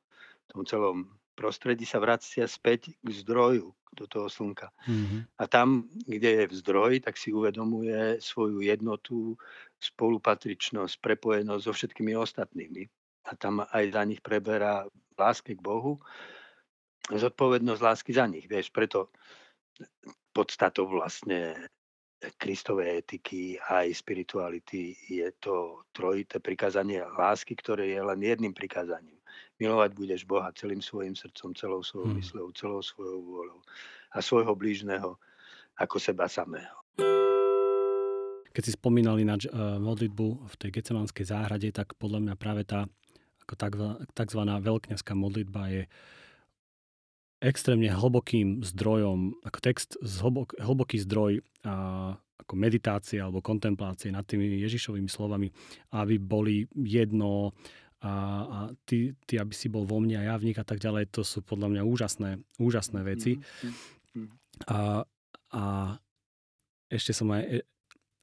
v 0.48 0.60
tom 0.60 0.64
celom 0.68 0.98
prostredí 1.42 1.90
sa 1.90 1.98
vracia 1.98 2.46
späť 2.46 2.94
k 3.02 3.10
zdroju, 3.10 3.74
do 3.98 4.06
toho 4.06 4.30
slnka. 4.30 4.70
Mm-hmm. 4.86 5.22
A 5.42 5.44
tam, 5.50 5.90
kde 6.06 6.30
je 6.30 6.44
v 6.48 6.58
zdroji, 6.62 6.98
tak 7.02 7.18
si 7.18 7.34
uvedomuje 7.34 8.22
svoju 8.22 8.62
jednotu, 8.62 9.34
spolupatričnosť, 9.82 11.02
prepojenosť 11.02 11.64
so 11.66 11.74
všetkými 11.74 12.14
ostatnými. 12.14 12.86
A 13.26 13.32
tam 13.34 13.66
aj 13.66 13.84
za 13.90 14.04
nich 14.06 14.22
preberá 14.22 14.86
láske 15.18 15.58
k 15.58 15.62
Bohu, 15.66 15.98
zodpovednosť 17.10 17.82
lásky 17.82 18.12
za 18.14 18.30
nich. 18.30 18.46
Vieš, 18.46 18.70
preto 18.70 19.10
podstatou 20.32 20.88
vlastne 20.88 21.58
Kristovej 22.38 23.02
etiky 23.02 23.58
a 23.58 23.82
aj 23.82 23.98
spirituality 23.98 24.94
je 25.10 25.26
to 25.42 25.82
trojité 25.90 26.38
prikázanie 26.38 27.02
lásky, 27.02 27.58
ktoré 27.58 27.90
je 27.90 28.02
len 28.02 28.22
jedným 28.22 28.54
prikázaním. 28.54 29.18
Milovať 29.60 29.92
budeš 29.94 30.22
Boha 30.26 30.50
celým 30.54 30.82
svojim 30.82 31.14
srdcom, 31.14 31.54
celou 31.54 31.82
svojou 31.82 32.12
hmm. 32.12 32.20
mysľou, 32.20 32.48
celou 32.58 32.82
svojou 32.82 33.20
vôľou 33.22 33.60
a 34.12 34.18
svojho 34.20 34.54
blížneho 34.58 35.16
ako 35.80 35.96
seba 35.98 36.28
samého. 36.28 36.76
Keď 38.52 38.64
si 38.68 38.76
spomínali 38.76 39.24
na 39.24 39.40
modlitbu 39.80 40.28
v 40.44 40.56
tej 40.60 40.70
Gecemanskej 40.76 41.24
záhrade, 41.24 41.72
tak 41.72 41.96
podľa 41.96 42.20
mňa 42.20 42.36
práve 42.36 42.68
tá 42.68 42.84
ako 43.48 43.54
tzv. 44.12 44.42
veľkňazská 44.44 45.14
modlitba 45.16 45.62
je 45.72 45.84
extrémne 47.42 47.90
hlbokým 47.90 48.62
zdrojom, 48.62 49.34
ako 49.42 49.58
text, 49.60 49.98
hlbok, 49.98 50.54
hlboký 50.62 51.02
zdroj 51.02 51.42
a, 51.66 52.14
ako 52.38 52.54
meditácie 52.54 53.18
alebo 53.18 53.42
kontemplácie 53.42 54.14
nad 54.14 54.24
tými 54.30 54.62
Ježišovými 54.62 55.10
slovami, 55.10 55.50
aby 55.98 56.22
boli 56.22 56.70
jedno 56.78 57.58
a, 58.02 58.14
a 58.46 58.60
ty, 58.90 59.14
ty, 59.30 59.38
aby 59.38 59.54
si 59.54 59.70
bol 59.70 59.86
vo 59.86 60.02
mne 60.02 60.18
a 60.18 60.34
ja 60.34 60.36
v 60.42 60.50
nich 60.50 60.58
a 60.58 60.66
tak 60.66 60.82
ďalej, 60.82 61.14
to 61.14 61.22
sú 61.22 61.46
podľa 61.46 61.70
mňa 61.70 61.82
úžasné, 61.86 62.30
úžasné 62.58 63.00
veci. 63.06 63.38
Mm-hmm. 63.38 64.28
A, 64.74 65.06
a 65.54 65.64
ešte 66.90 67.14
som 67.14 67.30
aj 67.30 67.42
e, 67.46 67.50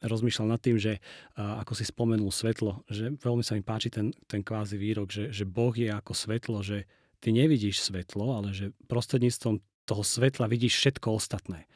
rozmýšľal 0.03 0.55
nad 0.55 0.62
tým, 0.62 0.79
že 0.79 1.03
ako 1.35 1.74
si 1.74 1.83
spomenul 1.83 2.31
svetlo, 2.31 2.87
že 2.87 3.18
veľmi 3.18 3.43
sa 3.43 3.59
mi 3.59 3.66
páči 3.66 3.91
ten, 3.91 4.14
ten 4.31 4.47
kvázi 4.47 4.79
výrok, 4.79 5.11
že, 5.11 5.35
že 5.35 5.43
Boh 5.43 5.74
je 5.74 5.91
ako 5.91 6.14
svetlo, 6.14 6.62
že 6.62 6.87
ty 7.18 7.35
nevidíš 7.35 7.83
svetlo, 7.83 8.39
ale 8.39 8.55
že 8.55 8.70
prostredníctvom 8.87 9.59
toho 9.89 10.03
svetla 10.07 10.47
vidíš 10.47 10.79
všetko 10.79 11.18
ostatné. 11.18 11.66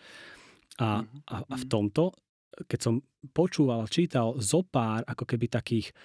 A, 0.79 1.03
a, 1.29 1.37
a 1.43 1.55
v 1.59 1.65
tomto, 1.67 2.15
keď 2.69 2.79
som 2.79 2.95
počúval, 3.33 3.91
čítal 3.91 4.39
zo 4.39 4.63
pár 4.63 5.03
ako 5.09 5.25
keby 5.27 5.51
takých 5.51 5.91
a, 5.91 5.97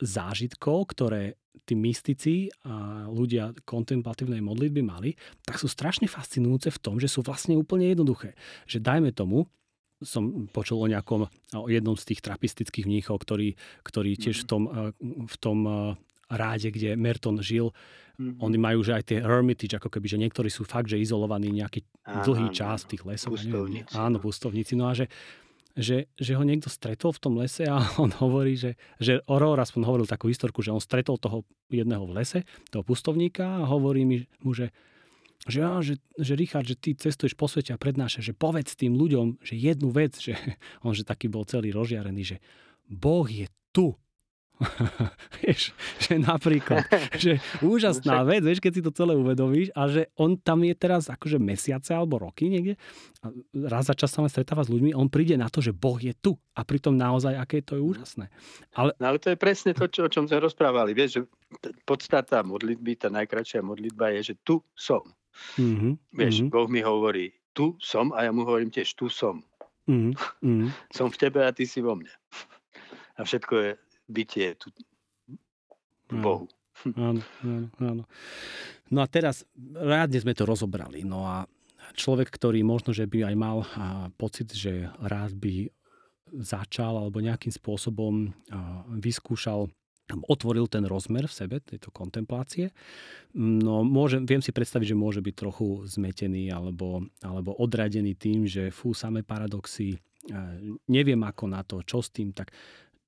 zážitkov, 0.00 0.92
ktoré 0.92 1.40
tí 1.66 1.74
mystici 1.74 2.52
a 2.62 3.08
ľudia 3.10 3.50
kontemplatívnej 3.66 4.38
modlitby 4.44 4.82
mali, 4.84 5.18
tak 5.42 5.58
sú 5.58 5.66
strašne 5.66 6.06
fascinujúce 6.06 6.70
v 6.70 6.78
tom, 6.78 6.94
že 7.02 7.10
sú 7.10 7.26
vlastne 7.26 7.58
úplne 7.58 7.90
jednoduché. 7.90 8.38
Že 8.70 8.78
dajme 8.84 9.10
tomu, 9.16 9.50
som 9.98 10.46
počul 10.52 10.84
o 10.84 10.86
nejakom, 10.86 11.26
o 11.56 11.66
jednom 11.72 11.96
z 11.96 12.14
tých 12.14 12.20
trapistických 12.20 12.84
mníchov, 12.84 13.16
ktorý, 13.24 13.56
ktorý 13.82 14.14
tiež 14.14 14.44
v 14.44 14.46
mhm. 14.46 14.50
tom, 14.50 14.62
v 15.26 15.36
tom 15.40 15.58
ráde, 16.26 16.74
kde 16.74 16.98
Merton 16.98 17.38
žil, 17.38 17.70
mm-hmm. 18.18 18.42
oni 18.42 18.58
majú 18.58 18.82
že 18.82 18.98
aj 18.98 19.04
tie 19.06 19.18
hermitage, 19.22 19.78
ako 19.78 19.88
keby, 19.94 20.06
že 20.10 20.18
niektorí 20.18 20.50
sú 20.50 20.66
fakt, 20.66 20.90
že 20.90 20.98
izolovaní 20.98 21.54
nejaký 21.54 21.86
Aha, 22.02 22.26
dlhý 22.26 22.50
čas 22.50 22.82
v 22.86 22.96
tých 22.96 23.02
lesoch. 23.06 23.38
Pustovníci. 23.38 23.94
Áno, 23.94 24.18
pustovníci. 24.18 24.74
No 24.74 24.90
a 24.90 24.92
že, 24.98 25.06
že, 25.76 26.08
že 26.16 26.32
ho 26.32 26.42
niekto 26.42 26.72
stretol 26.72 27.12
v 27.12 27.22
tom 27.22 27.34
lese 27.36 27.68
a 27.68 27.76
on 28.02 28.10
hovorí, 28.16 28.56
že, 28.56 28.80
že 28.96 29.20
Aurora 29.28 29.62
aspoň 29.62 29.82
hovoril 29.84 30.06
takú 30.08 30.32
historku, 30.32 30.64
že 30.64 30.72
on 30.72 30.80
stretol 30.80 31.20
toho 31.20 31.44
jedného 31.68 32.02
v 32.08 32.16
lese, 32.16 32.38
toho 32.72 32.82
pustovníka 32.82 33.44
a 33.44 33.68
hovorí 33.68 34.08
mu, 34.08 34.52
že 34.56 34.72
že, 35.46 35.62
ja, 35.62 35.78
že, 35.78 36.02
že 36.18 36.34
Richard, 36.34 36.66
že 36.66 36.74
ty 36.74 36.98
cestuješ 36.98 37.38
po 37.38 37.46
svete 37.46 37.70
a 37.70 37.78
prednášaš, 37.78 38.32
že 38.32 38.34
povedz 38.34 38.74
tým 38.74 38.98
ľuďom, 38.98 39.38
že 39.46 39.54
jednu 39.54 39.94
vec, 39.94 40.18
že 40.18 40.34
on 40.86 40.90
že 40.90 41.06
taký 41.06 41.30
bol 41.30 41.46
celý 41.46 41.70
rozžiarený, 41.70 42.22
že 42.34 42.36
Boh 42.90 43.26
je 43.30 43.46
tu. 43.70 43.94
vieš, 45.44 45.76
že 46.00 46.16
napríklad, 46.16 46.88
že 47.22 47.38
úžasná 47.60 48.24
vec, 48.24 48.40
vieš, 48.40 48.64
keď 48.64 48.72
si 48.72 48.82
to 48.84 48.90
celé 48.92 49.12
uvedomíš 49.12 49.68
a 49.76 49.84
že 49.84 50.08
on 50.16 50.40
tam 50.40 50.64
je 50.64 50.72
teraz 50.72 51.12
akože 51.12 51.36
mesiace 51.36 51.92
alebo 51.92 52.16
roky 52.16 52.48
niekde 52.48 52.80
a 53.20 53.32
raz 53.68 53.88
za 53.88 53.94
čas 53.94 54.12
sa 54.12 54.24
stretáva 54.24 54.64
s 54.64 54.72
ľuďmi 54.72 54.96
on 54.96 55.12
príde 55.12 55.36
na 55.36 55.52
to, 55.52 55.60
že 55.60 55.76
Boh 55.76 56.00
je 56.00 56.16
tu 56.16 56.40
a 56.56 56.64
pritom 56.64 56.96
naozaj, 56.96 57.36
aké 57.36 57.60
to 57.60 57.76
je 57.76 57.82
úžasné. 57.84 58.32
Ale, 58.72 58.96
no, 58.96 59.04
ale 59.12 59.18
to 59.20 59.32
je 59.32 59.38
presne 59.38 59.76
to, 59.76 59.84
čo, 59.90 60.08
o 60.08 60.12
čom 60.12 60.24
sme 60.24 60.40
rozprávali. 60.40 60.96
Vieš, 60.96 61.10
že 61.10 61.20
podstata 61.84 62.40
modlitby, 62.40 62.96
tá 62.96 63.08
najkračšia 63.12 63.60
modlitba 63.60 64.16
je, 64.16 64.32
že 64.32 64.34
tu 64.40 64.64
som. 64.72 65.04
Mm-hmm, 65.60 65.92
vieš, 66.16 66.34
mm-hmm. 66.40 66.52
Boh 66.52 66.68
mi 66.68 66.80
hovorí, 66.80 67.28
tu 67.52 67.76
som 67.76 68.08
a 68.16 68.24
ja 68.24 68.32
mu 68.32 68.48
hovorím 68.48 68.72
tiež, 68.72 68.96
tu 68.96 69.12
som. 69.12 69.44
Mm-hmm. 69.84 70.72
som 70.96 71.12
v 71.12 71.16
tebe 71.20 71.44
a 71.44 71.52
ty 71.52 71.68
si 71.68 71.84
vo 71.84 71.92
mne. 71.92 72.12
A 73.16 73.24
všetko 73.24 73.54
je 73.60 73.70
bytie 74.08 74.54
tu 74.58 74.70
Bohu. 76.10 76.46
Áno, 76.94 77.24
áno, 77.42 77.68
áno. 77.80 78.02
No 78.92 78.98
a 79.02 79.06
teraz 79.10 79.42
rádne 79.74 80.20
sme 80.22 80.36
to 80.36 80.44
rozobrali. 80.46 81.02
No 81.02 81.26
a 81.26 81.48
človek, 81.96 82.30
ktorý 82.30 82.62
možno, 82.62 82.92
že 82.92 83.08
by 83.08 83.32
aj 83.32 83.36
mal 83.38 83.58
pocit, 84.20 84.52
že 84.52 84.90
rád 85.00 85.34
by 85.34 85.72
začal 86.36 87.00
alebo 87.00 87.22
nejakým 87.22 87.54
spôsobom 87.54 88.34
vyskúšal 88.98 89.70
otvoril 90.06 90.70
ten 90.70 90.86
rozmer 90.86 91.26
v 91.26 91.34
sebe, 91.34 91.56
tejto 91.58 91.90
kontemplácie. 91.90 92.70
No 93.34 93.82
môžem, 93.82 94.22
viem 94.22 94.38
si 94.38 94.54
predstaviť, 94.54 94.94
že 94.94 94.98
môže 94.98 95.18
byť 95.18 95.34
trochu 95.34 95.82
zmetený 95.90 96.54
alebo, 96.54 97.02
alebo 97.26 97.58
odradený 97.58 98.14
tým, 98.14 98.46
že 98.46 98.70
fú, 98.70 98.94
samé 98.94 99.26
paradoxy, 99.26 99.98
neviem 100.86 101.18
ako 101.26 101.44
na 101.50 101.66
to, 101.66 101.82
čo 101.82 102.02
s 102.02 102.14
tým, 102.14 102.30
tak 102.30 102.54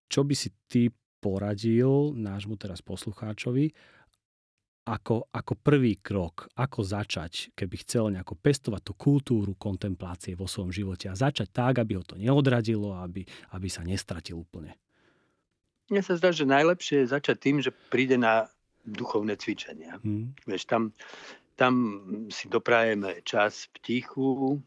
čo 0.09 0.25
by 0.25 0.35
si 0.35 0.51
ty 0.67 0.89
poradil 1.19 2.17
nášmu 2.17 2.57
teraz 2.57 2.81
poslucháčovi, 2.81 3.71
ako, 4.89 5.29
ako 5.29 5.53
prvý 5.61 6.01
krok, 6.01 6.49
ako 6.57 6.81
začať, 6.81 7.53
keby 7.53 7.77
chcel 7.85 8.09
nejako 8.09 8.41
pestovať 8.41 8.83
tú 8.89 8.93
kultúru 8.97 9.53
kontemplácie 9.53 10.33
vo 10.33 10.49
svojom 10.49 10.73
živote 10.73 11.13
a 11.13 11.19
začať 11.19 11.53
tak, 11.53 11.85
aby 11.85 12.01
ho 12.01 12.05
to 12.05 12.17
neodradilo, 12.17 12.97
aby, 12.97 13.29
aby 13.53 13.69
sa 13.69 13.85
nestratil 13.85 14.41
úplne. 14.41 14.73
Mne 15.93 16.01
sa 16.01 16.17
zdá, 16.17 16.33
že 16.33 16.49
najlepšie 16.49 17.05
je 17.05 17.13
začať 17.13 17.37
tým, 17.37 17.57
že 17.61 17.73
príde 17.93 18.17
na 18.17 18.49
duchovné 18.89 19.37
cvičenia. 19.37 20.01
Hmm. 20.01 20.33
Vieš, 20.49 20.65
tam, 20.65 20.97
tam 21.61 21.75
si 22.33 22.49
doprajeme 22.49 23.21
čas 23.29 23.69
v 23.73 23.77
tichu, 23.85 24.61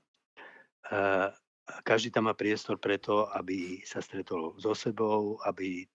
každý 1.83 2.11
tam 2.11 2.27
má 2.27 2.33
priestor 2.33 2.77
preto, 2.77 3.29
aby 3.31 3.81
sa 3.85 4.01
stretol 4.01 4.57
so 4.57 4.75
sebou, 4.75 5.39
aby 5.45 5.85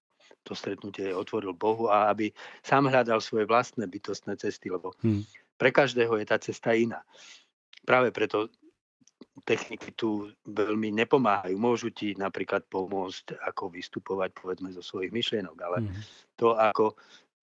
to 0.47 0.55
stretnutie 0.55 1.11
otvoril 1.11 1.53
Bohu 1.55 1.91
a 1.91 2.07
aby 2.11 2.31
sám 2.63 2.87
hľadal 2.87 3.19
svoje 3.19 3.51
vlastné 3.51 3.91
bytostné 3.91 4.39
cesty, 4.39 4.71
lebo 4.71 4.95
hmm. 5.03 5.27
pre 5.59 5.75
každého 5.75 6.15
je 6.23 6.27
tá 6.27 6.39
cesta 6.39 6.71
iná. 6.75 7.03
Práve 7.83 8.15
preto 8.15 8.47
techniky 9.43 9.95
tu 9.95 10.31
veľmi 10.47 10.95
nepomáhajú. 10.95 11.55
Môžu 11.59 11.91
ti 11.91 12.15
napríklad 12.15 12.67
pomôcť, 12.71 13.39
ako 13.43 13.75
vystupovať, 13.75 14.31
povedzme, 14.33 14.71
zo 14.73 14.83
svojich 14.83 15.11
myšlienok, 15.11 15.57
ale 15.61 15.79
hmm. 15.83 15.95
to, 16.39 16.55
ako 16.55 16.95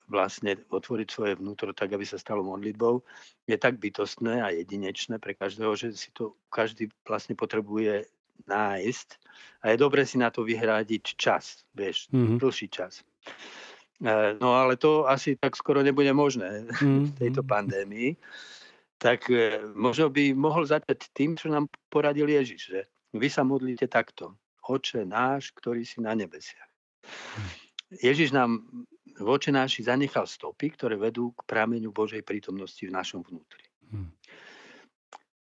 vlastne 0.07 0.59
otvoriť 0.69 1.07
svoje 1.07 1.33
vnútro 1.39 1.71
tak, 1.71 1.95
aby 1.95 2.03
sa 2.03 2.19
stalo 2.19 2.43
modlitbou, 2.43 3.03
je 3.47 3.57
tak 3.57 3.79
bytostné 3.79 4.43
a 4.43 4.51
jedinečné 4.51 5.19
pre 5.19 5.33
každého, 5.33 5.73
že 5.75 5.95
si 5.95 6.09
to 6.11 6.35
každý 6.51 6.91
vlastne 7.07 7.35
potrebuje 7.35 8.07
nájsť 8.47 9.07
a 9.63 9.71
je 9.71 9.77
dobre 9.79 10.03
si 10.03 10.19
na 10.19 10.27
to 10.27 10.43
vyhradiť 10.43 11.15
čas, 11.15 11.63
vieš, 11.71 12.11
mm-hmm. 12.11 12.37
dlhší 12.39 12.67
čas. 12.67 13.05
E, 14.03 14.35
no 14.41 14.59
ale 14.59 14.75
to 14.75 15.07
asi 15.07 15.39
tak 15.39 15.55
skoro 15.55 15.79
nebude 15.79 16.11
možné 16.11 16.67
mm-hmm. 16.67 17.03
v 17.07 17.11
tejto 17.15 17.41
pandémii. 17.43 18.19
Tak 18.99 19.31
e, 19.31 19.63
možno 19.75 20.11
by 20.11 20.35
mohol 20.35 20.67
začať 20.67 21.11
tým, 21.15 21.39
čo 21.39 21.47
nám 21.47 21.71
poradil 21.87 22.27
Ježiš, 22.27 22.61
že 22.75 22.79
vy 23.15 23.27
sa 23.31 23.47
modlíte 23.47 23.87
takto. 23.87 24.35
Oče 24.63 25.03
náš, 25.03 25.51
ktorý 25.55 25.83
si 25.83 25.99
na 25.99 26.15
nebesiach. 26.15 26.71
Ježiš 27.99 28.31
nám 28.31 28.63
v 29.13 29.27
oče 29.29 29.53
náši 29.53 29.85
zanechal 29.85 30.25
stopy, 30.25 30.73
ktoré 30.73 30.97
vedú 30.97 31.33
k 31.37 31.45
prameňu 31.45 31.93
Božej 31.93 32.25
prítomnosti 32.25 32.81
v 32.81 32.95
našom 32.95 33.21
vnútri. 33.21 33.65
Mm. 33.93 34.09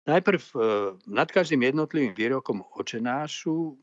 Najprv 0.03 0.43
e, 0.43 0.55
nad 1.15 1.29
každým 1.31 1.63
jednotlivým 1.63 2.11
výrokom 2.11 2.67
očenášu 2.75 3.55
e, 3.71 3.75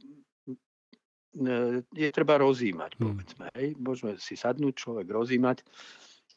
je 1.95 2.09
treba 2.11 2.35
rozímať, 2.35 2.99
hmm. 2.99 3.03
povedzme. 3.07 3.45
Hej. 3.55 3.79
Môžeme 3.79 4.19
si 4.19 4.35
sadnúť, 4.35 4.75
človek 4.75 5.07
rozímať. 5.07 5.63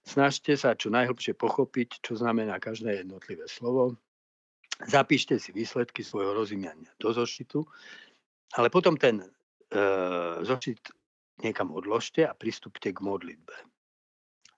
Snažte 0.07 0.55
sa 0.55 0.78
čo 0.78 0.90
najhlbšie 0.94 1.34
pochopiť, 1.34 1.98
čo 1.98 2.14
znamená 2.14 2.62
každé 2.62 3.03
jednotlivé 3.03 3.46
slovo. 3.50 3.98
Zapíšte 4.86 5.38
si 5.38 5.50
výsledky 5.50 6.03
svojho 6.03 6.34
rozímania 6.34 6.90
do 6.98 7.11
zošitu, 7.11 7.66
ale 8.55 8.70
potom 8.70 8.94
ten 8.94 9.18
e, 9.22 9.26
zošit 10.46 11.01
niekam 11.43 11.74
odložte 11.74 12.24
a 12.24 12.32
pristúpte 12.32 12.95
k 12.95 12.99
modlitbe. 13.03 13.55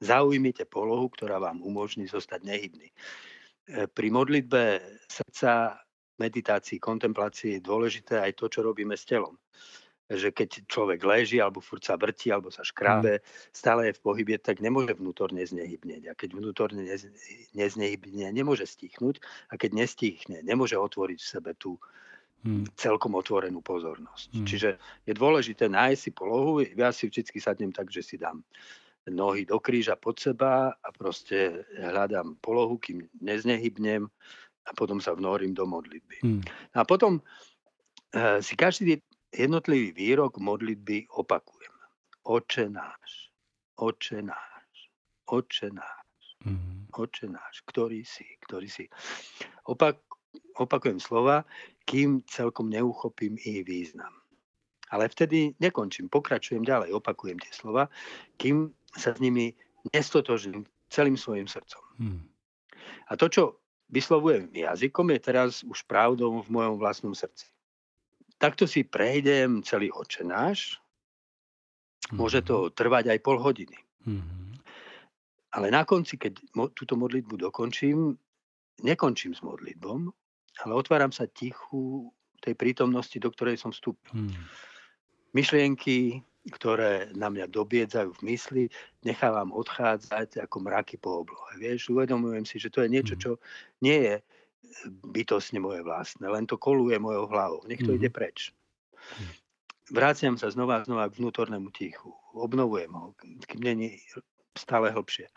Zaujmite 0.05 0.69
polohu, 0.69 1.09
ktorá 1.09 1.41
vám 1.41 1.65
umožní 1.65 2.05
zostať 2.05 2.45
nehybný. 2.45 2.89
E, 2.91 2.95
pri 3.89 4.09
modlitbe 4.13 4.83
srdca, 5.09 5.81
meditácii, 6.21 6.79
kontemplácii 6.79 7.59
je 7.59 7.67
dôležité 7.67 8.21
aj 8.21 8.33
to, 8.37 8.47
čo 8.53 8.61
robíme 8.63 8.95
s 8.95 9.09
telom. 9.09 9.41
Že 10.05 10.37
keď 10.37 10.49
človek 10.69 11.01
leží, 11.01 11.41
alebo 11.41 11.65
furt 11.65 11.81
sa 11.81 11.97
vrti, 11.97 12.29
alebo 12.29 12.53
sa 12.53 12.61
škrábe, 12.61 13.19
mm. 13.19 13.25
stále 13.57 13.89
je 13.89 13.97
v 13.97 14.03
pohybe, 14.05 14.37
tak 14.37 14.61
nemôže 14.61 14.93
vnútorne 14.93 15.41
znehybnieť. 15.41 16.13
A 16.13 16.15
keď 16.15 16.37
vnútorne 16.37 16.85
neznehybne, 17.57 18.29
nemôže 18.29 18.69
stichnúť. 18.69 19.25
A 19.49 19.57
keď 19.57 19.81
nestichne, 19.81 20.45
nemôže 20.45 20.77
otvoriť 20.77 21.19
v 21.19 21.31
sebe 21.41 21.53
tú, 21.57 21.81
hmm. 22.45 22.77
celkom 22.77 23.17
otvorenú 23.17 23.65
pozornosť. 23.65 24.31
Hmm. 24.31 24.47
Čiže 24.47 24.69
je 25.09 25.13
dôležité 25.17 25.67
nájsť 25.73 26.01
si 26.01 26.11
polohu. 26.13 26.61
Ja 26.63 26.93
si 26.93 27.09
vždy 27.09 27.41
sadnem 27.41 27.73
tak, 27.73 27.89
že 27.89 28.05
si 28.05 28.21
dám 28.21 28.45
nohy 29.09 29.45
do 29.45 29.61
kríža 29.61 29.97
pod 30.01 30.17
seba 30.17 30.73
a 30.73 30.89
proste 30.93 31.65
hľadám 31.77 32.41
polohu, 32.41 32.81
kým 32.81 33.05
neznehybnem 33.21 34.09
a 34.65 34.71
potom 34.73 34.97
sa 35.01 35.13
vnorím 35.13 35.53
do 35.53 35.69
modlitby. 35.69 36.25
Hmm. 36.25 36.43
A 36.73 36.89
potom 36.89 37.21
uh, 37.21 38.41
si 38.41 38.57
každý 38.57 39.01
jednotlivý 39.29 39.93
výrok 39.93 40.41
modlitby 40.41 41.13
opakujem. 41.21 41.75
Oče 42.25 42.73
náš, 42.73 43.29
oče 43.77 44.25
náš, 44.25 44.73
oče 45.29 45.69
náš, 45.77 46.25
hmm. 46.49 46.89
oče 46.97 47.29
náš, 47.29 47.55
ktorý 47.69 48.01
si, 48.09 48.25
ktorý 48.49 48.69
si. 48.73 48.89
Opak, 49.69 50.01
opakujem 50.59 51.03
slova, 51.03 51.43
kým 51.85 52.23
celkom 52.31 52.71
neuchopím 52.71 53.37
ich 53.43 53.67
význam. 53.67 54.13
Ale 54.93 55.11
vtedy 55.11 55.59
nekončím, 55.59 56.07
pokračujem 56.07 56.63
ďalej, 56.63 56.95
opakujem 56.95 57.41
tie 57.41 57.51
slova, 57.51 57.91
kým 58.39 58.71
sa 58.95 59.11
s 59.11 59.19
nimi 59.19 59.57
nestotožím 59.91 60.63
celým 60.87 61.19
svojim 61.19 61.51
srdcom. 61.51 61.83
Hmm. 61.99 62.23
A 63.11 63.19
to, 63.19 63.27
čo 63.27 63.43
vyslovujem 63.91 64.55
jazykom, 64.55 65.11
je 65.13 65.21
teraz 65.21 65.67
už 65.67 65.83
pravdou 65.91 66.41
v 66.41 66.49
mojom 66.49 66.79
vlastnom 66.79 67.15
srdci. 67.17 67.51
Takto 68.39 68.71
si 68.71 68.87
prejdem 68.87 69.67
celý 69.67 69.91
očenáš. 69.91 70.79
Hmm. 72.09 72.21
Môže 72.21 72.45
to 72.45 72.71
trvať 72.71 73.11
aj 73.11 73.19
pol 73.25 73.41
hodiny. 73.41 73.77
Hmm. 74.05 74.55
Ale 75.55 75.71
na 75.71 75.87
konci, 75.87 76.19
keď 76.19 76.39
mo- 76.55 76.71
túto 76.71 76.99
modlitbu 76.99 77.41
dokončím, 77.51 78.19
nekončím 78.83 79.33
s 79.33 79.41
modlitbom, 79.41 80.11
ale 80.63 80.73
otváram 80.77 81.11
sa 81.11 81.27
tichu 81.27 82.13
tej 82.39 82.55
prítomnosti, 82.55 83.17
do 83.19 83.33
ktorej 83.33 83.59
som 83.59 83.73
vstúpil. 83.73 84.13
Hmm. 84.15 84.31
Myšlienky, 85.35 86.23
ktoré 86.53 87.11
na 87.17 87.33
mňa 87.33 87.49
dobiedzajú 87.51 88.15
v 88.21 88.25
mysli, 88.31 88.63
nechávam 89.03 89.51
odchádzať 89.51 90.45
ako 90.45 90.57
mraky 90.63 91.01
po 91.01 91.25
oblohe. 91.25 91.57
Vieš, 91.57 91.91
uvedomujem 91.91 92.45
si, 92.45 92.61
že 92.61 92.71
to 92.71 92.85
je 92.85 92.93
niečo, 92.93 93.17
hmm. 93.17 93.23
čo 93.25 93.31
nie 93.81 93.99
je 93.99 94.15
bytosne 95.11 95.63
moje 95.63 95.81
vlastné, 95.87 96.27
len 96.27 96.45
to 96.45 96.59
koluje 96.59 96.99
mojou 96.99 97.31
hlavou. 97.31 97.61
Nech 97.71 97.81
to 97.81 97.95
mm. 97.95 97.99
ide 98.03 98.11
preč. 98.11 98.51
Hmm. 98.93 99.33
Vráciam 99.93 100.35
sa 100.41 100.49
znova 100.49 100.81
a 100.81 100.85
znova 100.85 101.07
k 101.13 101.21
vnútornému 101.21 101.69
tichu. 101.71 102.11
Obnovujem 102.33 102.91
ho, 102.91 103.13
kým 103.21 103.61
není 103.61 104.01
stále 104.57 104.91
hlbšie. 104.91 105.29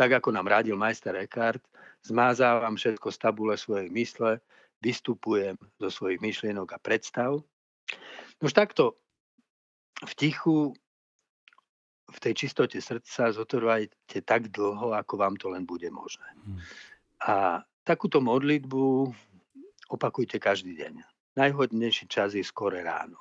Tak 0.00 0.24
ako 0.24 0.32
nám 0.32 0.48
radil 0.48 0.80
majster 0.80 1.12
Eckhart, 1.12 1.60
zmázávam 2.00 2.72
všetko 2.72 3.12
z 3.12 3.18
tabule 3.20 3.52
svojej 3.60 3.92
mysle, 3.92 4.40
vystupujem 4.80 5.60
zo 5.76 5.92
svojich 5.92 6.24
myšlienok 6.24 6.72
a 6.72 6.80
predstav. 6.80 7.44
Už 8.40 8.56
takto 8.56 8.96
v 10.00 10.12
tichu, 10.16 10.72
v 12.08 12.18
tej 12.18 12.32
čistote 12.32 12.80
srdca 12.80 13.28
zotrvajte 13.28 14.24
tak 14.24 14.48
dlho, 14.48 14.96
ako 14.96 15.20
vám 15.20 15.36
to 15.36 15.52
len 15.52 15.68
bude 15.68 15.92
možné. 15.92 16.24
Hmm. 16.32 16.58
A 17.20 17.34
takúto 17.84 18.24
modlitbu 18.24 19.12
opakujte 19.92 20.40
každý 20.40 20.80
deň. 20.80 21.04
Najhodnejší 21.36 22.08
čas 22.08 22.32
je 22.32 22.40
skore 22.40 22.80
ráno. 22.80 23.20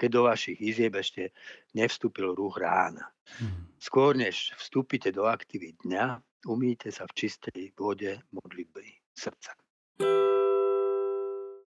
Keď 0.00 0.08
do 0.10 0.22
vašich 0.26 0.58
izieb 0.60 0.94
ešte 0.98 1.30
nevstúpil 1.74 2.34
ruch 2.34 2.58
rána. 2.58 3.10
Hmm. 3.40 3.70
Skôr 3.80 4.16
než 4.16 4.52
vstúpite 4.58 5.10
do 5.14 5.26
aktivít 5.26 5.80
dňa, 5.84 6.20
umíte 6.46 6.92
sa 6.92 7.08
v 7.08 7.12
čistej 7.24 7.72
vode 7.78 8.20
modlitby 8.32 8.84
srdca. 9.16 9.56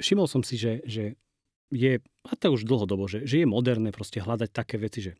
Všimol 0.01 0.26
som 0.26 0.43
si, 0.43 0.57
že, 0.59 0.83
že 0.89 1.14
je, 1.72 2.01
a 2.28 2.33
to 2.37 2.53
už 2.53 2.68
dlhodobo, 2.68 3.09
že, 3.09 3.24
že 3.24 3.45
je 3.45 3.47
moderné 3.49 3.95
proste 3.95 4.20
hľadať 4.20 4.51
také 4.53 4.76
veci, 4.76 5.01
že 5.11 5.12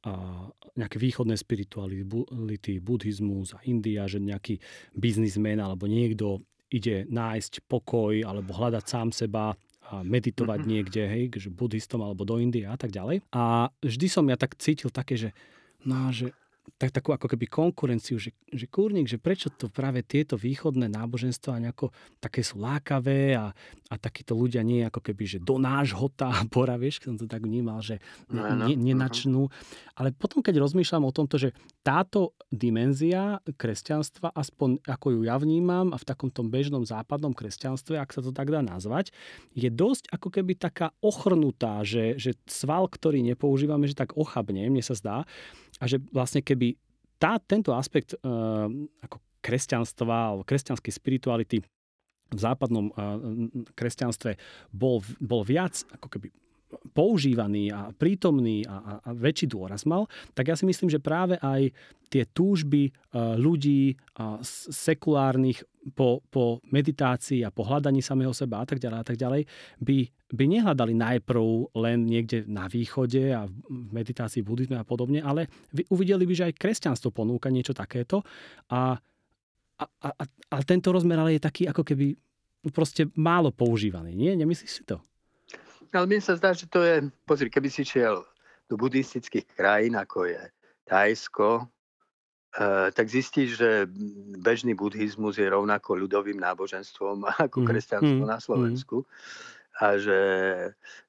a 0.00 0.48
nejaké 0.80 0.96
východné 0.96 1.36
spirituality, 1.36 2.80
buddhizmus 2.80 3.52
a 3.52 3.60
India, 3.68 4.08
že 4.08 4.16
nejaký 4.16 4.56
biznismen 4.96 5.60
alebo 5.60 5.84
niekto 5.84 6.40
ide 6.72 7.04
nájsť 7.04 7.68
pokoj 7.68 8.24
alebo 8.24 8.56
hľadať 8.56 8.84
sám 8.88 9.12
seba 9.12 9.52
a 9.90 10.06
meditovať 10.06 10.58
mm-hmm. 10.62 10.72
niekde, 10.72 11.02
hej, 11.02 11.24
že 11.34 11.50
buddhistom 11.50 12.06
alebo 12.06 12.22
do 12.22 12.38
Indie 12.38 12.64
a 12.64 12.78
tak 12.78 12.94
ďalej. 12.94 13.26
A 13.34 13.74
vždy 13.82 14.06
som 14.06 14.22
ja 14.30 14.38
tak 14.38 14.54
cítil 14.56 14.94
také, 14.94 15.18
že 15.18 15.34
no, 15.82 16.14
že 16.14 16.30
tak, 16.76 16.90
takú 16.94 17.10
ako 17.16 17.26
keby 17.30 17.46
konkurenciu, 17.48 18.20
že, 18.20 18.36
že 18.50 18.66
kúrnik, 18.68 19.08
že 19.08 19.16
prečo 19.16 19.48
to 19.50 19.70
práve 19.70 20.04
tieto 20.04 20.36
východné 20.36 20.86
náboženstva 20.92 21.62
nejako 21.62 21.90
také 22.22 22.44
sú 22.44 22.60
lákavé 22.60 23.34
a, 23.34 23.50
a 23.90 23.94
takíto 23.98 24.36
ľudia 24.36 24.60
nie 24.62 24.84
ako 24.86 25.00
keby, 25.00 25.24
že 25.26 25.38
do 25.42 25.58
nášho 25.58 26.06
tábora, 26.14 26.78
vieš, 26.78 27.02
som 27.02 27.16
to 27.16 27.26
tak 27.26 27.42
vnímal, 27.42 27.82
že 27.82 27.98
ne, 28.30 28.42
ne, 28.54 28.74
nenačnú. 28.76 29.50
Ale 29.98 30.14
potom, 30.14 30.40
keď 30.40 30.62
rozmýšľam 30.62 31.04
o 31.08 31.12
tomto, 31.12 31.36
že 31.36 31.50
táto 31.80 32.36
dimenzia 32.52 33.40
kresťanstva, 33.44 34.32
aspoň 34.32 34.84
ako 34.84 35.06
ju 35.16 35.20
ja 35.26 35.36
vnímam 35.40 35.92
a 35.92 36.00
v 36.00 36.08
takom 36.08 36.28
tom 36.28 36.48
bežnom 36.48 36.84
západnom 36.84 37.32
kresťanstve, 37.32 37.96
ak 37.96 38.14
sa 38.14 38.20
to 38.20 38.32
tak 38.32 38.52
dá 38.52 38.60
nazvať, 38.60 39.12
je 39.52 39.68
dosť 39.68 40.12
ako 40.12 40.28
keby 40.28 40.56
taká 40.56 40.92
ochrnutá, 41.04 41.84
že, 41.84 42.16
že 42.16 42.36
sval, 42.48 42.88
ktorý 42.88 43.22
nepoužívame, 43.22 43.88
že 43.88 43.96
tak 43.96 44.16
ochabne, 44.16 44.68
mne 44.68 44.84
sa 44.84 44.96
zdá, 44.96 45.28
a 45.80 45.88
že 45.88 45.96
vlastne 46.12 46.44
keby 46.60 46.76
tá, 47.16 47.40
tento 47.40 47.72
aspekt 47.72 48.12
uh, 48.20 48.68
ako 49.00 49.16
kresťanstva 49.40 50.36
alebo 50.36 50.44
kresťanskej 50.44 50.92
spirituality 50.92 51.64
v 52.30 52.38
západnom 52.38 52.92
uh, 52.92 53.16
kresťanstve 53.72 54.36
bol, 54.68 55.00
bol 55.16 55.40
viac 55.40 55.80
ako 55.96 56.06
keby 56.12 56.28
používaný 56.94 57.74
a 57.74 57.90
prítomný 57.94 58.62
a, 58.66 58.76
a, 58.78 58.92
a 59.06 59.10
väčší 59.14 59.50
dôraz 59.50 59.86
mal, 59.86 60.06
tak 60.34 60.50
ja 60.50 60.56
si 60.56 60.66
myslím, 60.66 60.90
že 60.90 61.02
práve 61.02 61.38
aj 61.42 61.74
tie 62.10 62.26
túžby 62.26 62.90
uh, 62.90 63.38
ľudí 63.38 63.94
uh, 63.94 64.42
sekulárnych 64.70 65.62
po, 65.94 66.20
po 66.28 66.60
meditácii 66.68 67.40
a 67.46 67.54
po 67.54 67.64
hľadaní 67.64 68.04
samého 68.04 68.34
seba 68.36 68.60
a 68.62 68.66
tak 68.68 68.82
ďalej 68.82 68.98
a 69.00 69.06
tak 69.06 69.16
ďalej 69.16 69.42
by, 69.80 69.98
by 70.34 70.44
nehľadali 70.44 70.92
najprv 70.92 71.72
len 71.78 72.04
niekde 72.04 72.44
na 72.44 72.68
východe 72.68 73.32
a 73.32 73.48
v 73.48 73.88
meditácii, 73.94 74.44
buddhizme 74.44 74.76
a 74.76 74.84
podobne, 74.84 75.24
ale 75.24 75.48
uvideli 75.88 76.28
by, 76.28 76.34
že 76.36 76.46
aj 76.52 76.58
kresťanstvo 76.60 77.14
ponúka 77.14 77.48
niečo 77.48 77.72
takéto 77.72 78.20
a, 78.68 78.98
a, 79.80 79.84
a, 80.04 80.24
a 80.28 80.56
tento 80.66 80.92
rozmer 80.92 81.16
ale 81.16 81.40
je 81.40 81.46
taký 81.46 81.64
ako 81.64 81.80
keby 81.80 82.12
proste 82.68 83.08
málo 83.16 83.48
používaný. 83.48 84.12
Nie? 84.12 84.36
Nemyslíš 84.36 84.72
si 84.72 84.84
to? 84.84 85.00
Ale 85.90 86.06
mne 86.06 86.20
sa 86.22 86.38
zdá, 86.38 86.54
že 86.54 86.70
to 86.70 86.82
je, 86.86 87.10
pozri, 87.26 87.50
keby 87.50 87.66
si 87.66 87.82
šiel 87.82 88.22
do 88.70 88.74
buddhistických 88.78 89.46
krajín, 89.58 89.98
ako 89.98 90.30
je 90.30 90.40
Thajsko, 90.86 91.66
Eh, 92.50 92.90
tak 92.90 93.06
zistíš, 93.06 93.62
že 93.62 93.86
bežný 94.42 94.74
buddhizmus 94.74 95.38
je 95.38 95.46
rovnako 95.46 95.94
ľudovým 95.94 96.42
náboženstvom 96.42 97.22
ako 97.46 97.62
mm, 97.62 97.66
kresťanstvo 97.66 98.24
mm, 98.26 98.30
na 98.30 98.38
Slovensku. 98.42 99.06
A 99.78 99.94
že, 99.94 100.18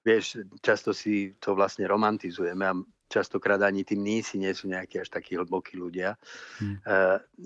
vieš, 0.05 0.45
často 0.61 0.93
si 0.93 1.33
to 1.41 1.57
vlastne 1.57 1.89
romantizujeme 1.89 2.61
a 2.61 2.77
častokrát 3.09 3.57
ani 3.65 3.81
tí 3.81 3.97
mnísi 3.97 4.37
nie 4.37 4.53
sú 4.53 4.69
nejakí 4.69 5.01
až 5.01 5.09
takí 5.09 5.33
hlbokí 5.35 5.75
ľudia. 5.75 6.15
Mm. 6.61 6.77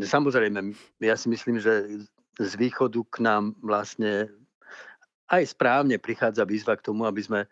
Samozrejme, 0.06 0.60
ja 1.02 1.16
si 1.18 1.32
myslím, 1.32 1.58
že 1.58 2.04
z 2.38 2.52
východu 2.60 3.00
k 3.10 3.26
nám 3.26 3.58
vlastne 3.64 4.30
aj 5.32 5.44
správne 5.46 5.98
prichádza 5.98 6.46
výzva 6.46 6.78
k 6.78 6.86
tomu, 6.86 7.10
aby 7.10 7.22
sme 7.22 7.42
eh, 7.46 7.50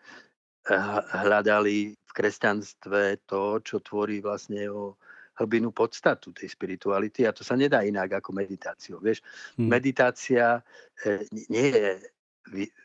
hľadali 1.24 1.94
v 1.94 2.10
kresťanstve 2.14 3.26
to, 3.26 3.58
čo 3.62 3.82
tvorí 3.82 4.22
vlastne 4.22 4.70
o 4.70 4.94
hlbinu 5.34 5.74
podstatu 5.74 6.30
tej 6.30 6.46
spirituality 6.54 7.26
a 7.26 7.34
to 7.34 7.42
sa 7.42 7.58
nedá 7.58 7.82
inak 7.82 8.22
ako 8.22 8.30
meditáciou. 8.30 9.02
Vieš, 9.02 9.18
hmm. 9.58 9.66
meditácia 9.66 10.62
e, 11.02 11.26
nie 11.50 11.74
je 11.74 11.88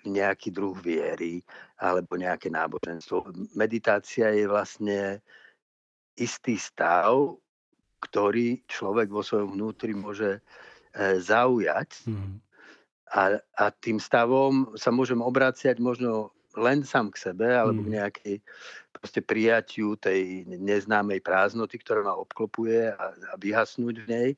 nejaký 0.09 0.49
druh 0.49 0.73
viery 0.81 1.45
alebo 1.77 2.17
nejaké 2.17 2.49
náboženstvo. 2.49 3.29
Meditácia 3.53 4.33
je 4.33 4.49
vlastne 4.49 5.21
istý 6.17 6.57
stav, 6.57 7.37
ktorý 7.99 8.63
človek 8.65 9.11
vo 9.11 9.21
svojom 9.21 9.53
vnútri 9.53 9.93
môže 9.93 10.39
e, 10.39 11.21
zaujať. 11.21 12.09
Hmm. 12.09 12.41
A, 13.09 13.41
a 13.57 13.65
tým 13.73 13.97
stavom 13.97 14.73
sa 14.77 14.93
môžem 14.93 15.17
obráciať 15.17 15.81
možno 15.81 16.29
len 16.57 16.81
sám 16.81 17.13
k 17.13 17.29
sebe 17.29 17.45
alebo 17.45 17.85
k 17.85 17.89
mm. 17.89 17.95
nejakej 17.97 18.35
proste 18.93 19.21
prijatiu 19.21 19.95
tej 19.95 20.45
neznámej 20.45 21.21
prázdnoty, 21.21 21.77
ktorá 21.77 22.01
ma 22.01 22.17
obklopuje 22.17 22.89
a, 22.93 23.13
a 23.13 23.33
vyhasnúť 23.37 23.95
v 24.05 24.07
nej. 24.09 24.29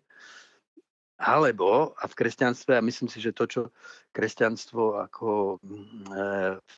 Alebo, 1.21 1.93
a 2.01 2.09
v 2.09 2.17
kresťanstve, 2.17 2.73
a 2.73 2.81
myslím 2.81 3.05
si, 3.05 3.21
že 3.21 3.29
to, 3.29 3.45
čo 3.45 3.61
kresťanstvo 4.09 5.05
ako, 5.05 5.61
e, 5.61 6.17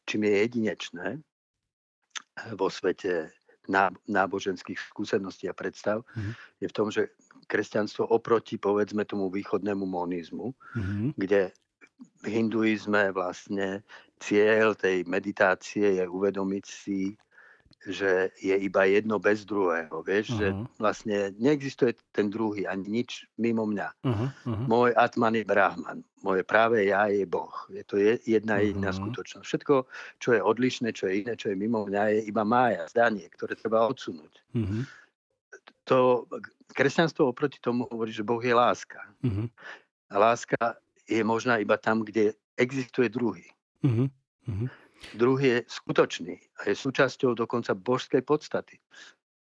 čím 0.04 0.28
je 0.28 0.34
jedinečné 0.36 1.08
e, 1.16 1.20
vo 2.60 2.68
svete 2.68 3.32
náboženských 4.12 4.76
skúseností 4.92 5.48
a 5.48 5.56
predstav, 5.56 6.04
mm-hmm. 6.04 6.34
je 6.60 6.68
v 6.68 6.76
tom, 6.76 6.92
že 6.92 7.16
kresťanstvo 7.48 8.04
oproti, 8.04 8.60
povedzme, 8.60 9.08
tomu 9.08 9.32
východnému 9.32 9.88
monizmu, 9.88 10.52
mm-hmm. 10.52 11.16
kde 11.16 11.56
v 12.24 12.26
hinduizme 12.28 13.12
vlastne 13.12 13.84
cieľ 14.24 14.72
tej 14.76 15.04
meditácie 15.04 16.00
je 16.00 16.06
uvedomiť 16.08 16.66
si, 16.66 17.20
že 17.84 18.32
je 18.40 18.56
iba 18.56 18.88
jedno 18.88 19.20
bez 19.20 19.44
druhého. 19.44 19.92
Vieš, 20.08 20.26
uh-huh. 20.32 20.40
že 20.40 20.48
vlastne 20.80 21.18
neexistuje 21.36 21.92
ten 22.16 22.32
druhý 22.32 22.64
ani 22.64 23.04
nič 23.04 23.28
mimo 23.36 23.68
mňa. 23.68 23.90
Uh-huh. 24.08 24.32
Uh-huh. 24.48 24.66
Môj 24.72 24.96
Atman 24.96 25.36
je 25.36 25.44
Brahman. 25.44 26.00
Moje 26.24 26.48
práve 26.48 26.88
ja 26.88 27.12
je 27.12 27.28
Boh. 27.28 27.52
Je 27.68 27.84
to 27.84 28.00
jedna 28.00 28.64
jediná 28.64 28.96
uh-huh. 28.96 29.04
skutočnosť. 29.04 29.44
Všetko, 29.44 29.76
čo 30.24 30.30
je 30.32 30.40
odlišné, 30.40 30.96
čo 30.96 31.12
je 31.12 31.28
iné, 31.28 31.36
čo 31.36 31.52
je 31.52 31.60
mimo 31.60 31.84
mňa, 31.84 32.04
je 32.16 32.20
iba 32.32 32.48
mája, 32.48 32.88
zdanie, 32.88 33.28
ktoré 33.36 33.60
treba 33.60 33.84
odsunúť. 33.92 34.34
Uh-huh. 34.56 34.88
To 35.92 36.24
kresťanstvo 36.72 37.36
oproti 37.36 37.60
tomu 37.60 37.84
hovorí, 37.92 38.16
že 38.16 38.24
Boh 38.24 38.40
je 38.40 38.56
láska. 38.56 39.04
Uh-huh. 39.20 39.52
A 40.08 40.16
láska 40.16 40.80
je 41.10 41.24
možná 41.24 41.58
iba 41.58 41.78
tam, 41.78 42.02
kde 42.02 42.34
existuje 42.58 43.10
druhý. 43.10 43.46
Uh-huh. 43.84 44.08
Uh-huh. 44.48 44.70
Druhý 45.14 45.48
je 45.48 45.60
skutočný 45.68 46.36
a 46.64 46.72
je 46.72 46.76
súčasťou 46.76 47.36
dokonca 47.36 47.76
božskej 47.76 48.24
podstaty. 48.24 48.80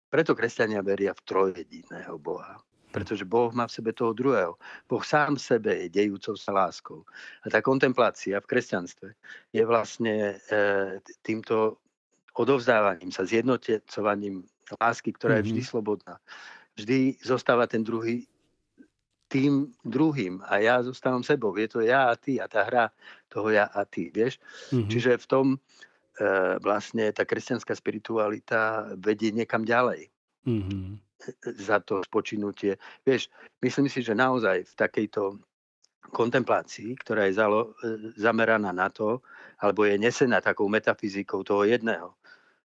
Preto 0.10 0.34
kresťania 0.34 0.82
veria 0.82 1.14
v 1.14 1.22
trojediného 1.26 2.18
Boha. 2.18 2.58
Pretože 2.94 3.26
Boh 3.26 3.50
má 3.50 3.66
v 3.66 3.74
sebe 3.74 3.90
toho 3.94 4.14
druhého. 4.14 4.54
Boh 4.86 5.02
sám 5.02 5.42
sebe 5.42 5.74
je 5.86 5.90
dejúcou 5.90 6.38
sa 6.38 6.54
láskou. 6.54 7.02
A 7.42 7.50
tá 7.50 7.58
kontemplácia 7.58 8.38
v 8.38 8.50
kresťanstve 8.50 9.18
je 9.50 9.64
vlastne 9.66 10.38
e, 10.38 11.02
týmto 11.26 11.82
odovzdávaním 12.38 13.10
sa, 13.10 13.26
zjednotecovaním 13.26 14.46
lásky, 14.78 15.10
ktorá 15.18 15.42
je 15.42 15.50
vždy 15.50 15.62
mm-hmm. 15.66 15.74
slobodná. 15.74 16.22
Vždy 16.78 17.18
zostáva 17.26 17.66
ten 17.66 17.82
druhý 17.82 18.30
tým 19.34 19.74
druhým 19.82 20.46
a 20.46 20.62
ja 20.62 20.78
zostávam 20.86 21.26
sebou. 21.26 21.58
Je 21.58 21.66
to 21.66 21.82
ja 21.82 22.14
a 22.14 22.14
ty 22.14 22.38
a 22.38 22.46
tá 22.46 22.62
hra 22.62 22.94
toho 23.26 23.50
ja 23.50 23.66
a 23.66 23.82
ty, 23.82 24.14
vieš. 24.14 24.38
Mm-hmm. 24.70 24.90
Čiže 24.94 25.12
v 25.18 25.26
tom 25.26 25.46
e, 25.58 25.58
vlastne 26.62 27.10
tá 27.10 27.26
kresťanská 27.26 27.74
spiritualita 27.74 28.94
vedie 29.02 29.34
niekam 29.34 29.66
ďalej. 29.66 30.14
Mm-hmm. 30.46 30.86
Za 31.66 31.82
to 31.82 32.06
spočinutie. 32.06 32.78
Vieš, 33.02 33.34
myslím 33.66 33.90
si, 33.90 34.06
že 34.06 34.14
naozaj 34.14 34.70
v 34.70 34.74
takejto 34.78 35.42
kontemplácii, 36.14 36.94
ktorá 37.02 37.26
je 37.26 37.34
zalo, 37.34 37.74
e, 37.82 38.14
zameraná 38.14 38.70
na 38.70 38.94
to, 38.94 39.26
alebo 39.58 39.82
je 39.90 39.98
nesená 39.98 40.46
takou 40.46 40.70
metafyzikou 40.70 41.42
toho 41.42 41.66
jedného, 41.66 42.14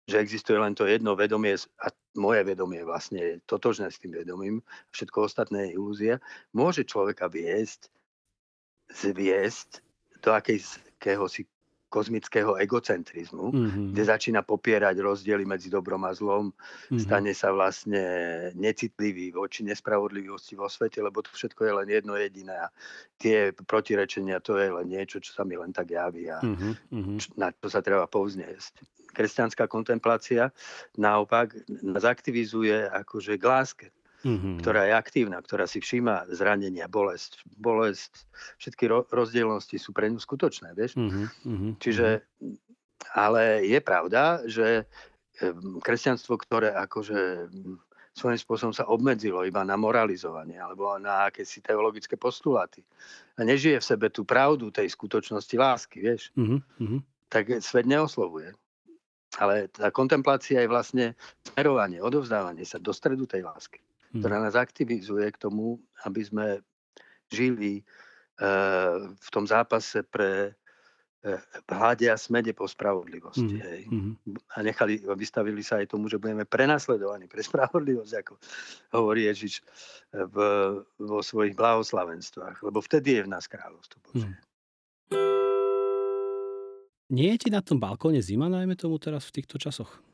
že 0.09 0.17
existuje 0.17 0.57
len 0.57 0.73
to 0.73 0.89
jedno 0.89 1.13
vedomie 1.13 1.53
a 1.53 1.87
moje 2.17 2.41
vedomie 2.41 2.81
vlastne 2.81 3.21
je 3.21 3.33
totožné 3.45 3.93
s 3.93 4.01
tým 4.01 4.17
vedomím, 4.17 4.65
všetko 4.89 5.29
ostatné 5.29 5.69
je 5.69 5.77
ilúzia, 5.77 6.15
môže 6.49 6.81
človeka 6.81 7.29
viesť, 7.29 7.93
zviesť 8.89 9.85
do 10.25 10.33
akého 10.33 11.29
si 11.29 11.45
kozmického 11.89 12.55
egocentrizmu, 12.61 13.49
mm-hmm. 13.49 13.85
kde 13.97 14.03
začína 14.05 14.41
popierať 14.45 15.01
rozdiely 15.01 15.43
medzi 15.43 15.73
dobrom 15.73 16.05
a 16.05 16.13
zlom, 16.13 16.53
mm-hmm. 16.53 17.01
stane 17.01 17.33
sa 17.33 17.49
vlastne 17.49 18.03
necitlivý 18.53 19.33
voči 19.33 19.65
nespravodlivosti 19.65 20.53
vo 20.53 20.69
svete, 20.69 21.01
lebo 21.01 21.25
to 21.25 21.33
všetko 21.33 21.61
je 21.65 21.73
len 21.73 21.89
jedno 21.89 22.13
jediné 22.15 22.55
a 22.55 22.69
tie 23.17 23.51
protirečenia 23.51 24.39
to 24.39 24.61
je 24.61 24.69
len 24.69 24.87
niečo, 24.87 25.17
čo 25.17 25.33
sa 25.33 25.43
mi 25.43 25.57
len 25.57 25.73
tak 25.73 25.89
javí 25.91 26.29
a 26.29 26.39
mm-hmm. 26.39 27.35
na 27.35 27.49
to 27.51 27.67
sa 27.67 27.81
treba 27.81 28.05
povzniesť 28.05 29.01
kresťanská 29.09 29.65
kontemplácia 29.65 30.53
naopak 30.95 31.57
nás 31.81 32.05
aktivizuje 32.05 32.85
akože 32.87 33.41
k 33.41 33.43
láske, 33.43 33.87
mm-hmm. 34.25 34.59
ktorá 34.63 34.89
je 34.89 34.93
aktívna, 34.95 35.37
ktorá 35.39 35.65
si 35.69 35.79
všíma 35.79 36.31
zranenia, 36.33 36.91
bolesť. 36.91 37.43
Bolesť, 37.59 38.27
všetky 38.59 38.85
rozdielnosti 39.11 39.77
sú 39.79 39.95
pre 39.95 40.11
ňu 40.11 40.19
skutočné, 40.19 40.75
vieš. 40.75 40.99
Mm-hmm. 40.99 41.79
Čiže, 41.79 42.23
ale 43.15 43.63
je 43.67 43.79
pravda, 43.79 44.43
že 44.45 44.89
kresťanstvo, 45.83 46.35
ktoré 46.35 46.75
akože 46.75 47.47
svojím 48.11 48.39
spôsobom 48.41 48.75
sa 48.75 48.89
obmedzilo 48.91 49.47
iba 49.47 49.63
na 49.63 49.79
moralizovanie 49.79 50.59
alebo 50.59 50.91
na 50.99 51.31
akési 51.31 51.63
teologické 51.63 52.19
postuláty 52.19 52.83
a 53.39 53.47
nežije 53.47 53.79
v 53.79 53.87
sebe 53.95 54.07
tú 54.11 54.27
pravdu 54.27 54.67
tej 54.67 54.91
skutočnosti 54.91 55.55
lásky, 55.55 56.03
vieš, 56.03 56.35
mm-hmm. 56.35 56.99
tak 57.31 57.63
svet 57.63 57.87
neoslovuje. 57.87 58.51
Ale 59.37 59.69
tá 59.71 59.93
kontemplácia 59.93 60.59
je 60.59 60.67
vlastne 60.67 61.05
smerovanie, 61.45 62.01
odovzdávanie 62.03 62.65
sa 62.65 62.81
do 62.81 62.91
stredu 62.91 63.29
tej 63.29 63.45
lásky. 63.45 63.79
Ktorá 64.17 64.41
nás 64.41 64.57
aktivizuje 64.57 65.29
k 65.29 65.37
tomu, 65.37 65.77
aby 66.01 66.21
sme 66.25 66.45
žili 67.29 67.85
uh, 68.41 69.13
v 69.13 69.29
tom 69.29 69.45
zápase 69.45 70.01
pre 70.09 70.57
uh, 71.23 71.37
hľade 71.69 72.09
a 72.09 72.17
smede 72.17 72.57
po 72.57 72.65
spravodlivosti. 72.65 73.61
Hmm. 73.61 73.65
Hej. 73.69 73.81
Hmm. 73.93 74.13
A 74.57 74.65
nechali, 74.65 74.97
vystavili 75.13 75.61
sa 75.61 75.77
aj 75.77 75.93
tomu, 75.93 76.09
že 76.09 76.17
budeme 76.17 76.49
prenasledovaní 76.49 77.29
pre 77.29 77.45
spravodlivosť, 77.45 78.13
ako 78.25 78.33
hovorí 78.97 79.29
Ježiš 79.29 79.61
v, 80.09 80.37
vo 80.97 81.19
svojich 81.21 81.53
blahoslavenstvách. 81.53 82.65
Lebo 82.65 82.81
vtedy 82.81 83.21
je 83.21 83.25
v 83.29 83.31
nás 83.31 83.45
kráľovstvo 83.45 84.01
Bože. 84.09 84.25
Hmm. 84.25 84.37
Nie 87.09 87.33
je 87.33 87.41
ti 87.45 87.49
na 87.49 87.65
tom 87.65 87.81
balkóne 87.81 88.21
zima, 88.21 88.45
najmä 88.53 88.77
tomu 88.77 89.01
teraz 89.01 89.25
v 89.29 89.41
týchto 89.41 89.57
časoch? 89.57 90.08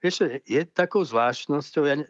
Vieš, 0.00 0.42
je 0.48 0.60
takou 0.72 1.04
zvláštnosťou 1.04 1.84
ja, 1.84 2.00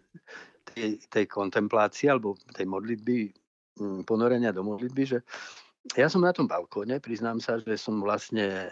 tej, 0.75 1.03
tej 1.11 1.25
kontemplácie 1.27 2.07
alebo 2.07 2.39
tej 2.55 2.67
modlitby, 2.67 3.35
mm, 3.83 4.01
ponorenia 4.07 4.55
do 4.55 4.63
modlitby, 4.63 5.03
že 5.07 5.19
ja 5.97 6.07
som 6.07 6.23
na 6.23 6.31
tom 6.31 6.47
balkóne, 6.47 7.01
priznám 7.03 7.41
sa, 7.41 7.59
že 7.59 7.75
som 7.75 7.99
vlastne 8.05 8.69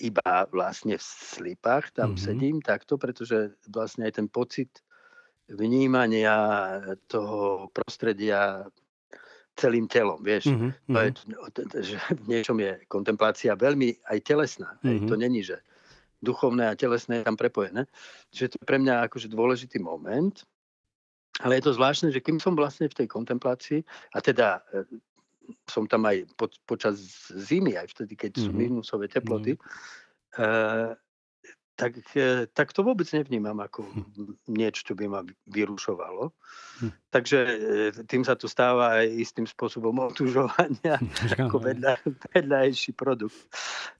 iba 0.00 0.48
vlastne 0.50 0.96
v 0.96 1.04
slipách 1.04 1.92
tam 1.94 2.16
mm-hmm. 2.16 2.24
sedím 2.24 2.56
takto, 2.64 2.96
pretože 2.96 3.54
vlastne 3.68 4.08
aj 4.08 4.18
ten 4.18 4.28
pocit 4.28 4.82
vnímania 5.46 6.34
toho 7.06 7.70
prostredia 7.70 8.66
celým 9.56 9.88
telom, 9.88 10.20
vieš. 10.20 10.52
Mm-hmm. 10.52 10.70
To 10.92 10.98
je, 11.00 11.10
mhm. 11.10 11.68
že 11.80 11.96
v 12.12 12.24
niečom 12.28 12.58
je 12.60 12.76
kontemplácia 12.90 13.56
veľmi 13.56 14.04
aj 14.04 14.18
telesná. 14.20 14.76
Mm-hmm. 14.80 14.88
Hej, 14.90 14.98
to 15.08 15.14
není, 15.16 15.40
že 15.40 15.56
duchovné 16.26 16.66
a 16.66 16.78
telesné 16.78 17.22
je 17.22 17.28
tam 17.30 17.38
prepojené. 17.38 17.86
Čiže 18.34 18.50
to 18.50 18.56
je 18.58 18.66
pre 18.66 18.82
mňa 18.82 19.06
akože 19.06 19.30
dôležitý 19.30 19.78
moment. 19.78 20.34
Ale 21.46 21.60
je 21.60 21.70
to 21.70 21.76
zvláštne, 21.76 22.10
že 22.10 22.24
kým 22.24 22.42
som 22.42 22.58
vlastne 22.58 22.90
v 22.90 22.96
tej 23.04 23.06
kontemplácii, 23.12 23.84
a 24.16 24.18
teda 24.24 24.64
e, 24.72 24.88
som 25.68 25.84
tam 25.84 26.08
aj 26.08 26.24
po, 26.34 26.48
počas 26.64 26.96
zimy, 27.28 27.76
aj 27.76 27.92
vtedy, 27.92 28.16
keď 28.16 28.30
mm-hmm. 28.34 28.46
sú 28.48 28.50
mhm. 28.50 28.58
minusové 28.58 29.06
teploty, 29.06 29.54
mm-hmm 29.54 30.96
tak, 31.76 31.92
e, 32.16 32.48
tak 32.56 32.72
to 32.72 32.80
vôbec 32.80 33.04
nevnímam 33.12 33.60
ako 33.60 33.84
hm. 33.84 34.40
niečo, 34.48 34.92
čo 34.92 34.94
by 34.96 35.06
ma 35.12 35.20
vyrušovalo. 35.52 36.32
Hm. 36.80 36.90
Takže 37.12 37.38
tým 38.08 38.24
sa 38.24 38.34
to 38.34 38.48
stáva 38.48 39.04
aj 39.04 39.06
istým 39.12 39.44
spôsobom 39.44 39.92
otužovania 40.10 40.96
ako 41.36 41.56
vedľa, 41.60 42.00
vedľajší 42.32 42.96
produkt. 42.96 43.36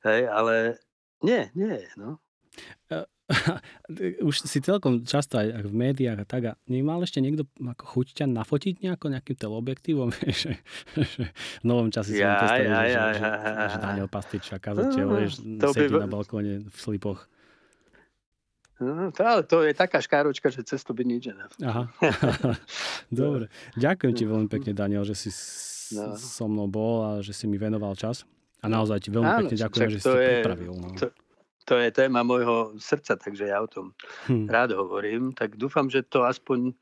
Hej, 0.03 0.27
ale 0.33 0.81
nie, 1.27 1.51
nie, 1.59 1.83
no. 1.99 2.22
Už 4.29 4.47
si 4.47 4.62
celkom 4.62 5.03
často 5.03 5.43
aj 5.43 5.66
v 5.66 5.74
médiách 5.74 6.22
a 6.22 6.27
tak 6.27 6.43
a 6.47 6.53
nemal 6.70 7.03
ešte 7.03 7.18
niekto 7.18 7.43
ako 7.59 7.85
chuť 7.99 8.22
ťa 8.22 8.27
nafotiť 8.31 8.74
nejako 8.87 9.07
nejakým 9.11 9.37
teleobjektívom, 9.37 10.14
že, 10.43 10.62
že 10.95 11.22
v 11.35 11.64
novom 11.66 11.91
čase 11.91 12.14
ja, 12.14 12.14
si 12.14 12.22
ja, 12.22 12.31
ja, 12.31 12.47
že, 12.47 12.62
ja, 12.62 12.83
ja, 12.87 13.05
že, 13.11 13.29
že 13.74 13.79
Daniel 13.83 14.09
Pastič 14.09 14.45
a 14.55 14.59
kazateľ, 14.62 15.07
no, 15.11 15.68
sedí 15.74 15.91
by... 15.91 16.07
na 16.07 16.09
balkóne 16.09 16.53
v 16.70 16.77
slipoch. 16.79 17.27
No, 18.77 19.09
to, 19.09 19.24
ale 19.24 19.43
to 19.49 19.64
je 19.64 19.72
taká 19.72 20.05
škáročka, 20.05 20.53
že 20.53 20.61
cesto 20.61 20.93
by 20.93 21.01
nič 21.01 21.33
Aha. 21.64 21.89
Dobre. 23.09 23.49
Ďakujem 23.81 24.12
ti 24.12 24.24
veľmi 24.29 24.49
pekne, 24.53 24.77
Daniel, 24.77 25.01
že 25.09 25.16
si 25.16 25.33
no. 25.97 26.12
so 26.20 26.45
mnou 26.45 26.68
bol 26.68 27.01
a 27.01 27.11
že 27.24 27.33
si 27.33 27.49
mi 27.49 27.57
venoval 27.57 27.97
čas. 27.97 28.29
A 28.62 28.66
naozaj 28.66 29.04
ti 29.04 29.11
veľmi 29.12 29.28
Áno, 29.28 29.40
pekne 29.46 29.57
ďakujem, 29.57 29.88
že 29.92 29.98
si 30.00 30.07
to 30.07 30.16
je, 30.16 30.30
pripravil. 30.40 30.72
No. 30.76 30.88
To, 30.96 31.07
to 31.66 31.74
je 31.82 31.88
téma 31.92 32.20
môjho 32.22 32.78
srdca, 32.78 33.18
takže 33.18 33.50
ja 33.50 33.59
o 33.61 33.68
tom 33.68 33.92
hm. 34.30 34.46
rád 34.48 34.76
hovorím. 34.76 35.36
Tak 35.36 35.61
dúfam, 35.61 35.90
že 35.90 36.07
to 36.07 36.24
aspoň 36.24 36.72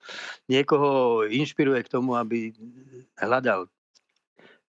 niekoho 0.46 1.24
inšpiruje 1.26 1.82
k 1.84 1.92
tomu, 1.92 2.14
aby 2.14 2.54
hľadal 3.18 3.66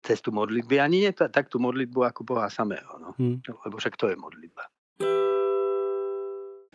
cestu 0.06 0.30
modlitby. 0.30 0.78
Ani 0.78 1.06
nie 1.06 1.12
tak 1.14 1.50
tú 1.50 1.58
modlitbu 1.58 2.14
ako 2.14 2.22
Boha 2.26 2.50
samého. 2.50 2.90
No. 3.02 3.10
Hm. 3.18 3.42
Lebo 3.44 3.76
však 3.78 3.98
to 3.98 4.10
je 4.10 4.18
modlitba 4.18 4.66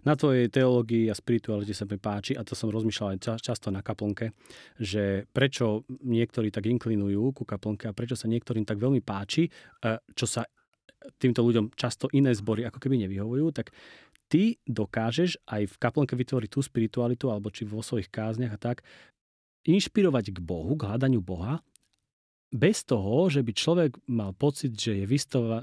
na 0.04 0.16
tvojej 0.16 0.48
teológii 0.48 1.08
a 1.10 1.14
spiritualite 1.14 1.76
sa 1.76 1.84
mi 1.84 2.00
páči, 2.00 2.32
a 2.36 2.44
to 2.46 2.56
som 2.56 2.72
rozmýšľal 2.72 3.16
aj 3.16 3.40
často 3.40 3.68
na 3.68 3.84
kaplnke, 3.84 4.32
že 4.80 5.28
prečo 5.30 5.84
niektorí 5.88 6.48
tak 6.48 6.68
inklinujú 6.68 7.36
ku 7.36 7.42
kaplnke 7.44 7.88
a 7.88 7.96
prečo 7.96 8.16
sa 8.16 8.30
niektorým 8.30 8.64
tak 8.64 8.80
veľmi 8.80 9.04
páči, 9.04 9.48
čo 10.16 10.26
sa 10.26 10.46
týmto 11.16 11.40
ľuďom 11.40 11.72
často 11.76 12.12
iné 12.12 12.36
zbory 12.36 12.68
ako 12.68 12.76
keby 12.76 13.00
nevyhovujú, 13.08 13.56
tak 13.56 13.72
ty 14.28 14.60
dokážeš 14.68 15.42
aj 15.48 15.66
v 15.68 15.76
kaplnke 15.80 16.14
vytvoriť 16.14 16.50
tú 16.52 16.60
spiritualitu, 16.60 17.32
alebo 17.32 17.48
či 17.48 17.64
vo 17.64 17.80
svojich 17.80 18.12
kázniach 18.12 18.54
a 18.54 18.60
tak, 18.60 18.84
inšpirovať 19.64 20.36
k 20.36 20.38
Bohu, 20.40 20.76
k 20.76 20.86
hľadaniu 20.88 21.20
Boha 21.20 21.60
bez 22.50 22.82
toho, 22.82 23.30
že 23.30 23.46
by 23.46 23.52
človek 23.54 23.90
mal 24.10 24.34
pocit, 24.34 24.74
že 24.74 24.98
je 24.98 25.04
vystava, 25.06 25.62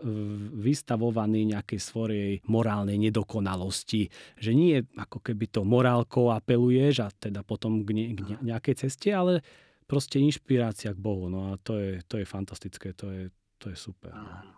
vystavovaný 0.56 1.52
nejakej 1.52 1.80
svojej 1.84 2.32
morálnej 2.48 2.96
nedokonalosti. 2.96 4.08
Že 4.40 4.52
nie 4.56 4.76
ako 4.96 5.20
keby 5.20 5.52
to 5.52 5.68
morálkou 5.68 6.32
apeluješ 6.32 7.04
a 7.04 7.08
teda 7.12 7.44
potom 7.44 7.84
k, 7.84 7.90
ne, 7.92 8.06
k 8.16 8.40
nejakej 8.40 8.88
ceste, 8.88 9.12
ale 9.12 9.44
proste 9.84 10.24
inšpirácia 10.24 10.96
k 10.96 11.00
Bohu. 11.00 11.28
No 11.28 11.52
a 11.52 11.60
to 11.60 11.76
je, 11.76 12.00
to 12.08 12.24
je 12.24 12.26
fantastické, 12.26 12.96
to 12.96 13.12
je, 13.12 13.24
to 13.60 13.68
je 13.68 13.78
super. 13.78 14.16
No. 14.16 14.56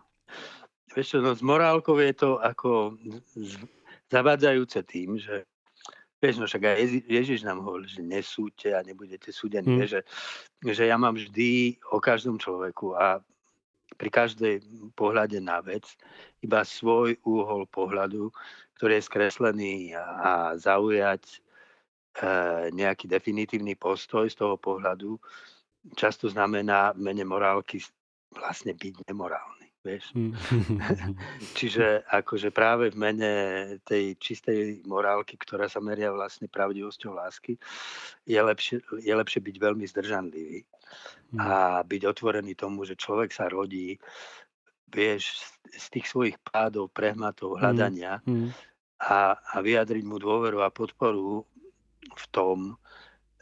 Vieš 0.94 1.06
čo, 1.06 1.18
no 1.22 1.34
s 1.34 1.42
morálkou 1.42 1.98
je 1.98 2.14
to 2.14 2.38
ako 2.42 2.98
zavádzajúce 4.10 4.82
tým, 4.86 5.18
že 5.18 5.46
Vieš, 6.20 6.36
no 6.36 6.44
však 6.44 6.62
aj 6.68 7.08
Ježiš 7.08 7.48
nám 7.48 7.64
hovoril, 7.64 7.88
že 7.88 8.04
nesúďte 8.04 8.76
a 8.76 8.84
nebudete 8.84 9.32
súdení. 9.32 9.80
Mm. 9.80 9.88
Že, 9.88 10.00
že 10.68 10.84
ja 10.84 11.00
mám 11.00 11.16
vždy 11.16 11.80
o 11.92 11.98
každom 11.98 12.36
človeku 12.36 12.92
a 12.92 13.24
pri 13.96 14.10
každej 14.12 14.60
pohľade 14.94 15.40
na 15.40 15.64
vec 15.64 15.88
iba 16.44 16.60
svoj 16.60 17.16
úhol 17.24 17.64
pohľadu, 17.68 18.28
ktorý 18.76 19.00
je 19.00 19.08
skreslený 19.08 19.76
a, 19.96 20.04
a 20.04 20.32
zaujať 20.60 21.24
e, 21.26 21.36
nejaký 22.76 23.08
definitívny 23.08 23.76
postoj 23.76 24.28
z 24.28 24.36
toho 24.36 24.60
pohľadu 24.60 25.16
často 25.96 26.28
znamená 26.28 26.92
v 26.92 27.00
mene 27.00 27.24
morálky 27.24 27.80
vlastne 28.32 28.76
byť 28.76 29.08
nemorálny. 29.08 29.59
Vieš? 29.80 30.12
Mm. 30.12 30.36
Čiže 31.58 32.04
akože 32.04 32.52
práve 32.52 32.92
v 32.92 33.00
mene 33.00 33.32
tej 33.88 34.20
čistej 34.20 34.84
morálky, 34.84 35.40
ktorá 35.40 35.72
sa 35.72 35.80
meria 35.80 36.12
vlastne 36.12 36.52
pravdivosťou 36.52 37.16
lásky, 37.16 37.56
je 38.28 38.36
lepšie, 38.36 38.84
je 39.00 39.14
lepšie 39.16 39.40
byť 39.40 39.56
veľmi 39.56 39.84
zdržanlivý 39.88 40.60
mm. 41.32 41.38
a 41.40 41.80
byť 41.80 42.02
otvorený 42.04 42.52
tomu, 42.60 42.84
že 42.84 43.00
človek 43.00 43.32
sa 43.32 43.48
rodí 43.48 43.96
vieš, 44.92 45.40
z 45.72 45.86
tých 45.96 46.06
svojich 46.12 46.36
pádov, 46.44 46.92
prehmatov, 46.92 47.56
mm. 47.56 47.58
hľadania 47.64 48.12
a, 49.00 49.38
a 49.40 49.56
vyjadriť 49.64 50.04
mu 50.04 50.20
dôveru 50.20 50.60
a 50.60 50.68
podporu 50.68 51.48
v 52.04 52.24
tom, 52.28 52.76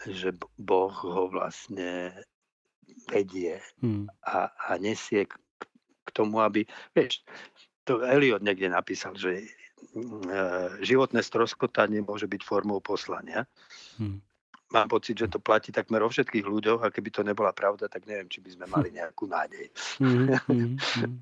že 0.07 0.31
Boh 0.55 0.95
ho 0.95 1.27
vlastne 1.27 2.15
vedie 3.11 3.59
a, 4.23 4.55
a 4.55 4.71
nesie 4.79 5.27
k 6.09 6.15
tomu, 6.17 6.41
aby, 6.41 6.65
vieš, 6.97 7.21
to 7.89 8.05
Eliot 8.05 8.45
niekde 8.45 8.69
napísal, 8.69 9.17
že 9.17 9.41
e, 9.41 9.45
životné 10.85 11.25
stroskotanie 11.25 12.05
môže 12.05 12.29
byť 12.29 12.41
formou 12.45 12.81
poslania. 12.85 13.49
Hmm. 13.97 14.21
Mám 14.69 14.93
pocit, 14.93 15.17
že 15.17 15.33
to 15.33 15.41
platí 15.41 15.73
takmer 15.73 16.05
o 16.05 16.13
všetkých 16.13 16.45
ľuďoch 16.45 16.85
a 16.85 16.93
keby 16.93 17.09
to 17.09 17.25
nebola 17.25 17.57
pravda, 17.57 17.89
tak 17.89 18.05
neviem, 18.05 18.29
či 18.29 18.45
by 18.45 18.51
sme 18.53 18.67
mali 18.69 18.93
nejakú 18.93 19.25
nádej. 19.25 19.73
Hmm, 19.97 20.37
hmm, 20.45 20.77
hmm. 20.77 21.17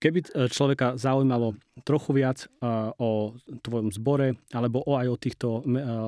Keby 0.00 0.18
e, 0.32 0.48
človeka 0.48 0.96
zaujímalo 0.96 1.60
trochu 1.84 2.16
viac 2.16 2.48
uh, 2.60 2.88
o 2.96 3.36
tvojom 3.60 3.92
zbore 3.92 4.32
alebo 4.56 4.80
o, 4.80 4.96
aj 4.96 5.08
o 5.12 5.16
týchto 5.20 5.48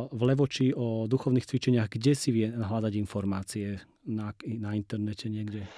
v 0.09 0.21
Levoči, 0.25 0.73
o 0.73 1.05
duchovných 1.05 1.45
cvičeniach, 1.45 1.93
kde 1.93 2.13
si 2.17 2.33
vie 2.33 2.49
hľadať 2.49 2.93
informácie 2.97 3.85
na, 4.09 4.33
na 4.49 4.73
internete 4.73 5.29
niekde? 5.29 5.69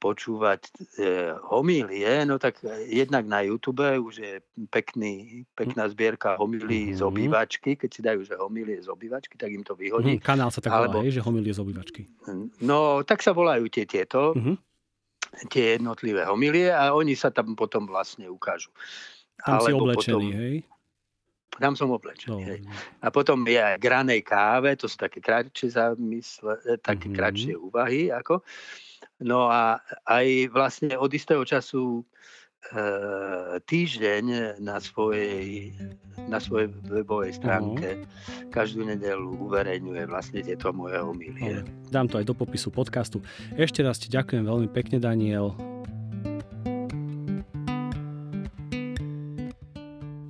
počúvať 0.00 0.64
e, 0.96 1.36
homílie, 1.44 2.24
no 2.24 2.40
tak 2.40 2.56
jednak 2.88 3.28
na 3.28 3.44
YouTube 3.44 3.84
už 4.00 4.14
je 4.16 4.34
pekný, 4.72 5.44
pekná 5.52 5.84
zbierka 5.92 6.40
homílií 6.40 6.96
mm-hmm. 6.96 7.00
z 7.00 7.02
obývačky. 7.04 7.70
Keď 7.76 7.90
si 7.92 8.00
dajú, 8.00 8.24
že 8.24 8.40
homílie 8.40 8.80
z 8.80 8.88
obývačky, 8.88 9.36
tak 9.36 9.52
im 9.52 9.60
to 9.60 9.76
vyhodí. 9.76 10.16
Mm, 10.16 10.24
kanál 10.24 10.48
sa 10.48 10.64
tak 10.64 10.72
Alebo, 10.72 11.04
volá, 11.04 11.12
že 11.12 11.20
homílie 11.20 11.52
z 11.52 11.60
obývačky. 11.60 12.08
No, 12.64 13.04
tak 13.04 13.20
sa 13.20 13.36
volajú 13.36 13.68
tie 13.68 13.84
tieto, 13.84 14.32
mm-hmm. 14.32 14.56
tie 15.52 15.76
jednotlivé 15.76 16.24
homílie 16.24 16.72
a 16.72 16.96
oni 16.96 17.12
sa 17.12 17.28
tam 17.28 17.52
potom 17.52 17.84
vlastne 17.84 18.24
ukážu. 18.24 18.72
Tam 19.44 19.60
Alebo 19.60 19.68
si 19.68 19.72
oblečený, 19.76 20.28
potom, 20.32 20.40
hej? 20.40 20.54
Tam 21.60 21.72
som 21.76 21.92
oblečený. 21.92 22.40
No. 22.40 22.48
Hej. 22.48 22.60
A 23.04 23.12
potom 23.12 23.44
je 23.44 23.60
aj 23.60 23.76
granej 23.76 24.24
káve, 24.24 24.72
to 24.80 24.88
sú 24.88 24.96
také 24.96 25.20
kratšie 25.20 25.76
zamysle, 25.76 26.56
e, 26.64 26.80
také 26.80 27.12
mm-hmm. 27.12 27.18
kratšie 27.20 27.52
úvahy. 27.52 28.08
Ako. 28.08 28.40
No 29.18 29.50
a 29.50 29.82
aj 30.06 30.50
vlastne 30.54 30.94
od 30.94 31.10
istého 31.10 31.42
času 31.42 32.00
e, 32.00 32.02
týždeň 33.66 34.58
na 34.62 34.78
svojej, 34.78 35.74
na 36.30 36.38
svojej 36.38 36.70
webovej 36.86 37.34
stránke 37.34 37.98
uh-huh. 37.98 38.50
každú 38.54 38.86
nedelu 38.86 39.34
uverejňuje 39.42 40.06
vlastne 40.06 40.42
tieto 40.46 40.70
moje 40.70 41.02
homílie. 41.02 41.66
Dám 41.90 42.06
to 42.06 42.22
aj 42.22 42.26
do 42.30 42.34
popisu 42.34 42.70
podcastu. 42.70 43.18
Ešte 43.58 43.82
raz 43.82 43.98
ti 43.98 44.06
ďakujem 44.06 44.46
veľmi 44.46 44.68
pekne, 44.70 45.02
Daniel. 45.02 45.54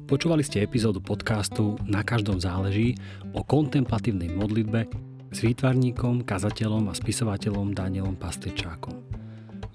Počúvali 0.08 0.40
ste 0.40 0.64
epizódu 0.64 1.04
podcastu 1.04 1.76
Na 1.84 2.00
každom 2.00 2.40
záleží 2.40 2.96
o 3.36 3.44
kontemplatívnej 3.44 4.32
modlitbe 4.32 4.88
s 5.28 5.44
výtvarníkom, 5.44 6.24
kazateľom 6.24 6.88
a 6.88 6.94
spisovateľom 6.96 7.76
Danielom 7.76 8.16
Pastričákom. 8.16 9.08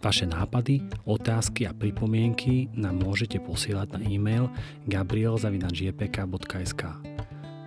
Vaše 0.04 0.28
nápady, 0.28 0.84
otázky 1.08 1.64
a 1.64 1.72
pripomienky 1.72 2.68
nám 2.76 2.99
môžete 2.99 3.39
posielať 3.39 3.95
na 3.95 4.04
e-mail 4.04 4.51
gabrielzavinajpk.sk 4.91 6.84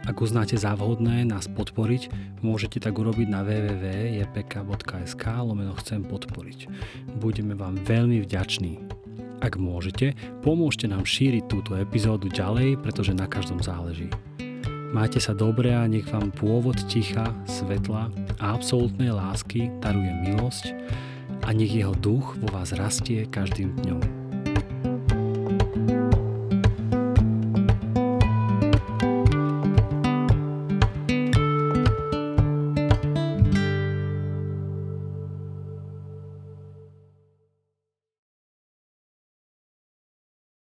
Ak 0.04 0.16
uznáte 0.20 0.60
za 0.60 0.76
vhodné 0.76 1.24
nás 1.24 1.48
podporiť, 1.48 2.12
môžete 2.44 2.76
tak 2.84 2.92
urobiť 3.00 3.28
na 3.32 3.40
www.jpk.sk 3.40 5.24
lomeno 5.40 5.72
chcem 5.80 6.04
podporiť. 6.04 6.68
Budeme 7.16 7.56
vám 7.56 7.80
veľmi 7.80 8.20
vďační. 8.20 8.84
Ak 9.40 9.56
môžete, 9.56 10.12
pomôžte 10.44 10.84
nám 10.92 11.08
šíriť 11.08 11.48
túto 11.48 11.72
epizódu 11.80 12.28
ďalej, 12.28 12.76
pretože 12.84 13.16
na 13.16 13.24
každom 13.24 13.64
záleží. 13.64 14.12
Majte 14.94 15.18
sa 15.18 15.34
dobre 15.34 15.74
a 15.74 15.88
nech 15.90 16.06
vám 16.06 16.30
pôvod 16.30 16.78
ticha, 16.86 17.26
svetla 17.48 18.06
a 18.38 18.44
absolútnej 18.54 19.10
lásky 19.10 19.72
daruje 19.82 20.12
milosť 20.22 20.74
a 21.42 21.50
nech 21.50 21.74
jeho 21.74 21.94
duch 21.98 22.38
vo 22.38 22.48
vás 22.54 22.70
rastie 22.74 23.26
každým 23.26 23.74
dňom. 23.82 24.25